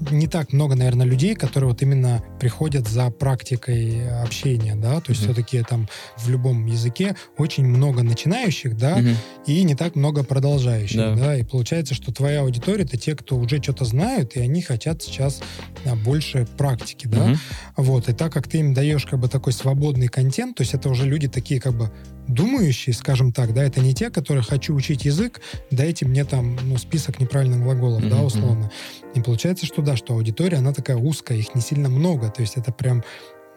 э, 0.00 0.10
не 0.10 0.26
так 0.26 0.52
много, 0.52 0.74
наверное, 0.74 1.06
людей, 1.06 1.34
которые 1.36 1.70
вот 1.70 1.80
именно 1.82 2.22
приходят 2.40 2.88
за 2.88 3.08
практикой 3.10 4.08
общения, 4.20 4.74
да, 4.74 5.00
то 5.00 5.12
есть 5.12 5.22
Мгм. 5.24 5.32
все-таки 5.32 5.62
там 5.62 5.88
в 6.18 6.28
любом 6.28 6.66
языке 6.66 7.14
очень 7.38 7.64
много 7.64 8.02
начинающих, 8.02 8.76
да, 8.76 8.96
Мгм. 8.98 9.16
и 9.46 9.62
не 9.62 9.74
так 9.76 9.94
много 9.94 10.24
продолжающих, 10.24 10.96
да. 10.96 11.14
Да. 11.14 11.36
и 11.36 11.44
получается, 11.44 11.94
что 11.94 12.12
твоя 12.12 12.40
аудитория 12.40 12.82
это 12.84 12.96
те, 12.96 13.14
кто 13.14 13.36
уже 13.36 13.62
что-то 13.62 13.84
знают, 13.84 14.36
и 14.36 14.40
они 14.40 14.60
хотят 14.60 15.02
сейчас 15.02 15.40
а, 15.84 15.94
больше 15.96 16.46
практики, 16.58 17.06
да, 17.06 17.26
Мгм. 17.26 17.38
вот, 17.76 18.08
и 18.08 18.12
так 18.12 18.32
как 18.32 18.48
ты 18.48 18.58
им 18.58 18.74
даешь 18.74 19.06
как 19.06 19.20
бы 19.20 19.28
такой 19.28 19.52
свободный 19.52 20.08
контент, 20.08 20.56
то 20.56 20.62
есть 20.62 20.74
это 20.74 20.88
уже 20.88 21.06
люди 21.06 21.28
такие 21.28 21.60
как 21.60 21.74
бы 21.74 21.90
думающие, 22.28 22.94
скажем 22.94 23.32
так, 23.32 23.52
да, 23.54 23.64
это 23.64 23.80
не 23.80 23.94
те, 23.94 24.10
которые 24.10 24.42
хочу 24.44 24.74
учить 24.74 25.04
язык, 25.04 25.40
дайте 25.70 26.01
мне 26.04 26.24
там, 26.24 26.56
ну, 26.62 26.78
список 26.78 27.20
неправильных 27.20 27.62
глаголов, 27.62 28.08
да, 28.08 28.16
Мгм, 28.16 28.24
условно. 28.26 28.70
И 29.14 29.20
получается, 29.20 29.66
что 29.66 29.82
да, 29.82 29.96
что 29.96 30.14
аудитория, 30.14 30.58
она 30.58 30.72
такая 30.72 30.96
узкая, 30.96 31.38
их 31.38 31.54
не 31.54 31.60
сильно 31.60 31.88
много, 31.88 32.30
то 32.30 32.40
есть 32.40 32.56
это 32.56 32.72
прям 32.72 33.02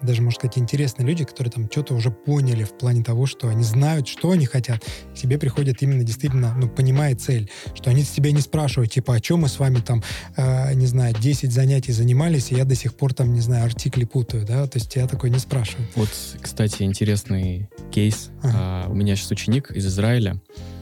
даже, 0.01 0.21
можно 0.21 0.39
сказать, 0.39 0.57
интересные 0.57 1.07
люди, 1.07 1.23
которые 1.23 1.51
там 1.51 1.69
что-то 1.71 1.93
уже 1.93 2.11
поняли 2.11 2.63
в 2.63 2.77
плане 2.77 3.03
того, 3.03 3.25
что 3.25 3.47
они 3.47 3.63
знают, 3.63 4.07
что 4.07 4.31
они 4.31 4.45
хотят. 4.45 4.83
К 4.83 5.17
тебе 5.17 5.37
приходят 5.37 5.81
именно 5.81 6.03
действительно, 6.03 6.53
ну, 6.57 6.67
понимая 6.67 7.15
цель, 7.15 7.49
что 7.73 7.89
они 7.89 8.03
с 8.03 8.09
тебя 8.09 8.31
не 8.31 8.41
спрашивают, 8.41 8.91
типа, 8.91 9.15
о 9.15 9.19
чем 9.19 9.41
мы 9.41 9.47
с 9.47 9.59
вами 9.59 9.79
там, 9.79 10.03
э, 10.35 10.73
не 10.73 10.87
знаю, 10.87 11.15
10 11.19 11.51
занятий 11.51 11.91
занимались, 11.91 12.51
и 12.51 12.55
я 12.55 12.65
до 12.65 12.75
сих 12.75 12.95
пор 12.95 13.13
там, 13.13 13.33
не 13.33 13.41
знаю, 13.41 13.65
артикли 13.65 14.03
путаю, 14.03 14.45
да, 14.45 14.67
то 14.67 14.77
есть 14.77 14.91
тебя 14.91 15.07
такое 15.07 15.31
не 15.31 15.39
спрашивают. 15.39 15.89
Вот, 15.95 16.09
кстати, 16.41 16.83
интересный 16.83 17.69
кейс. 17.91 18.29
Ага. 18.41 18.53
А, 18.55 18.89
у 18.89 18.93
меня 18.93 19.15
сейчас 19.15 19.31
ученик 19.31 19.71
из 19.71 19.85
Израиля, 19.87 20.41
а, 20.57 20.74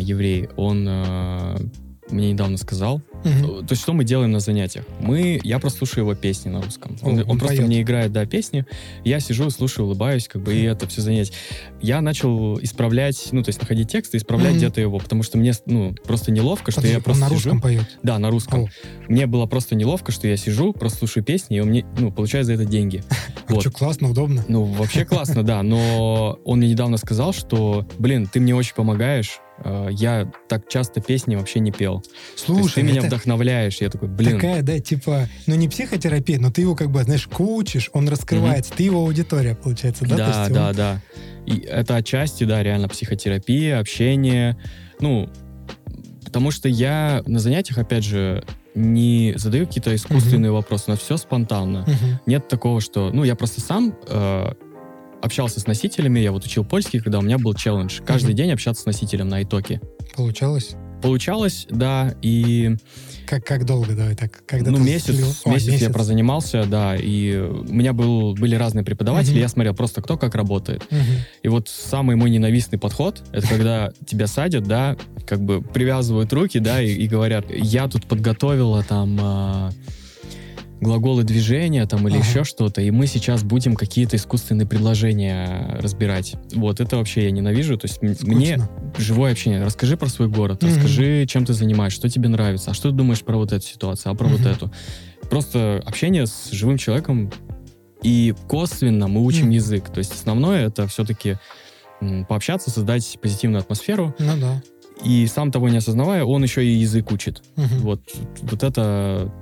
еврей, 0.00 0.48
он 0.56 0.86
а, 0.88 1.56
мне 2.10 2.32
недавно 2.32 2.56
сказал, 2.56 3.02
Мгм. 3.24 3.66
то 3.66 3.72
есть 3.72 3.82
что 3.82 3.92
мы 3.92 4.04
делаем 4.04 4.30
на 4.32 4.40
занятиях? 4.40 4.86
Мы, 5.00 5.40
я 5.44 5.58
просто 5.58 5.78
слушаю 5.78 6.04
его 6.04 6.14
песни 6.14 6.48
на 6.48 6.62
русском. 6.62 6.96
О, 7.02 7.08
Он, 7.08 7.18
он 7.18 7.24
он 7.32 7.38
просто 7.38 7.56
поет. 7.58 7.68
мне 7.68 7.82
играет, 7.82 8.12
да, 8.12 8.24
песни. 8.24 8.64
Я 9.04 9.20
сижу, 9.20 9.50
слушаю, 9.50 9.84
улыбаюсь, 9.86 10.26
как 10.26 10.40
бы, 10.42 10.54
и 10.54 10.62
это 10.62 10.86
все 10.88 11.02
занятие. 11.02 11.34
Я 11.82 12.00
начал 12.00 12.58
исправлять, 12.60 13.28
ну, 13.32 13.42
то 13.42 13.50
есть 13.50 13.60
находить 13.60 13.90
текст 13.90 14.14
и 14.14 14.18
исправлять 14.18 14.52
Мгм. 14.52 14.58
где-то 14.58 14.80
его, 14.80 14.98
потому 15.00 15.22
что 15.22 15.36
мне, 15.36 15.52
ну, 15.66 15.94
просто 16.04 16.32
неловко, 16.32 16.70
что 16.70 16.80
Подожди, 16.80 16.92
я 16.94 16.98
он 16.98 17.02
просто 17.04 17.20
на 17.22 17.28
сижу. 17.28 17.34
русском 17.50 17.60
поет. 17.60 17.98
Да, 18.02 18.18
на 18.18 18.30
русском. 18.30 18.62
О, 18.64 18.68
Мне 19.08 19.26
было 19.26 19.44
просто 19.44 19.74
неловко, 19.74 20.10
что 20.12 20.28
я 20.28 20.36
сижу, 20.38 20.72
просто 20.72 20.98
слушаю 21.00 21.24
песни, 21.24 21.58
и 21.58 21.60
он 21.60 21.68
мне, 21.68 21.84
ну, 21.98 22.10
получаю 22.10 22.44
за 22.44 22.54
это 22.54 22.64
деньги. 22.64 23.02
а 23.48 23.52
Вот. 23.52 23.60
что, 23.62 23.70
классно, 23.70 24.08
удобно. 24.10 24.44
Ну, 24.48 24.62
вообще 24.64 25.04
классно, 25.04 25.42
да, 25.42 25.62
но 25.62 26.38
он 26.44 26.58
мне 26.60 26.70
недавно 26.70 26.96
сказал, 26.96 27.34
что, 27.34 27.86
блин, 27.98 28.28
ты 28.32 28.40
мне 28.40 28.54
очень 28.54 28.74
помогаешь, 28.74 29.40
я 29.90 30.30
так 30.48 30.68
часто 30.68 31.00
песни 31.00 31.36
вообще 31.36 31.60
не 31.60 31.72
пел. 31.72 32.04
Слушай, 32.36 32.74
ты 32.74 32.82
меня 32.82 33.02
вдохновляешь, 33.02 33.78
я 33.80 33.90
такой, 33.90 34.08
блин, 34.08 34.36
такая, 34.36 34.62
да, 34.62 34.78
типа, 34.78 35.28
ну 35.46 35.54
не 35.54 35.68
психотерапия, 35.68 36.38
но 36.38 36.50
ты 36.50 36.60
его 36.62 36.74
как 36.74 36.90
бы, 36.90 37.02
знаешь, 37.02 37.26
коучишь, 37.26 37.90
он 37.92 38.08
раскрывается, 38.08 38.72
ты 38.72 38.84
его 38.84 39.00
аудитория, 39.00 39.54
получается, 39.54 40.04
да? 40.06 40.16
Да, 40.16 40.26
есть 40.42 40.52
да, 40.52 40.68
он- 40.68 40.76
да. 40.76 41.02
И 41.46 41.58
это 41.60 41.96
отчасти, 41.96 42.44
да, 42.44 42.62
реально 42.62 42.88
психотерапия, 42.88 43.80
общение, 43.80 44.56
ну, 45.00 45.28
потому 46.24 46.50
что 46.50 46.68
я 46.68 47.22
на 47.26 47.38
занятиях, 47.38 47.78
опять 47.78 48.04
же, 48.04 48.44
не 48.74 49.32
задаю 49.36 49.66
какие-то 49.66 49.94
искусственные 49.94 50.52
вопросы, 50.52 50.84
но 50.88 50.96
все 50.96 51.16
спонтанно. 51.16 51.80
Мгм. 51.80 52.20
Нет 52.26 52.48
такого, 52.48 52.80
что... 52.80 53.10
Ну, 53.12 53.24
я 53.24 53.34
просто 53.34 53.60
сам 53.60 53.96
э, 54.06 54.52
общался 55.22 55.60
с 55.60 55.66
носителями, 55.66 56.20
я 56.20 56.32
вот 56.32 56.44
учил 56.44 56.64
польский, 56.64 57.00
когда 57.00 57.18
у 57.18 57.22
меня 57.22 57.38
был 57.38 57.54
челлендж. 57.54 58.00
Каждый 58.06 58.28
Мгм. 58.30 58.36
день 58.36 58.52
общаться 58.52 58.82
с 58.82 58.86
носителем 58.86 59.28
на 59.28 59.42
итоге. 59.42 59.80
Получалось? 60.14 60.74
Получалось, 61.02 61.66
да, 61.70 62.16
и 62.22 62.74
Как, 63.24 63.44
как 63.44 63.64
долго, 63.64 63.94
давай 63.94 64.16
так? 64.16 64.42
Когда 64.46 64.72
ну, 64.72 64.78
месяц, 64.78 65.14
слил- 65.14 65.32
О, 65.44 65.50
месяц, 65.50 65.80
я 65.82 65.90
прозанимался, 65.90 66.64
да, 66.64 66.96
и 66.96 67.36
у 67.36 67.72
меня 67.72 67.92
был, 67.92 68.34
были 68.34 68.56
разные 68.56 68.84
преподаватели, 68.84 69.32
Мгм. 69.34 69.40
я 69.40 69.48
смотрел 69.48 69.74
просто 69.74 70.02
кто 70.02 70.16
как 70.16 70.34
работает. 70.34 70.84
Мгм. 70.90 71.02
И 71.44 71.48
вот 71.48 71.68
самый 71.68 72.16
мой 72.16 72.30
ненавистный 72.30 72.80
подход, 72.80 73.22
это 73.32 73.46
когда 73.46 73.92
тебя 74.06 74.26
садят, 74.26 74.64
да, 74.64 74.96
как 75.24 75.40
бы 75.40 75.62
привязывают 75.62 76.32
руки, 76.32 76.58
да, 76.58 76.82
и, 76.82 76.88
и 76.92 77.06
говорят, 77.06 77.44
я 77.50 77.86
тут 77.86 78.06
подготовила 78.06 78.82
там 78.82 79.16
а, 79.20 79.70
глаголы 80.80 81.24
движения 81.24 81.84
там 81.86 82.06
или 82.08 82.16
Ага. 82.18 82.26
еще 82.28 82.44
что-то, 82.44 82.80
и 82.80 82.90
мы 82.90 83.06
сейчас 83.06 83.42
будем 83.42 83.74
какие-то 83.74 84.16
искусственные 84.16 84.66
предложения 84.66 85.76
разбирать. 85.80 86.36
Вот, 86.54 86.80
это 86.80 86.96
вообще 86.96 87.24
я 87.24 87.30
ненавижу. 87.30 87.76
То 87.76 87.86
есть 87.88 87.98
м- 88.02 88.14
мне 88.22 88.58
Скучно. 88.58 88.68
живое 88.98 89.32
общение. 89.32 89.62
Расскажи 89.64 89.96
про 89.96 90.08
свой 90.08 90.28
город, 90.28 90.62
Мгм. 90.62 90.72
расскажи, 90.72 91.26
чем 91.26 91.44
ты 91.44 91.52
занимаешься, 91.52 91.98
что 91.98 92.08
тебе 92.08 92.28
нравится, 92.28 92.70
а 92.70 92.74
что 92.74 92.90
ты 92.90 92.96
думаешь 92.96 93.22
про 93.22 93.36
вот 93.36 93.52
эту 93.52 93.64
ситуацию, 93.66 94.12
а 94.12 94.14
про 94.14 94.26
вот 94.28 94.40
Мгм. 94.40 94.48
эту. 94.48 94.72
Просто 95.30 95.82
общение 95.84 96.26
с 96.26 96.50
живым 96.52 96.78
человеком, 96.78 97.30
и 98.02 98.32
косвенно 98.48 99.08
мы 99.08 99.24
учим 99.24 99.46
Мгм. 99.46 99.50
язык. 99.50 99.88
То 99.92 99.98
есть 99.98 100.12
основное 100.12 100.66
это 100.68 100.86
все-таки 100.86 101.36
пообщаться, 102.28 102.70
создать 102.70 103.18
позитивную 103.20 103.60
атмосферу. 103.60 104.14
Ну 104.20 104.32
да. 104.40 104.62
И 105.04 105.26
сам 105.26 105.50
того 105.50 105.68
не 105.68 105.78
осознавая, 105.78 106.24
он 106.24 106.42
еще 106.44 106.64
и 106.64 106.70
язык 106.70 107.10
учит. 107.10 107.42
Мгм. 107.56 107.78
Вот, 107.80 108.00
вот 108.42 108.62
это 108.62 109.32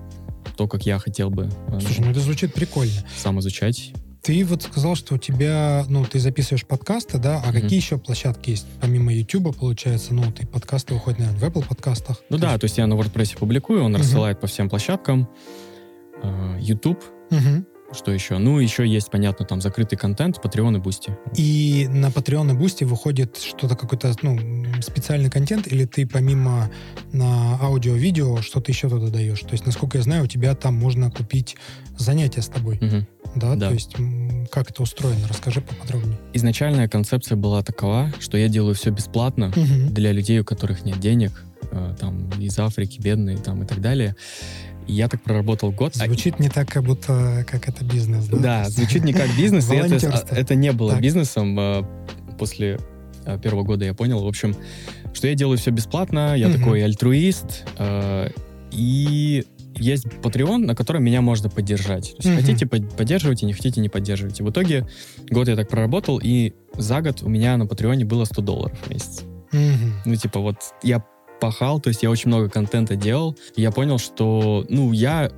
то, 0.57 0.69
как 0.69 0.87
я 0.87 0.99
хотел 0.99 1.31
бы 1.31 1.49
э, 1.69 1.81
Слушай, 1.81 2.01
ну 2.05 2.11
это 2.11 2.21
звучит 2.21 2.53
прикольно. 2.55 2.93
сам 3.17 3.41
изучать. 3.41 3.93
Ты 4.23 4.45
вот 4.45 4.63
сказал, 4.65 4.97
что 4.97 5.15
у 5.15 5.19
тебя, 5.19 5.85
ну, 5.89 6.05
ты 6.05 6.19
записываешь 6.19 6.67
подкасты, 6.67 7.19
да, 7.19 7.41
а 7.45 7.53
Мгм. 7.53 7.61
какие 7.61 7.79
еще 7.79 7.97
площадки 7.97 8.51
есть? 8.51 8.67
Помимо 8.81 9.13
YouTube, 9.15 9.57
получается, 9.57 10.15
ну, 10.15 10.33
ты 10.33 10.47
подкасты 10.47 10.95
выходят, 10.95 11.21
наверное, 11.21 11.41
в 11.41 11.45
Apple 11.45 11.65
подкастах. 11.67 12.21
Ну 12.29 12.37
То 12.37 12.43
да, 12.43 12.49
есть- 12.51 12.61
то 12.61 12.65
есть 12.65 12.79
я 12.79 12.87
на 12.89 12.95
WordPress 12.95 13.39
публикую, 13.39 13.85
он 13.85 13.93
Мгм. 13.93 14.01
рассылает 14.01 14.41
по 14.41 14.49
всем 14.49 14.69
площадкам. 14.69 15.29
Э, 16.23 16.57
YouTube, 16.61 17.03
Мгм. 17.31 17.67
Что 17.93 18.13
еще? 18.13 18.39
Ну, 18.39 18.59
еще 18.59 18.87
есть, 18.87 19.11
понятно, 19.11 19.45
там 19.47 19.61
закрытый 19.61 19.99
контент, 19.99 20.39
Patreon 20.43 20.77
и 20.77 20.81
Boosty. 20.81 21.17
И 21.37 21.89
на 21.91 22.07
Patreon 22.07 22.53
и 22.53 22.55
Boosty 22.57 22.85
выходит 22.85 23.37
что-то, 23.39 23.77
какой-то, 23.77 24.15
ну, 24.23 24.39
специальный 24.83 25.31
контент, 25.31 25.67
или 25.67 25.85
ты 25.85 26.07
помимо 26.07 26.71
на 27.13 27.59
аудио-видео 27.63 28.43
что-то 28.43 28.71
еще 28.73 28.89
туда 28.89 29.09
даешь? 29.09 29.41
То 29.41 29.53
есть, 29.53 29.67
насколько 29.67 29.99
я 29.99 30.05
знаю, 30.05 30.25
у 30.25 30.27
тебя 30.27 30.55
там 30.55 30.75
можно 30.75 31.11
купить 31.11 31.57
занятия 31.97 32.43
с 32.43 32.49
тобой, 32.49 32.79
Мгм. 32.81 33.07
да? 33.37 33.55
Да. 33.55 33.69
То 33.69 33.75
есть, 33.75 33.95
как 34.51 34.71
это 34.71 34.83
устроено? 34.83 35.27
Расскажи 35.29 35.61
поподробнее. 35.61 36.19
Изначальная 36.35 36.89
концепция 36.89 37.37
была 37.37 37.63
такова, 37.63 38.13
что 38.21 38.37
я 38.37 38.49
делаю 38.49 38.75
все 38.75 38.91
бесплатно 38.91 39.53
Мгм. 39.55 39.95
для 39.95 40.13
людей, 40.13 40.41
у 40.41 40.45
которых 40.45 40.85
нет 40.85 41.01
денег, 41.01 41.33
э, 41.71 41.95
там, 41.99 42.29
из 42.39 42.59
Африки, 42.59 43.01
бедные, 43.01 43.39
там, 43.39 43.63
и 43.63 43.67
так 43.67 43.81
далее. 43.81 44.15
Я 44.87 45.09
так 45.09 45.21
проработал 45.23 45.73
год. 45.73 45.95
А- 46.01 46.07
Звучит 46.07 46.39
не 46.39 46.49
так, 46.49 46.69
как 46.69 46.83
будто 46.85 47.45
как 47.49 47.69
это 47.69 47.85
бизнес, 47.85 48.27
да? 48.27 48.37
Да, 48.39 48.69
звучит 48.71 49.05
не 49.05 49.13
как 49.13 49.29
бизнес, 49.37 49.69
и 49.71 49.75
это, 49.75 49.87
Волонтерство. 49.89 50.35
это 50.35 50.55
не 50.55 50.73
было 50.73 50.93
Так. 50.93 51.01
бизнесом. 51.03 51.59
э, 51.59 51.83
После 52.39 52.79
первого 53.43 53.63
года 53.65 53.85
я 53.85 53.95
понял, 53.95 54.23
в 54.23 54.27
общем, 54.29 54.55
что 55.13 55.27
я 55.27 55.35
делаю 55.35 55.59
все 55.59 55.71
бесплатно, 55.73 56.37
я 56.37 56.49
Мгм. 56.49 56.59
такой 56.59 56.85
альтруист, 56.85 57.65
и 58.71 59.45
есть 59.79 60.07
Patreon, 60.07 60.59
на 60.59 60.75
котором 60.75 61.05
меня 61.05 61.21
можно 61.21 61.49
поддержать. 61.51 62.11
То 62.13 62.17
есть 62.19 62.29
Мгм. 62.29 62.37
хотите 62.41 62.67
под- 62.67 62.97
поддерживайте, 62.97 63.47
не 63.47 63.53
хотите 63.53 63.81
не 63.81 63.89
поддерживайте. 63.89 64.43
В 64.45 64.51
итоге 64.51 64.87
год 65.31 65.49
я 65.49 65.57
так 65.57 65.69
проработал, 65.69 66.19
и 66.23 66.53
за 66.77 67.01
год 67.03 67.23
у 67.23 67.29
меня 67.29 67.57
на 67.57 67.67
Патреоне 67.67 68.05
было 68.05 68.25
100 68.25 68.43
долларов 68.43 68.79
в 68.85 68.91
месяц. 68.91 69.23
Мгм. 69.53 69.95
Ну, 70.05 70.15
типа, 70.17 70.41
вот 70.41 70.57
я 70.83 71.03
пахал, 71.41 71.81
то 71.81 71.89
есть 71.89 72.03
я 72.03 72.11
очень 72.11 72.29
много 72.29 72.49
контента 72.49 72.97
делал, 72.97 73.37
и 73.57 73.63
я 73.63 73.71
понял, 73.71 73.99
что, 73.99 74.65
ну, 74.69 74.93
я... 74.93 75.31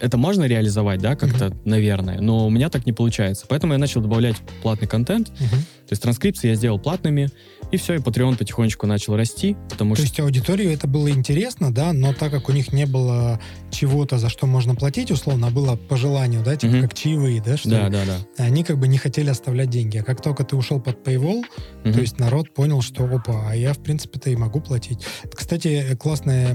Это 0.00 0.16
можно 0.16 0.44
реализовать, 0.44 1.00
да, 1.00 1.14
как-то, 1.14 1.52
наверное, 1.64 2.20
но 2.20 2.46
у 2.46 2.50
меня 2.50 2.68
так 2.70 2.86
не 2.86 2.92
получается. 2.92 3.46
Поэтому 3.48 3.72
я 3.72 3.78
начал 3.78 4.00
добавлять 4.00 4.34
платный 4.62 4.88
контент, 4.88 5.28
Мгм. 5.38 5.48
то 5.50 5.90
есть 5.90 6.02
транскрипции 6.02 6.48
я 6.48 6.54
сделал 6.56 6.80
платными, 6.80 7.30
и 7.70 7.76
все, 7.76 7.94
и 7.94 7.98
Patreon 7.98 8.36
потихонечку 8.36 8.86
начал 8.86 9.16
расти, 9.16 9.56
потому 9.68 9.94
То 9.94 10.02
что... 10.02 10.06
есть 10.06 10.20
аудитории 10.20 10.72
это 10.72 10.86
было 10.86 11.10
интересно, 11.10 11.72
да, 11.72 11.92
но 11.92 12.12
так 12.12 12.30
как 12.32 12.48
у 12.48 12.52
них 12.52 12.72
не 12.72 12.86
было 12.86 13.40
чего-то, 13.70 14.18
за 14.18 14.28
что 14.28 14.46
можно 14.46 14.74
платить, 14.74 15.10
условно, 15.10 15.48
а 15.48 15.50
было 15.50 15.76
по 15.76 15.96
желанию, 15.96 16.42
да, 16.42 16.56
типа 16.56 16.72
Мгм. 16.74 16.82
как 16.82 16.94
чаевые, 16.94 17.40
да, 17.42 17.56
что 17.56 17.68
Да, 17.70 17.86
ли, 17.86 17.92
да, 17.92 18.04
да. 18.04 18.44
они 18.44 18.64
как 18.64 18.78
бы 18.78 18.88
не 18.88 18.98
хотели 18.98 19.30
оставлять 19.30 19.70
деньги. 19.70 19.98
А 19.98 20.02
как 20.02 20.20
только 20.20 20.44
ты 20.44 20.56
ушел 20.56 20.80
под 20.80 21.06
Paywall, 21.06 21.44
Мгм. 21.84 21.92
то 21.92 22.00
есть 22.00 22.18
народ 22.18 22.52
понял, 22.54 22.82
что 22.82 23.04
опа, 23.04 23.48
а 23.50 23.54
я, 23.54 23.72
в 23.72 23.78
принципе-то, 23.82 24.30
и 24.30 24.36
могу 24.36 24.60
платить. 24.60 25.06
Это, 25.22 25.36
кстати, 25.36 25.96
классная 25.98 26.54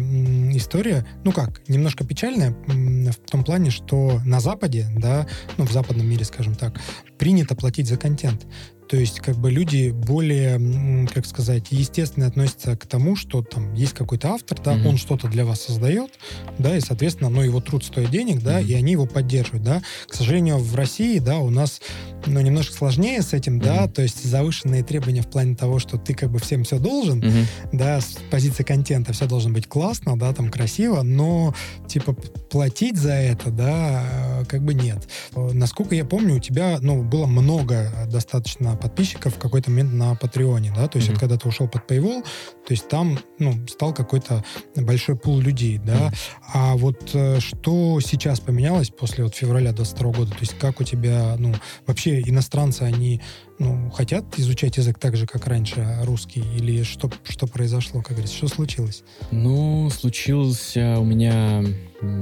история, 0.53 1.05
ну 1.23 1.31
как, 1.31 1.61
немножко 1.67 2.03
печальная, 2.05 2.55
в 2.67 3.31
том 3.31 3.43
плане, 3.43 3.71
что 3.71 4.19
на 4.25 4.39
Западе, 4.39 4.87
да, 4.97 5.27
ну, 5.57 5.65
в 5.65 5.71
западном 5.71 6.07
мире, 6.07 6.25
скажем 6.25 6.55
так, 6.55 6.79
принято 7.17 7.55
платить 7.55 7.87
за 7.87 7.97
контент. 7.97 8.45
То 8.87 8.97
есть, 8.97 9.19
как 9.19 9.35
бы 9.37 9.51
люди 9.51 9.89
более, 9.89 11.07
как 11.07 11.25
сказать, 11.25 11.67
естественно 11.71 12.27
относятся 12.27 12.75
к 12.77 12.85
тому, 12.85 13.15
что 13.15 13.41
там 13.41 13.73
есть 13.73 13.93
какой-то 13.93 14.29
автор, 14.29 14.59
да, 14.63 14.75
mm-hmm. 14.75 14.87
он 14.87 14.97
что-то 14.97 15.27
для 15.27 15.45
вас 15.45 15.61
создает, 15.61 16.11
да, 16.59 16.77
и, 16.77 16.81
соответственно, 16.81 17.29
ну, 17.29 17.41
его 17.41 17.61
труд 17.61 17.83
стоит 17.83 18.11
денег, 18.11 18.41
да, 18.43 18.61
mm-hmm. 18.61 18.67
и 18.67 18.73
они 18.75 18.91
его 18.91 19.05
поддерживают, 19.05 19.63
да. 19.63 19.81
К 20.07 20.13
сожалению, 20.13 20.57
в 20.57 20.75
России, 20.75 21.19
да, 21.19 21.39
у 21.39 21.49
нас, 21.49 21.81
ну, 22.25 22.41
немножко 22.41 22.75
сложнее 22.75 23.21
с 23.21 23.33
этим, 23.33 23.59
mm-hmm. 23.59 23.63
да, 23.63 23.87
то 23.87 24.01
есть 24.01 24.23
завышенные 24.23 24.83
требования 24.83 25.21
в 25.21 25.29
плане 25.29 25.55
того, 25.55 25.79
что 25.79 25.97
ты 25.97 26.13
как 26.13 26.31
бы 26.31 26.39
всем 26.39 26.63
все 26.63 26.77
должен, 26.79 27.21
mm-hmm. 27.21 27.45
да, 27.73 28.01
с 28.01 28.17
позиции 28.29 28.63
контента 28.63 29.13
все 29.13 29.25
должно 29.25 29.51
быть 29.51 29.67
классно, 29.67 30.17
да, 30.17 30.31
там 30.33 30.49
красиво, 30.49 31.01
но, 31.01 31.53
типа, 31.87 32.13
платить 32.13 32.97
за 32.97 33.13
это, 33.13 33.49
да, 33.49 34.43
как 34.47 34.63
бы 34.63 34.73
нет. 34.73 35.07
Насколько 35.35 35.95
я 35.95 36.05
помню, 36.05 36.35
у 36.35 36.39
тебя, 36.39 36.77
ну, 36.81 37.03
было 37.03 37.25
много 37.25 37.91
достаточно 38.11 38.74
подписчиков 38.75 39.35
в 39.35 39.39
какой-то 39.39 39.69
момент 39.69 39.93
на 39.93 40.15
Патреоне, 40.15 40.73
да, 40.75 40.87
то 40.87 40.97
есть 40.97 41.07
mm-hmm. 41.07 41.13
вот 41.13 41.19
когда 41.19 41.37
ты 41.37 41.47
ушел 41.47 41.67
под 41.67 41.89
Paywall, 41.89 42.23
то 42.23 42.71
есть 42.71 42.87
там, 42.87 43.19
ну, 43.39 43.55
стал 43.67 43.93
какой-то 43.93 44.43
большой 44.75 45.15
пул 45.15 45.39
людей, 45.39 45.77
да, 45.77 46.09
mm-hmm. 46.09 46.15
а 46.53 46.75
вот 46.75 47.11
э, 47.13 47.39
что 47.39 47.99
сейчас 48.01 48.39
поменялось 48.39 48.89
после 48.89 49.23
вот 49.23 49.35
февраля 49.35 49.71
22 49.71 50.11
года, 50.11 50.31
то 50.31 50.39
есть 50.39 50.57
как 50.57 50.79
у 50.79 50.83
тебя, 50.83 51.35
ну, 51.37 51.53
вообще 51.85 52.21
иностранцы, 52.21 52.83
они, 52.83 53.21
ну, 53.59 53.89
хотят 53.91 54.25
изучать 54.37 54.77
язык 54.77 54.99
так 54.99 55.15
же, 55.15 55.27
как 55.27 55.47
раньше, 55.47 55.99
русский, 56.03 56.43
или 56.55 56.83
что, 56.83 57.09
что 57.23 57.47
произошло, 57.47 58.01
как 58.01 58.11
говорится, 58.11 58.35
что 58.35 58.47
случилось? 58.47 59.03
Ну, 59.31 59.89
случился 59.89 60.99
у 60.99 61.03
меня, 61.03 61.63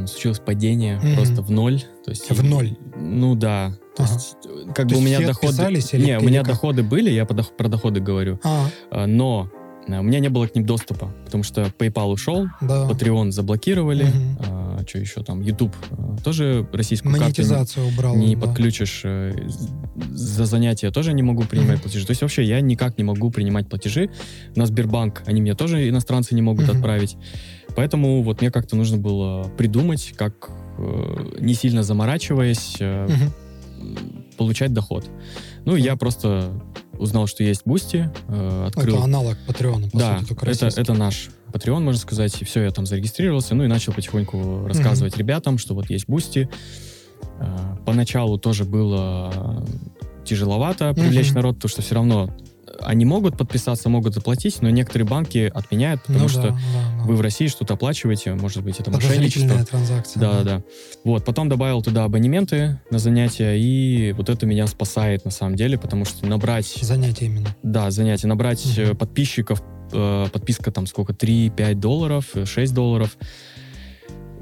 случилось 0.07 0.39
падение 0.39 0.99
mm-hmm. 0.99 1.15
просто 1.15 1.41
в 1.41 1.51
ноль, 1.51 1.81
то 2.03 2.11
есть... 2.11 2.29
В 2.29 2.43
ноль? 2.43 2.77
Ну, 2.95 3.35
да, 3.35 3.73
то 3.95 4.03
ага. 4.03 4.13
есть, 4.13 4.37
как 4.73 4.87
То 4.87 4.95
бы 4.95 4.97
у 4.97 5.01
меня 5.01 5.19
доходы... 5.21 5.63
Или 5.63 6.05
не, 6.05 6.17
у 6.17 6.23
меня 6.23 6.39
как? 6.39 6.53
доходы 6.53 6.83
были, 6.83 7.11
я 7.11 7.25
про 7.25 7.67
доходы 7.67 7.99
говорю. 7.99 8.39
А. 8.43 9.05
Но 9.05 9.49
э, 9.87 9.99
у 9.99 10.01
меня 10.01 10.19
не 10.19 10.29
было 10.29 10.47
к 10.47 10.55
ним 10.55 10.65
доступа, 10.65 11.13
потому 11.25 11.43
что 11.43 11.71
PayPal 11.77 12.11
ушел, 12.11 12.47
да. 12.61 12.87
Patreon 12.89 13.31
заблокировали, 13.31 14.05
угу. 14.05 14.45
а, 14.47 14.79
что 14.87 14.97
еще 14.97 15.23
там, 15.23 15.41
YouTube 15.41 15.75
а, 15.91 16.17
тоже 16.23 16.67
российскую 16.73 17.11
Монетизацию 17.11 17.85
карту 17.85 17.99
убрал, 17.99 18.15
не 18.15 18.35
да. 18.35 18.47
подключишь. 18.47 19.03
А, 19.05 19.31
за 20.11 20.45
занятия 20.45 20.89
тоже 20.89 21.13
не 21.13 21.21
могу 21.21 21.43
принимать 21.43 21.75
угу. 21.75 21.83
платежи. 21.83 22.07
То 22.07 22.11
есть 22.11 22.21
вообще 22.23 22.43
я 22.43 22.61
никак 22.61 22.97
не 22.97 23.03
могу 23.03 23.29
принимать 23.29 23.69
платежи. 23.69 24.09
На 24.55 24.65
Сбербанк 24.65 25.21
они 25.27 25.39
мне 25.41 25.53
тоже 25.53 25.87
иностранцы 25.87 26.33
не 26.33 26.41
могут 26.41 26.67
угу. 26.67 26.77
отправить. 26.77 27.15
Поэтому 27.75 28.21
вот 28.23 28.41
мне 28.41 28.51
как-то 28.51 28.75
нужно 28.75 28.97
было 28.97 29.43
придумать, 29.57 30.13
как 30.15 30.49
э, 30.77 31.37
не 31.39 31.53
сильно 31.53 31.83
заморачиваясь, 31.83 32.75
угу 32.79 33.31
получать 34.37 34.73
доход. 34.73 35.09
Ну, 35.65 35.75
я 35.75 35.95
просто 35.95 36.51
узнал, 36.97 37.27
что 37.27 37.43
есть 37.43 37.61
Boosty, 37.65 38.11
э, 38.27 38.65
открыл... 38.67 38.95
Это 38.95 39.03
аналог 39.03 39.37
Patreon 39.47 39.80
а, 39.80 39.89
по 39.89 39.97
да, 39.97 40.19
сути, 40.19 40.33
это, 40.63 40.81
это 40.81 40.93
наш 40.93 41.29
Patreon, 41.51 41.79
можно 41.79 41.99
сказать, 41.99 42.41
и 42.41 42.45
все, 42.45 42.63
я 42.63 42.71
там 42.71 42.85
зарегистрировался, 42.85 43.55
ну 43.55 43.63
и 43.63 43.67
начал 43.67 43.93
потихоньку 43.93 44.65
рассказывать 44.67 45.13
угу. 45.13 45.19
ребятам, 45.19 45.57
что 45.57 45.75
вот 45.75 45.89
есть 45.89 46.07
Boosty. 46.07 46.49
Э, 47.39 47.77
поначалу 47.85 48.37
тоже 48.37 48.65
было 48.65 49.65
тяжеловато 50.25 50.93
привлечь 50.93 51.29
mm-hmm. 51.29 51.35
народ, 51.35 51.55
потому 51.55 51.69
что 51.69 51.81
все 51.81 51.95
равно 51.95 52.29
они 52.81 53.05
могут 53.05 53.37
подписаться, 53.37 53.89
могут 53.89 54.13
заплатить, 54.13 54.61
но 54.61 54.69
некоторые 54.69 55.07
банки 55.07 55.51
отменяют, 55.53 56.01
потому 56.01 56.23
ну, 56.23 56.29
что 56.29 56.41
да, 56.41 56.47
да, 56.49 56.55
да. 56.97 57.03
вы 57.05 57.15
в 57.15 57.21
России 57.21 57.47
что-то 57.47 57.75
оплачиваете, 57.75 58.33
может 58.33 58.63
быть, 58.63 58.79
это 58.79 58.91
мошенничество. 58.91 59.63
транзакция. 59.65 60.19
Да, 60.19 60.31
да, 60.33 60.43
да. 60.43 60.63
Вот, 61.03 61.25
потом 61.25 61.49
добавил 61.49 61.81
туда 61.81 62.05
абонементы 62.05 62.79
на 62.89 62.99
занятия, 62.99 63.55
и 63.57 64.13
вот 64.13 64.29
это 64.29 64.45
меня 64.45 64.67
спасает 64.67 65.25
на 65.25 65.31
самом 65.31 65.55
деле, 65.55 65.77
потому 65.77 66.05
что 66.05 66.25
набрать... 66.25 66.77
Занятия 66.81 67.25
именно. 67.25 67.55
Да, 67.63 67.91
занятия. 67.91 68.27
Набрать 68.27 68.65
угу. 68.77 68.95
подписчиков, 68.95 69.61
э, 69.91 70.27
подписка 70.31 70.71
там 70.71 70.87
сколько, 70.87 71.13
3-5 71.13 71.75
долларов, 71.75 72.25
6 72.45 72.73
долларов, 72.73 73.17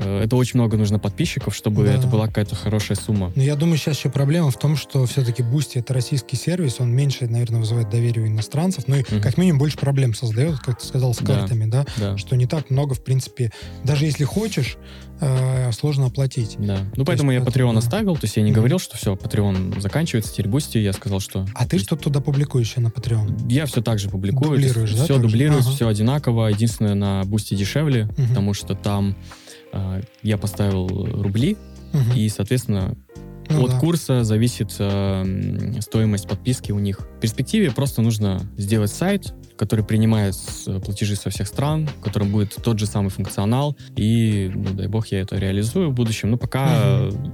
это 0.01 0.35
очень 0.35 0.59
много 0.59 0.77
нужно 0.77 0.99
подписчиков, 0.99 1.55
чтобы 1.55 1.85
да. 1.85 1.93
это 1.93 2.07
была 2.07 2.27
какая-то 2.27 2.55
хорошая 2.55 2.97
сумма. 2.97 3.31
Но 3.35 3.43
я 3.43 3.55
думаю, 3.55 3.77
сейчас 3.77 3.97
еще 3.97 4.09
проблема 4.09 4.51
в 4.51 4.57
том, 4.57 4.75
что 4.75 5.05
все-таки 5.05 5.43
Boosty 5.43 5.79
это 5.79 5.93
российский 5.93 6.35
сервис, 6.35 6.79
он 6.79 6.91
меньше, 6.91 7.27
наверное, 7.27 7.59
вызывает 7.59 7.89
доверие 7.89 8.25
у 8.25 8.27
иностранцев, 8.27 8.85
ну 8.87 8.95
и 8.95 9.01
mm-hmm. 9.01 9.21
как 9.21 9.37
минимум 9.37 9.59
больше 9.59 9.77
проблем 9.77 10.13
создает, 10.13 10.59
как 10.59 10.79
ты 10.79 10.85
сказал, 10.85 11.13
с 11.13 11.19
картами, 11.19 11.65
да, 11.65 11.85
да, 11.97 12.11
да. 12.11 12.17
что 12.17 12.35
не 12.35 12.47
так 12.47 12.69
много, 12.69 12.93
в 12.93 13.03
принципе, 13.03 13.51
даже 13.83 14.05
если 14.05 14.23
хочешь, 14.23 14.77
э, 15.19 15.71
сложно 15.71 16.07
оплатить. 16.07 16.55
Да. 16.59 16.79
Ну, 16.95 17.05
поэтому 17.05 17.31
есть, 17.31 17.45
я 17.45 17.51
Patreon 17.51 17.73
да. 17.73 17.79
оставил, 17.79 18.15
то 18.15 18.25
есть 18.25 18.35
я 18.37 18.43
не 18.43 18.51
mm-hmm. 18.51 18.53
говорил, 18.53 18.79
что 18.79 18.97
все, 18.97 19.15
Patreon 19.15 19.79
заканчивается, 19.79 20.33
теперь 20.33 20.47
Boosty, 20.47 20.79
я 20.79 20.93
сказал, 20.93 21.19
что... 21.19 21.45
А 21.53 21.65
ты 21.65 21.79
что 21.79 21.95
туда 21.95 22.19
публикуешь 22.21 22.75
на 22.75 22.87
Patreon? 22.87 23.49
Я 23.49 23.65
все 23.65 23.81
так 23.81 23.99
же 23.99 24.09
публикую. 24.09 24.51
Дублируешь, 24.51 24.93
да? 24.93 25.03
Все 25.03 25.17
дублируется, 25.17 25.69
ага. 25.69 25.75
все 25.75 25.87
одинаково. 25.87 26.47
Единственное, 26.47 26.95
на 26.95 27.21
Boosty 27.21 27.55
дешевле, 27.55 28.03
mm-hmm. 28.03 28.27
потому 28.29 28.53
что 28.53 28.75
там 28.75 29.15
я 30.21 30.37
поставил 30.37 30.87
рубли, 30.87 31.57
угу. 31.93 32.13
и, 32.15 32.29
соответственно, 32.29 32.95
ну, 33.49 33.65
от 33.65 33.71
да. 33.71 33.79
курса 33.79 34.23
зависит 34.23 34.73
э, 34.79 35.79
стоимость 35.81 36.27
подписки 36.27 36.71
у 36.71 36.79
них. 36.79 36.99
В 37.17 37.19
перспективе 37.19 37.71
просто 37.71 38.01
нужно 38.01 38.41
сделать 38.57 38.91
сайт, 38.91 39.33
который 39.57 39.83
принимает 39.83 40.35
платежи 40.85 41.15
со 41.15 41.29
всех 41.29 41.47
стран, 41.47 41.87
в 41.87 42.01
котором 42.01 42.31
будет 42.31 42.55
тот 42.55 42.79
же 42.79 42.85
самый 42.85 43.09
функционал, 43.09 43.75
и, 43.95 44.51
ну, 44.53 44.73
дай 44.73 44.87
бог, 44.87 45.07
я 45.07 45.21
это 45.21 45.37
реализую 45.37 45.89
в 45.89 45.93
будущем. 45.93 46.31
Но 46.31 46.37
пока... 46.37 47.07
Угу. 47.07 47.33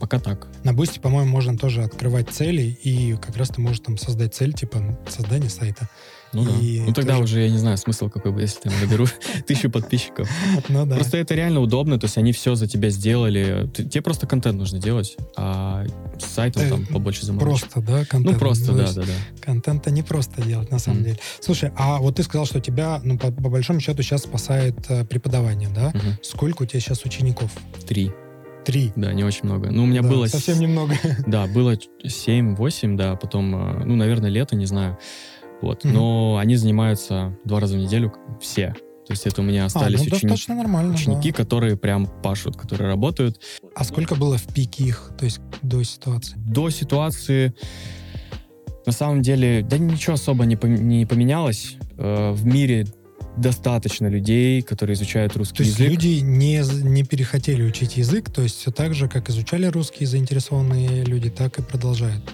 Пока 0.00 0.18
так. 0.18 0.48
На 0.64 0.74
Boosty, 0.74 0.98
по-моему, 0.98 1.30
можно 1.30 1.56
тоже 1.56 1.82
открывать 1.82 2.28
цели, 2.28 2.76
и 2.82 3.16
как 3.16 3.36
раз 3.38 3.48
ты 3.48 3.62
можешь 3.62 3.80
там 3.80 3.96
создать 3.96 4.34
цель, 4.34 4.52
типа 4.52 4.98
создания 5.08 5.48
сайта. 5.48 5.88
Ну 6.34 6.60
и 6.60 6.78
да. 6.78 6.84
Ну 6.86 6.92
тогда 6.92 7.12
тоже... 7.14 7.24
уже 7.24 7.40
я 7.42 7.50
не 7.50 7.58
знаю 7.58 7.78
смысл 7.78 8.08
какой 8.08 8.32
бы, 8.32 8.40
если 8.40 8.60
ты 8.60 8.70
наберу 8.70 9.06
тысячу 9.46 9.70
подписчиков. 9.70 10.28
Ну 10.68 10.86
да. 10.86 10.96
Просто 10.96 11.18
это 11.18 11.34
реально 11.34 11.60
удобно, 11.60 11.98
то 11.98 12.06
есть 12.06 12.16
они 12.16 12.32
все 12.32 12.54
за 12.54 12.66
тебя 12.66 12.90
сделали. 12.90 13.70
Тебе 13.74 14.02
просто 14.02 14.26
контент 14.26 14.58
нужно 14.58 14.80
делать, 14.80 15.16
а 15.36 15.84
с 16.18 16.24
сайтом 16.24 16.68
там 16.68 16.86
побольше 16.86 17.26
заморочек. 17.26 17.70
Просто, 17.70 17.92
да, 17.92 18.04
контент? 18.04 18.34
Ну 18.34 18.38
просто, 18.38 18.72
да, 18.72 18.92
да, 18.92 19.02
да. 19.02 19.12
Контента 19.40 19.90
не 19.90 20.02
просто 20.02 20.42
делать, 20.42 20.70
на 20.70 20.78
самом 20.78 21.04
деле. 21.04 21.18
Слушай, 21.40 21.70
а 21.76 21.98
вот 21.98 22.16
ты 22.16 22.22
сказал, 22.22 22.46
что 22.46 22.60
тебя, 22.60 23.00
ну, 23.04 23.18
по, 23.18 23.30
большому 23.30 23.80
счету, 23.80 24.02
сейчас 24.02 24.22
спасает 24.22 24.74
э, 24.88 25.04
преподавание, 25.04 25.68
да? 25.68 25.92
Сколько 26.22 26.62
у 26.62 26.66
тебя 26.66 26.80
сейчас 26.80 27.04
учеников? 27.04 27.50
Три. 27.86 28.10
Три. 28.64 28.92
Да, 28.96 29.12
не 29.12 29.24
очень 29.24 29.44
много. 29.44 29.70
Ну, 29.70 29.84
у 29.84 29.86
меня 29.86 30.02
было... 30.02 30.26
Совсем 30.26 30.58
немного. 30.58 30.94
Да, 31.26 31.46
было 31.46 31.76
семь-восемь, 32.04 32.96
да, 32.96 33.14
потом, 33.16 33.54
э, 33.54 33.84
ну, 33.84 33.96
наверное, 33.96 34.30
лето, 34.30 34.56
не 34.56 34.66
знаю. 34.66 34.98
Вот. 35.64 35.84
Mm-hmm. 35.84 35.92
Но 35.92 36.36
они 36.38 36.56
занимаются 36.56 37.36
два 37.44 37.58
раза 37.58 37.76
в 37.76 37.80
неделю 37.80 38.12
все. 38.40 38.74
То 39.06 39.12
есть 39.12 39.26
это 39.26 39.40
у 39.40 39.44
меня 39.44 39.66
остались 39.66 40.00
а, 40.00 40.04
ну, 40.10 40.34
учени... 40.34 40.56
нормально, 40.56 40.94
ученики, 40.94 41.30
да. 41.30 41.36
которые 41.36 41.76
прям 41.76 42.06
пашут, 42.06 42.56
которые 42.56 42.88
работают. 42.88 43.40
А 43.74 43.84
сколько 43.84 44.14
было 44.14 44.38
в 44.38 44.46
пике 44.52 44.84
их, 44.84 45.12
то 45.18 45.24
есть 45.24 45.40
до 45.62 45.82
ситуации? 45.82 46.36
До 46.38 46.70
ситуации, 46.70 47.54
на 48.86 48.92
самом 48.92 49.22
деле, 49.22 49.62
да 49.62 49.76
ничего 49.78 50.14
особо 50.14 50.44
не, 50.44 50.56
не 50.56 51.06
поменялось. 51.06 51.76
Э, 51.96 52.32
в 52.32 52.46
мире 52.46 52.86
достаточно 53.36 54.06
людей, 54.06 54.62
которые 54.62 54.94
изучают 54.94 55.36
русский 55.36 55.58
то 55.58 55.62
язык. 55.64 55.80
Есть 55.80 55.90
люди 55.90 56.20
не, 56.20 56.62
не 56.82 57.04
перехотели 57.04 57.62
учить 57.62 57.96
язык, 57.96 58.30
то 58.30 58.42
есть 58.42 58.58
все 58.58 58.70
так 58.70 58.94
же, 58.94 59.08
как 59.08 59.28
изучали 59.28 59.66
русский 59.66 60.06
заинтересованные 60.06 61.04
люди, 61.04 61.30
так 61.30 61.58
и 61.58 61.62
продолжают. 61.62 62.24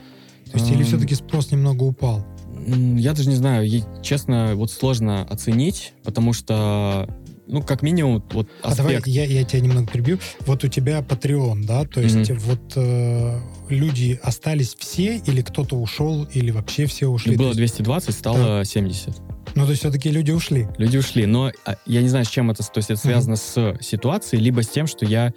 То 0.52 0.58
есть 0.58 0.70
um... 0.70 0.74
или 0.74 0.82
все-таки 0.82 1.14
спрос 1.14 1.50
немного 1.50 1.84
упал? 1.84 2.24
Я 2.66 3.12
даже 3.12 3.28
не 3.28 3.36
знаю, 3.36 3.68
честно, 4.02 4.52
вот 4.54 4.70
сложно 4.70 5.24
оценить, 5.24 5.92
потому 6.04 6.32
что 6.32 7.08
ну, 7.50 7.62
как 7.62 7.82
минимум, 7.82 8.22
вот 8.30 8.48
аспект... 8.62 8.62
А 8.62 8.76
давай 8.76 9.02
я, 9.06 9.24
я 9.24 9.44
тебя 9.44 9.60
немного 9.60 9.90
перебью. 9.90 10.18
Вот 10.46 10.62
у 10.62 10.68
тебя 10.68 11.00
Patreon, 11.00 11.64
да? 11.64 11.84
То 11.84 12.00
есть 12.00 12.16
mm-hmm. 12.16 12.38
вот 12.38 12.72
э, 12.76 13.40
люди 13.68 14.20
остались 14.22 14.76
все, 14.78 15.16
или 15.16 15.42
кто-то 15.42 15.76
ушел, 15.76 16.28
или 16.32 16.52
вообще 16.52 16.86
все 16.86 17.08
ушли? 17.08 17.36
Было 17.36 17.52
220, 17.52 18.14
стало 18.14 18.38
да. 18.38 18.64
70. 18.64 19.16
Ну, 19.56 19.64
то 19.64 19.70
есть 19.70 19.80
все-таки 19.80 20.10
люди 20.10 20.30
ушли? 20.30 20.68
Люди 20.78 20.98
ушли, 20.98 21.26
но 21.26 21.50
а, 21.64 21.76
я 21.86 22.02
не 22.02 22.08
знаю, 22.08 22.24
с 22.24 22.28
чем 22.28 22.52
это... 22.52 22.62
То 22.62 22.78
есть 22.78 22.90
это 22.90 23.00
связано 23.00 23.34
mm-hmm. 23.34 23.82
с 23.82 23.84
ситуацией, 23.84 24.42
либо 24.42 24.62
с 24.62 24.68
тем, 24.68 24.86
что 24.86 25.04
я 25.04 25.32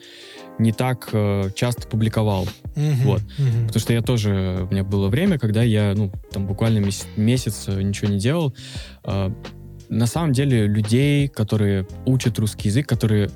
не 0.60 0.72
так 0.72 1.10
э, 1.12 1.50
часто 1.56 1.88
публиковал. 1.88 2.48
Uh-huh, 2.76 3.04
вот. 3.04 3.22
Uh-huh. 3.22 3.68
Потому 3.68 3.80
что 3.80 3.94
я 3.94 4.02
тоже, 4.02 4.68
у 4.70 4.72
меня 4.72 4.84
было 4.84 5.10
время, 5.10 5.40
когда 5.40 5.64
я, 5.64 5.94
ну, 5.96 6.12
там 6.32 6.46
буквально 6.46 6.80
месяц, 6.80 7.08
месяц 7.16 7.66
э, 7.68 7.82
ничего 7.82 8.12
не 8.12 8.20
делал. 8.20 8.54
Э, 9.04 9.32
на 9.90 10.06
самом 10.08 10.34
деле 10.34 10.68
людей, 10.68 11.28
которые 11.28 11.88
учат 12.06 12.40
русский 12.40 12.70
язык, 12.70 12.88
которые 12.88 13.30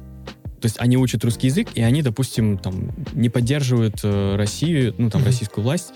то 0.60 0.66
есть 0.66 0.78
они 0.80 0.98
учат 0.98 1.24
русский 1.24 1.48
язык, 1.48 1.68
и 1.76 1.84
они, 1.84 2.02
допустим, 2.02 2.58
там, 2.58 2.92
не 3.14 3.30
поддерживают 3.30 4.00
э, 4.04 4.36
Россию, 4.36 4.96
ну, 4.98 5.12
там, 5.12 5.22
uh-huh. 5.22 5.26
российскую 5.26 5.64
власть, 5.64 5.94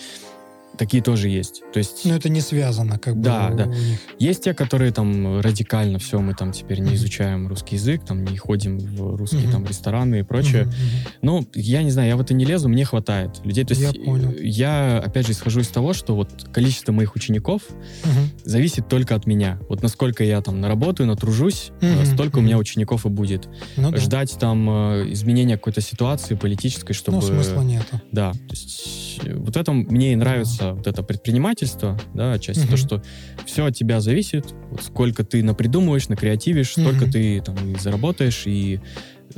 такие 0.82 1.03
тоже 1.03 1.29
есть. 1.29 1.61
То 1.73 1.77
есть... 1.77 2.05
Но 2.05 2.15
это 2.15 2.27
не 2.27 2.41
связано, 2.41 2.97
как 2.97 3.15
бы. 3.15 3.21
Да, 3.21 3.51
у 3.53 3.55
да. 3.55 3.65
них. 3.67 3.99
Есть 4.17 4.45
те, 4.45 4.55
которые 4.55 4.91
там 4.91 5.39
радикально 5.39 5.99
все, 5.99 6.19
мы 6.19 6.34
там 6.34 6.53
теперь 6.53 6.79
не 6.79 6.95
изучаем 6.95 7.47
русский 7.47 7.75
язык, 7.75 8.03
там 8.03 8.25
не 8.25 8.36
ходим 8.36 8.79
в 8.79 9.15
русские 9.15 9.43
Мгм. 9.43 9.51
там 9.51 9.65
рестораны 9.67 10.21
и 10.21 10.23
прочее. 10.23 10.63
Мгм, 10.63 10.71
мгм. 10.71 10.89
Ну, 11.21 11.47
я 11.53 11.84
не 11.84 11.91
знаю, 11.91 12.07
я 12.09 12.15
в 12.17 12.21
это 12.21 12.34
не 12.34 12.45
лезу, 12.45 12.67
мне 12.67 12.84
хватает 12.84 13.45
людей. 13.45 13.63
То 13.63 13.75
Я 13.75 13.89
есть 13.89 14.03
понял. 14.03 14.32
э, 14.32 14.38
я, 14.41 14.97
опять 14.97 15.27
же, 15.27 15.34
исхожу 15.34 15.59
из 15.59 15.67
того, 15.67 15.93
что 15.93 16.15
вот 16.15 16.47
количество 16.51 16.91
моих 16.91 17.15
учеников 17.15 17.61
Мгм. 18.03 18.32
зависит 18.43 18.88
только 18.88 19.13
от 19.13 19.27
меня. 19.27 19.59
Вот 19.69 19.84
насколько 19.84 20.23
я 20.23 20.41
там 20.41 20.61
наработаю, 20.61 21.05
натружусь, 21.05 21.69
Мгм, 21.82 22.05
столько 22.07 22.39
у 22.39 22.41
меня 22.41 22.57
учеников 22.57 23.05
и 23.05 23.09
будет. 23.09 23.47
Ну 23.77 23.91
да. 23.91 23.97
Ждать 23.97 24.36
там 24.39 24.67
э, 24.67 25.11
изменения 25.11 25.57
какой-то 25.57 25.82
ситуации 25.82 26.34
политической, 26.34 26.93
чтобы... 26.93 27.17
Ну, 27.17 27.21
смысла 27.21 27.61
нету. 27.61 28.01
Да, 28.11 28.32
то 28.32 28.39
есть 28.55 29.19
вот 29.23 29.55
в 29.55 29.59
этом 29.59 29.82
мне 29.82 30.13
и 30.13 30.15
нравится 30.15 30.70
вот 30.74 30.88
это 30.88 31.03
предпринимательство, 31.03 31.97
да, 32.13 32.34
отчасти 32.34 32.61
Мгм. 32.61 32.69
то, 32.72 32.78
что 32.78 33.03
все 33.45 33.65
от 33.65 33.76
тебя 33.76 33.99
зависит, 34.01 34.53
вот 34.69 34.82
сколько 34.84 35.24
ты 35.24 35.43
напридумываешь, 35.43 36.09
накреативишь, 36.09 36.72
столько 36.72 37.05
Мгм. 37.05 37.11
ты 37.11 37.41
там 37.41 37.74
и 37.74 37.78
заработаешь, 37.78 38.43
и 38.45 38.80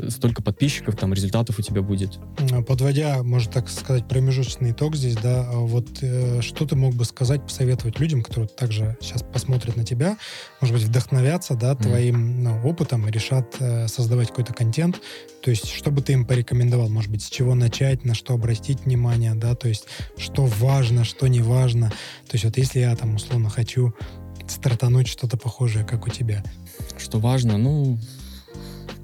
столько 0.09 0.41
подписчиков, 0.41 0.95
там, 0.95 1.13
результатов 1.13 1.59
у 1.59 1.61
тебя 1.61 1.81
будет. 1.81 2.19
Подводя, 2.67 3.23
можно 3.23 3.51
так 3.51 3.69
сказать, 3.69 4.07
промежуточный 4.07 4.71
итог 4.71 4.95
здесь, 4.95 5.15
да, 5.15 5.47
а 5.49 5.57
вот 5.57 5.87
э, 6.01 6.41
что 6.41 6.65
ты 6.65 6.75
мог 6.75 6.93
бы 6.95 7.05
сказать, 7.05 7.43
посоветовать 7.43 7.99
людям, 7.99 8.23
которые 8.23 8.47
также 8.47 8.97
сейчас 9.01 9.23
посмотрят 9.23 9.75
на 9.75 9.83
тебя, 9.83 10.17
может 10.61 10.75
быть, 10.75 10.85
вдохновятся, 10.85 11.55
да, 11.55 11.75
твоим 11.75 12.43
ну, 12.43 12.61
опытом 12.63 13.07
и 13.07 13.11
решат 13.11 13.55
э, 13.59 13.87
создавать 13.87 14.29
какой-то 14.29 14.53
контент, 14.53 15.01
то 15.41 15.49
есть, 15.49 15.69
что 15.69 15.91
бы 15.91 16.01
ты 16.01 16.13
им 16.13 16.25
порекомендовал, 16.25 16.89
может 16.89 17.11
быть, 17.11 17.23
с 17.23 17.29
чего 17.29 17.55
начать, 17.55 18.05
на 18.05 18.13
что 18.13 18.33
обратить 18.33 18.85
внимание, 18.85 19.35
да, 19.35 19.55
то 19.55 19.67
есть, 19.67 19.85
что 20.17 20.45
важно, 20.45 21.03
что 21.03 21.27
не 21.27 21.41
важно, 21.41 21.89
то 21.89 22.33
есть, 22.33 22.45
вот 22.45 22.57
если 22.57 22.79
я 22.79 22.95
там, 22.95 23.15
условно, 23.15 23.49
хочу 23.49 23.93
стартануть 24.47 25.07
что-то 25.07 25.37
похожее, 25.37 25.85
как 25.85 26.05
у 26.05 26.09
тебя. 26.09 26.43
Что 26.97 27.19
важно, 27.19 27.57
ну, 27.57 27.97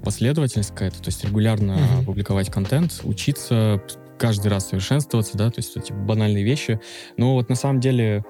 последовательность 0.02 0.70
какая-то, 0.70 1.02
то 1.02 1.08
есть 1.08 1.24
регулярно 1.24 1.76
Мгм. 1.76 2.04
публиковать 2.04 2.50
контент, 2.50 3.00
учиться 3.04 3.82
каждый 4.18 4.48
раз 4.48 4.68
совершенствоваться, 4.68 5.36
да, 5.36 5.50
то 5.50 5.58
есть 5.58 5.76
эти 5.76 5.92
банальные 5.92 6.44
вещи. 6.44 6.80
Но 7.16 7.34
вот 7.34 7.48
на 7.48 7.54
самом 7.54 7.80
деле 7.80 8.24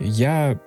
я 0.00 0.60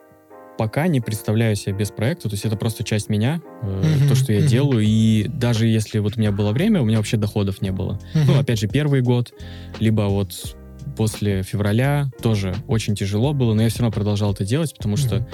пока 0.58 0.88
не 0.88 1.02
представляю 1.02 1.56
себя 1.58 1.76
без 1.76 1.92
проекта, 1.92 2.30
то 2.30 2.34
есть 2.34 2.46
это 2.46 2.56
просто 2.56 2.84
часть 2.86 3.10
меня, 3.10 3.42
э, 3.62 3.98
Мгм, 3.98 4.08
то, 4.08 4.16
что 4.16 4.32
я 4.32 4.40
мгм. 4.40 4.48
делаю, 4.48 4.82
и 4.86 5.28
даже 5.28 5.68
если 5.68 6.00
вот 6.00 6.16
у 6.16 6.20
меня 6.20 6.32
было 6.32 6.52
время, 6.54 6.82
у 6.82 6.86
меня 6.86 6.98
вообще 6.98 7.18
доходов 7.18 7.62
не 7.62 7.72
было. 7.72 8.00
Ну, 8.14 8.22
Мгм. 8.22 8.40
опять 8.40 8.60
же, 8.60 8.68
первый 8.68 9.02
год, 9.02 9.34
либо 9.80 10.04
вот 10.04 10.56
после 10.96 11.44
февраля 11.44 12.10
тоже 12.22 12.56
очень 12.68 12.96
тяжело 12.96 13.34
было, 13.34 13.54
но 13.54 13.64
я 13.64 13.70
все 13.70 13.80
равно 13.80 13.92
продолжал 13.92 14.32
это 14.32 14.46
делать, 14.46 14.74
потому 14.78 14.96
что 14.96 15.18
э, 15.18 15.26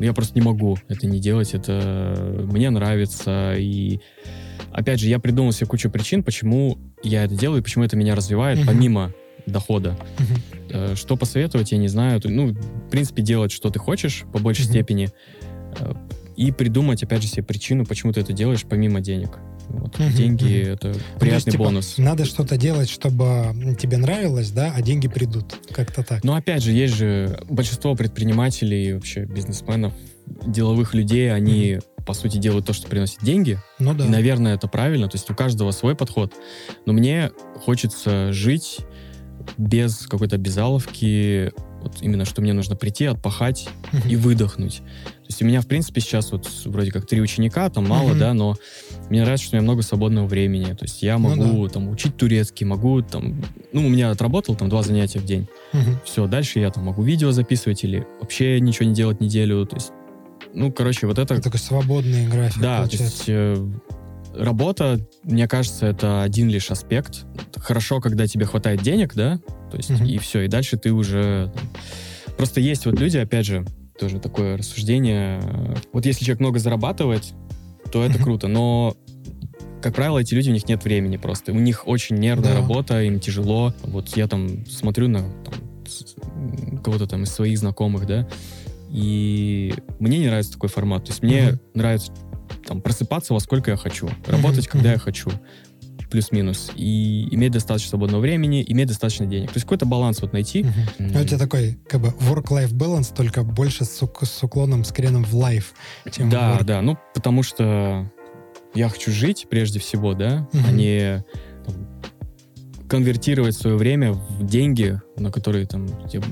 я 0.00 0.12
просто 0.12 0.34
не 0.38 0.44
могу 0.44 0.76
это 0.88 1.06
не 1.06 1.18
делать, 1.20 1.54
это 1.54 2.44
мне 2.50 2.70
нравится, 2.70 3.54
и 3.56 4.00
опять 4.72 5.00
же, 5.00 5.08
я 5.08 5.18
придумал 5.18 5.52
себе 5.52 5.66
кучу 5.66 5.90
причин, 5.90 6.22
почему 6.22 6.78
я 7.02 7.24
это 7.24 7.34
делаю, 7.34 7.60
и 7.60 7.62
почему 7.64 7.84
это 7.84 7.96
меня 7.96 8.14
развивает, 8.14 8.58
Мгм. 8.58 8.66
помимо 8.66 9.12
дохода. 9.46 9.96
Э, 10.70 10.94
Что 10.96 11.16
посоветовать, 11.16 11.72
я 11.72 11.78
не 11.78 11.88
знаю. 11.88 12.20
Ну, 12.24 12.48
в 12.52 12.90
принципе, 12.90 13.22
делать, 13.22 13.52
что 13.52 13.70
ты 13.70 13.78
хочешь, 13.78 14.24
по 14.32 14.38
большей 14.38 14.62
Мгм. 14.64 14.70
степени, 14.70 15.08
э, 15.78 15.92
и 16.36 16.50
придумать, 16.50 17.02
опять 17.02 17.22
же, 17.22 17.28
себе 17.28 17.42
причину, 17.44 17.84
почему 17.86 18.12
ты 18.12 18.20
это 18.20 18.32
делаешь, 18.32 18.64
помимо 18.68 19.00
денег. 19.00 19.38
Вот. 19.68 19.98
Мгм, 19.98 20.12
Деньги 20.14 20.44
мгм.— 20.62 20.72
это 20.74 20.88
Ну, 20.88 21.18
приятный 21.18 21.34
есть, 21.34 21.50
типа, 21.50 21.64
бонус. 21.64 21.98
Надо 21.98 22.24
что-то 22.24 22.56
делать, 22.56 22.88
чтобы 22.88 23.76
тебе 23.80 23.96
нравилось, 23.98 24.50
да, 24.50 24.72
а 24.74 24.82
деньги 24.82 25.08
придут. 25.08 25.54
Как-то 25.72 26.02
так. 26.02 26.22
Но 26.24 26.34
опять 26.34 26.62
же, 26.62 26.72
есть 26.72 26.94
же 26.94 27.40
большинство 27.48 27.94
предпринимателей, 27.94 28.92
вообще 28.94 29.24
бизнесменов, 29.24 29.92
деловых 30.46 30.94
людей, 30.94 31.32
они, 31.32 31.78
по 32.06 32.14
сути, 32.14 32.38
делают 32.38 32.66
то, 32.66 32.72
что 32.72 32.86
приносит 32.88 33.22
деньги. 33.22 33.58
Ну 33.78 33.94
да. 33.94 34.06
И, 34.06 34.08
наверное, 34.08 34.54
это 34.54 34.68
правильно. 34.68 35.08
То 35.08 35.16
есть 35.16 35.30
у 35.30 35.34
каждого 35.34 35.70
свой 35.70 35.94
подход. 35.94 36.32
Но 36.86 36.92
мне 36.92 37.30
хочется 37.64 38.32
жить 38.32 38.78
без 39.58 40.06
какой-то 40.06 40.36
обязаловки, 40.36 41.52
вот 41.82 41.98
именно 42.00 42.24
что 42.24 42.40
мне 42.40 42.54
нужно 42.54 42.76
прийти, 42.76 43.04
отпахать 43.04 43.68
Мгм. 43.92 44.08
и 44.08 44.16
выдохнуть. 44.16 44.80
То 45.24 45.28
есть 45.30 45.40
у 45.40 45.46
меня, 45.46 45.62
в 45.62 45.66
принципе, 45.66 46.02
сейчас 46.02 46.32
вот 46.32 46.46
вроде 46.66 46.92
как 46.92 47.06
три 47.06 47.22
ученика, 47.22 47.70
там 47.70 47.88
мало, 47.88 48.10
Мгм. 48.10 48.18
да, 48.18 48.34
но 48.34 48.56
мне 49.08 49.22
нравится, 49.22 49.46
что 49.46 49.56
у 49.56 49.58
меня 49.58 49.64
много 49.64 49.80
свободного 49.80 50.26
времени. 50.26 50.66
То 50.74 50.84
есть 50.84 51.02
я 51.02 51.16
Ну 51.16 51.34
могу 51.34 51.66
там 51.68 51.88
учить 51.88 52.16
турецкий, 52.18 52.66
могу 52.66 53.00
там... 53.00 53.42
Ну, 53.72 53.86
у 53.86 53.88
меня 53.88 54.10
отработал 54.10 54.54
там 54.54 54.68
два 54.68 54.82
занятия 54.82 55.20
в 55.20 55.24
день. 55.24 55.48
Мгм. 55.72 55.98
Все, 56.04 56.26
дальше 56.26 56.58
я 56.60 56.70
там 56.70 56.84
могу 56.84 57.02
видео 57.02 57.32
записывать 57.32 57.82
или 57.84 58.06
вообще 58.20 58.60
ничего 58.60 58.86
не 58.86 58.94
делать 58.94 59.22
неделю. 59.22 59.64
То 59.64 59.76
есть, 59.76 59.92
ну, 60.52 60.70
короче, 60.70 61.06
вот 61.06 61.18
это... 61.18 61.32
Это 61.34 61.42
такой 61.44 61.58
свободный 61.60 62.26
график, 62.28 62.60
да, 62.60 62.82
то 62.82 62.82
получается. 62.90 63.04
есть 63.16 63.24
э, 63.28 63.66
работа, 64.36 65.00
мне 65.22 65.48
кажется, 65.48 65.86
это 65.86 66.22
один 66.22 66.50
лишь 66.50 66.70
аспект. 66.70 67.24
Хорошо, 67.56 68.00
когда 68.00 68.26
тебе 68.26 68.44
хватает 68.44 68.82
денег, 68.82 69.14
да, 69.14 69.40
то 69.70 69.78
есть 69.78 69.88
Мгм. 69.88 70.04
и 70.04 70.18
все, 70.18 70.42
и 70.42 70.48
дальше 70.48 70.76
ты 70.76 70.92
уже... 70.92 71.50
Просто 72.36 72.60
есть 72.60 72.84
вот 72.84 73.00
люди, 73.00 73.16
опять 73.16 73.46
же, 73.46 73.64
тоже 73.98 74.18
такое 74.18 74.56
рассуждение. 74.56 75.40
Вот 75.92 76.06
если 76.06 76.24
человек 76.24 76.40
много 76.40 76.58
зарабатывает, 76.58 77.32
то 77.92 78.04
это 78.04 78.18
круто, 78.18 78.48
но 78.48 78.96
как 79.82 79.94
правило, 79.94 80.18
эти 80.18 80.32
люди, 80.32 80.48
у 80.48 80.52
них 80.54 80.66
нет 80.66 80.82
времени 80.82 81.18
просто. 81.18 81.52
У 81.52 81.56
них 81.56 81.86
очень 81.86 82.16
нервная 82.16 82.54
Да. 82.54 82.60
работа, 82.60 83.02
им 83.02 83.20
тяжело. 83.20 83.74
Вот 83.82 84.16
я 84.16 84.26
там 84.26 84.64
смотрю 84.66 85.08
на 85.08 85.20
там, 85.44 86.82
кого-то 86.82 87.06
там 87.06 87.24
из 87.24 87.30
своих 87.30 87.58
знакомых, 87.58 88.06
да, 88.06 88.26
и 88.90 89.74
мне 89.98 90.18
не 90.18 90.26
нравится 90.26 90.52
такой 90.52 90.70
формат. 90.70 91.04
То 91.04 91.10
есть 91.10 91.22
мне 91.22 91.42
Мгм. 91.50 91.60
нравится 91.74 92.12
там 92.66 92.80
просыпаться 92.80 93.34
во 93.34 93.40
сколько 93.40 93.72
я 93.72 93.76
хочу, 93.76 94.08
работать, 94.26 94.68
когда 94.68 94.88
мгм. 94.88 94.94
я 94.94 94.98
хочу, 94.98 95.30
плюс-минус, 96.14 96.70
и 96.76 97.26
иметь 97.34 97.50
достаточно 97.50 97.88
свободного 97.90 98.20
времени, 98.20 98.64
иметь 98.68 98.86
достаточно 98.86 99.26
денег. 99.26 99.48
То 99.48 99.56
есть 99.56 99.64
какой-то 99.64 99.84
баланс 99.84 100.20
вот 100.22 100.32
найти. 100.32 100.62
М, 100.62 100.72
Ну, 101.12 101.20
у 101.20 101.24
тебя 101.24 101.38
такой, 101.38 101.76
как 101.88 102.00
бы, 102.02 102.08
work-life 102.30 102.72
balance, 102.72 103.12
только 103.12 103.42
больше 103.42 103.84
с, 103.84 104.00
с 104.00 104.42
уклоном, 104.44 104.84
с 104.84 104.92
креном 104.92 105.24
в 105.24 105.34
life, 105.34 105.64
чем 106.12 106.30
Да, 106.30 106.58
work. 106.60 106.64
да, 106.64 106.82
ну 106.82 106.96
потому 107.14 107.42
что 107.42 108.08
я 108.76 108.88
хочу 108.88 109.10
жить 109.10 109.48
прежде 109.50 109.80
всего, 109.80 110.14
да, 110.14 110.48
а 110.52 110.56
Мгм. 110.56 110.76
не 110.76 111.24
там, 111.66 111.74
конвертировать 112.88 113.56
свое 113.56 113.74
время 113.76 114.12
в 114.12 114.46
деньги, 114.46 115.00
на 115.16 115.32
которые 115.32 115.66
там 115.66 115.88
я 116.12 116.22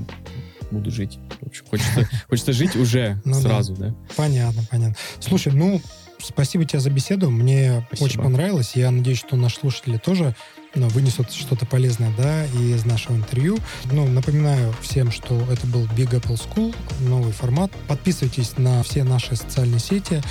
буду 0.71 0.91
жить. 0.91 1.19
В 1.41 1.47
общем, 1.47 1.65
хочется, 1.69 2.07
хочется 2.29 2.53
жить 2.53 2.77
уже 2.77 3.21
Ну 3.25 3.33
да. 3.33 3.41
сразу, 3.41 3.75
да. 3.75 3.93
Понятно, 4.15 4.61
понятно. 4.71 4.95
Слушай, 5.19 5.51
ну, 5.53 5.81
спасибо 6.23 6.65
тебе 6.65 6.79
за 6.79 6.89
беседу. 6.89 7.29
Мне 7.29 7.85
Спасибо. 7.87 8.05
очень 8.05 8.21
понравилось. 8.21 8.75
Я 8.75 8.91
надеюсь, 8.91 9.19
что 9.19 9.35
наши 9.35 9.59
слушатели 9.59 9.97
тоже 9.97 10.35
ну, 10.75 10.87
вынесут 10.89 11.31
что-то 11.31 11.65
полезное, 11.65 12.11
да, 12.17 12.45
из 12.45 12.85
нашего 12.85 13.15
интервью. 13.15 13.57
Ну, 13.91 14.07
напоминаю 14.07 14.73
всем, 14.81 15.11
что 15.11 15.39
это 15.51 15.67
был 15.67 15.85
Big 15.95 16.09
Apple 16.11 16.39
School, 16.39 16.75
новый 17.01 17.31
формат. 17.31 17.71
Подписывайтесь 17.87 18.57
на 18.57 18.81
все 18.83 19.03
наши 19.03 19.35
социальные 19.35 19.79
сети, 19.79 20.21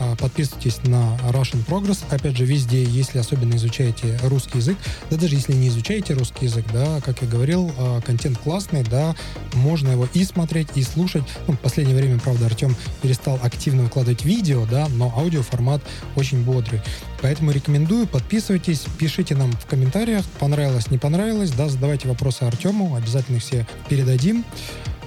а, 0.00 0.16
подписывайтесь 0.16 0.82
на 0.84 1.16
Russian 1.30 1.64
Progress. 1.64 2.04
Опять 2.10 2.36
же, 2.36 2.44
везде, 2.44 2.82
если 2.82 3.18
особенно 3.18 3.54
изучаете 3.54 4.18
русский 4.24 4.58
язык, 4.58 4.76
да 5.10 5.16
даже 5.16 5.36
если 5.36 5.52
не 5.52 5.68
изучаете 5.68 6.14
русский 6.14 6.46
язык, 6.46 6.66
да, 6.72 7.00
как 7.00 7.22
я 7.22 7.28
говорил, 7.28 7.72
а, 7.78 8.00
контент 8.00 8.38
классный, 8.38 8.82
да, 8.82 9.14
можно 9.54 9.90
его 9.90 10.08
и 10.14 10.24
смотреть, 10.24 10.68
и 10.74 10.82
слушать. 10.82 11.22
Ну, 11.46 11.54
в 11.54 11.58
последнее 11.58 11.96
время, 11.96 12.18
правда, 12.18 12.46
Артем 12.46 12.74
перестал 13.02 13.38
активно 13.42 13.84
выкладывать 13.84 14.24
видео, 14.24 14.66
да, 14.68 14.88
но 14.88 15.12
аудиоформат 15.16 15.82
очень 16.16 16.42
бодрый. 16.42 16.80
Поэтому 17.20 17.52
рекомендую, 17.52 18.08
подписывайтесь, 18.08 18.84
пишите 18.98 19.36
нам 19.36 19.52
в 19.52 19.66
комментариях, 19.66 19.91
понравилось, 20.38 20.90
не 20.90 20.98
понравилось, 20.98 21.50
да, 21.50 21.68
задавайте 21.68 22.08
вопросы 22.08 22.42
Артему, 22.42 22.96
обязательно 22.96 23.36
их 23.36 23.42
все 23.42 23.66
передадим. 23.88 24.44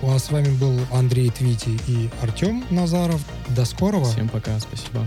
У 0.01 0.07
нас 0.11 0.25
с 0.25 0.31
вами 0.31 0.49
был 0.57 0.79
Андрей 0.91 1.29
Твити 1.29 1.79
и 1.87 2.09
Артем 2.21 2.63
Назаров. 2.69 3.21
До 3.49 3.65
скорого. 3.65 4.05
Всем 4.05 4.29
пока, 4.29 4.59
спасибо. 4.59 5.05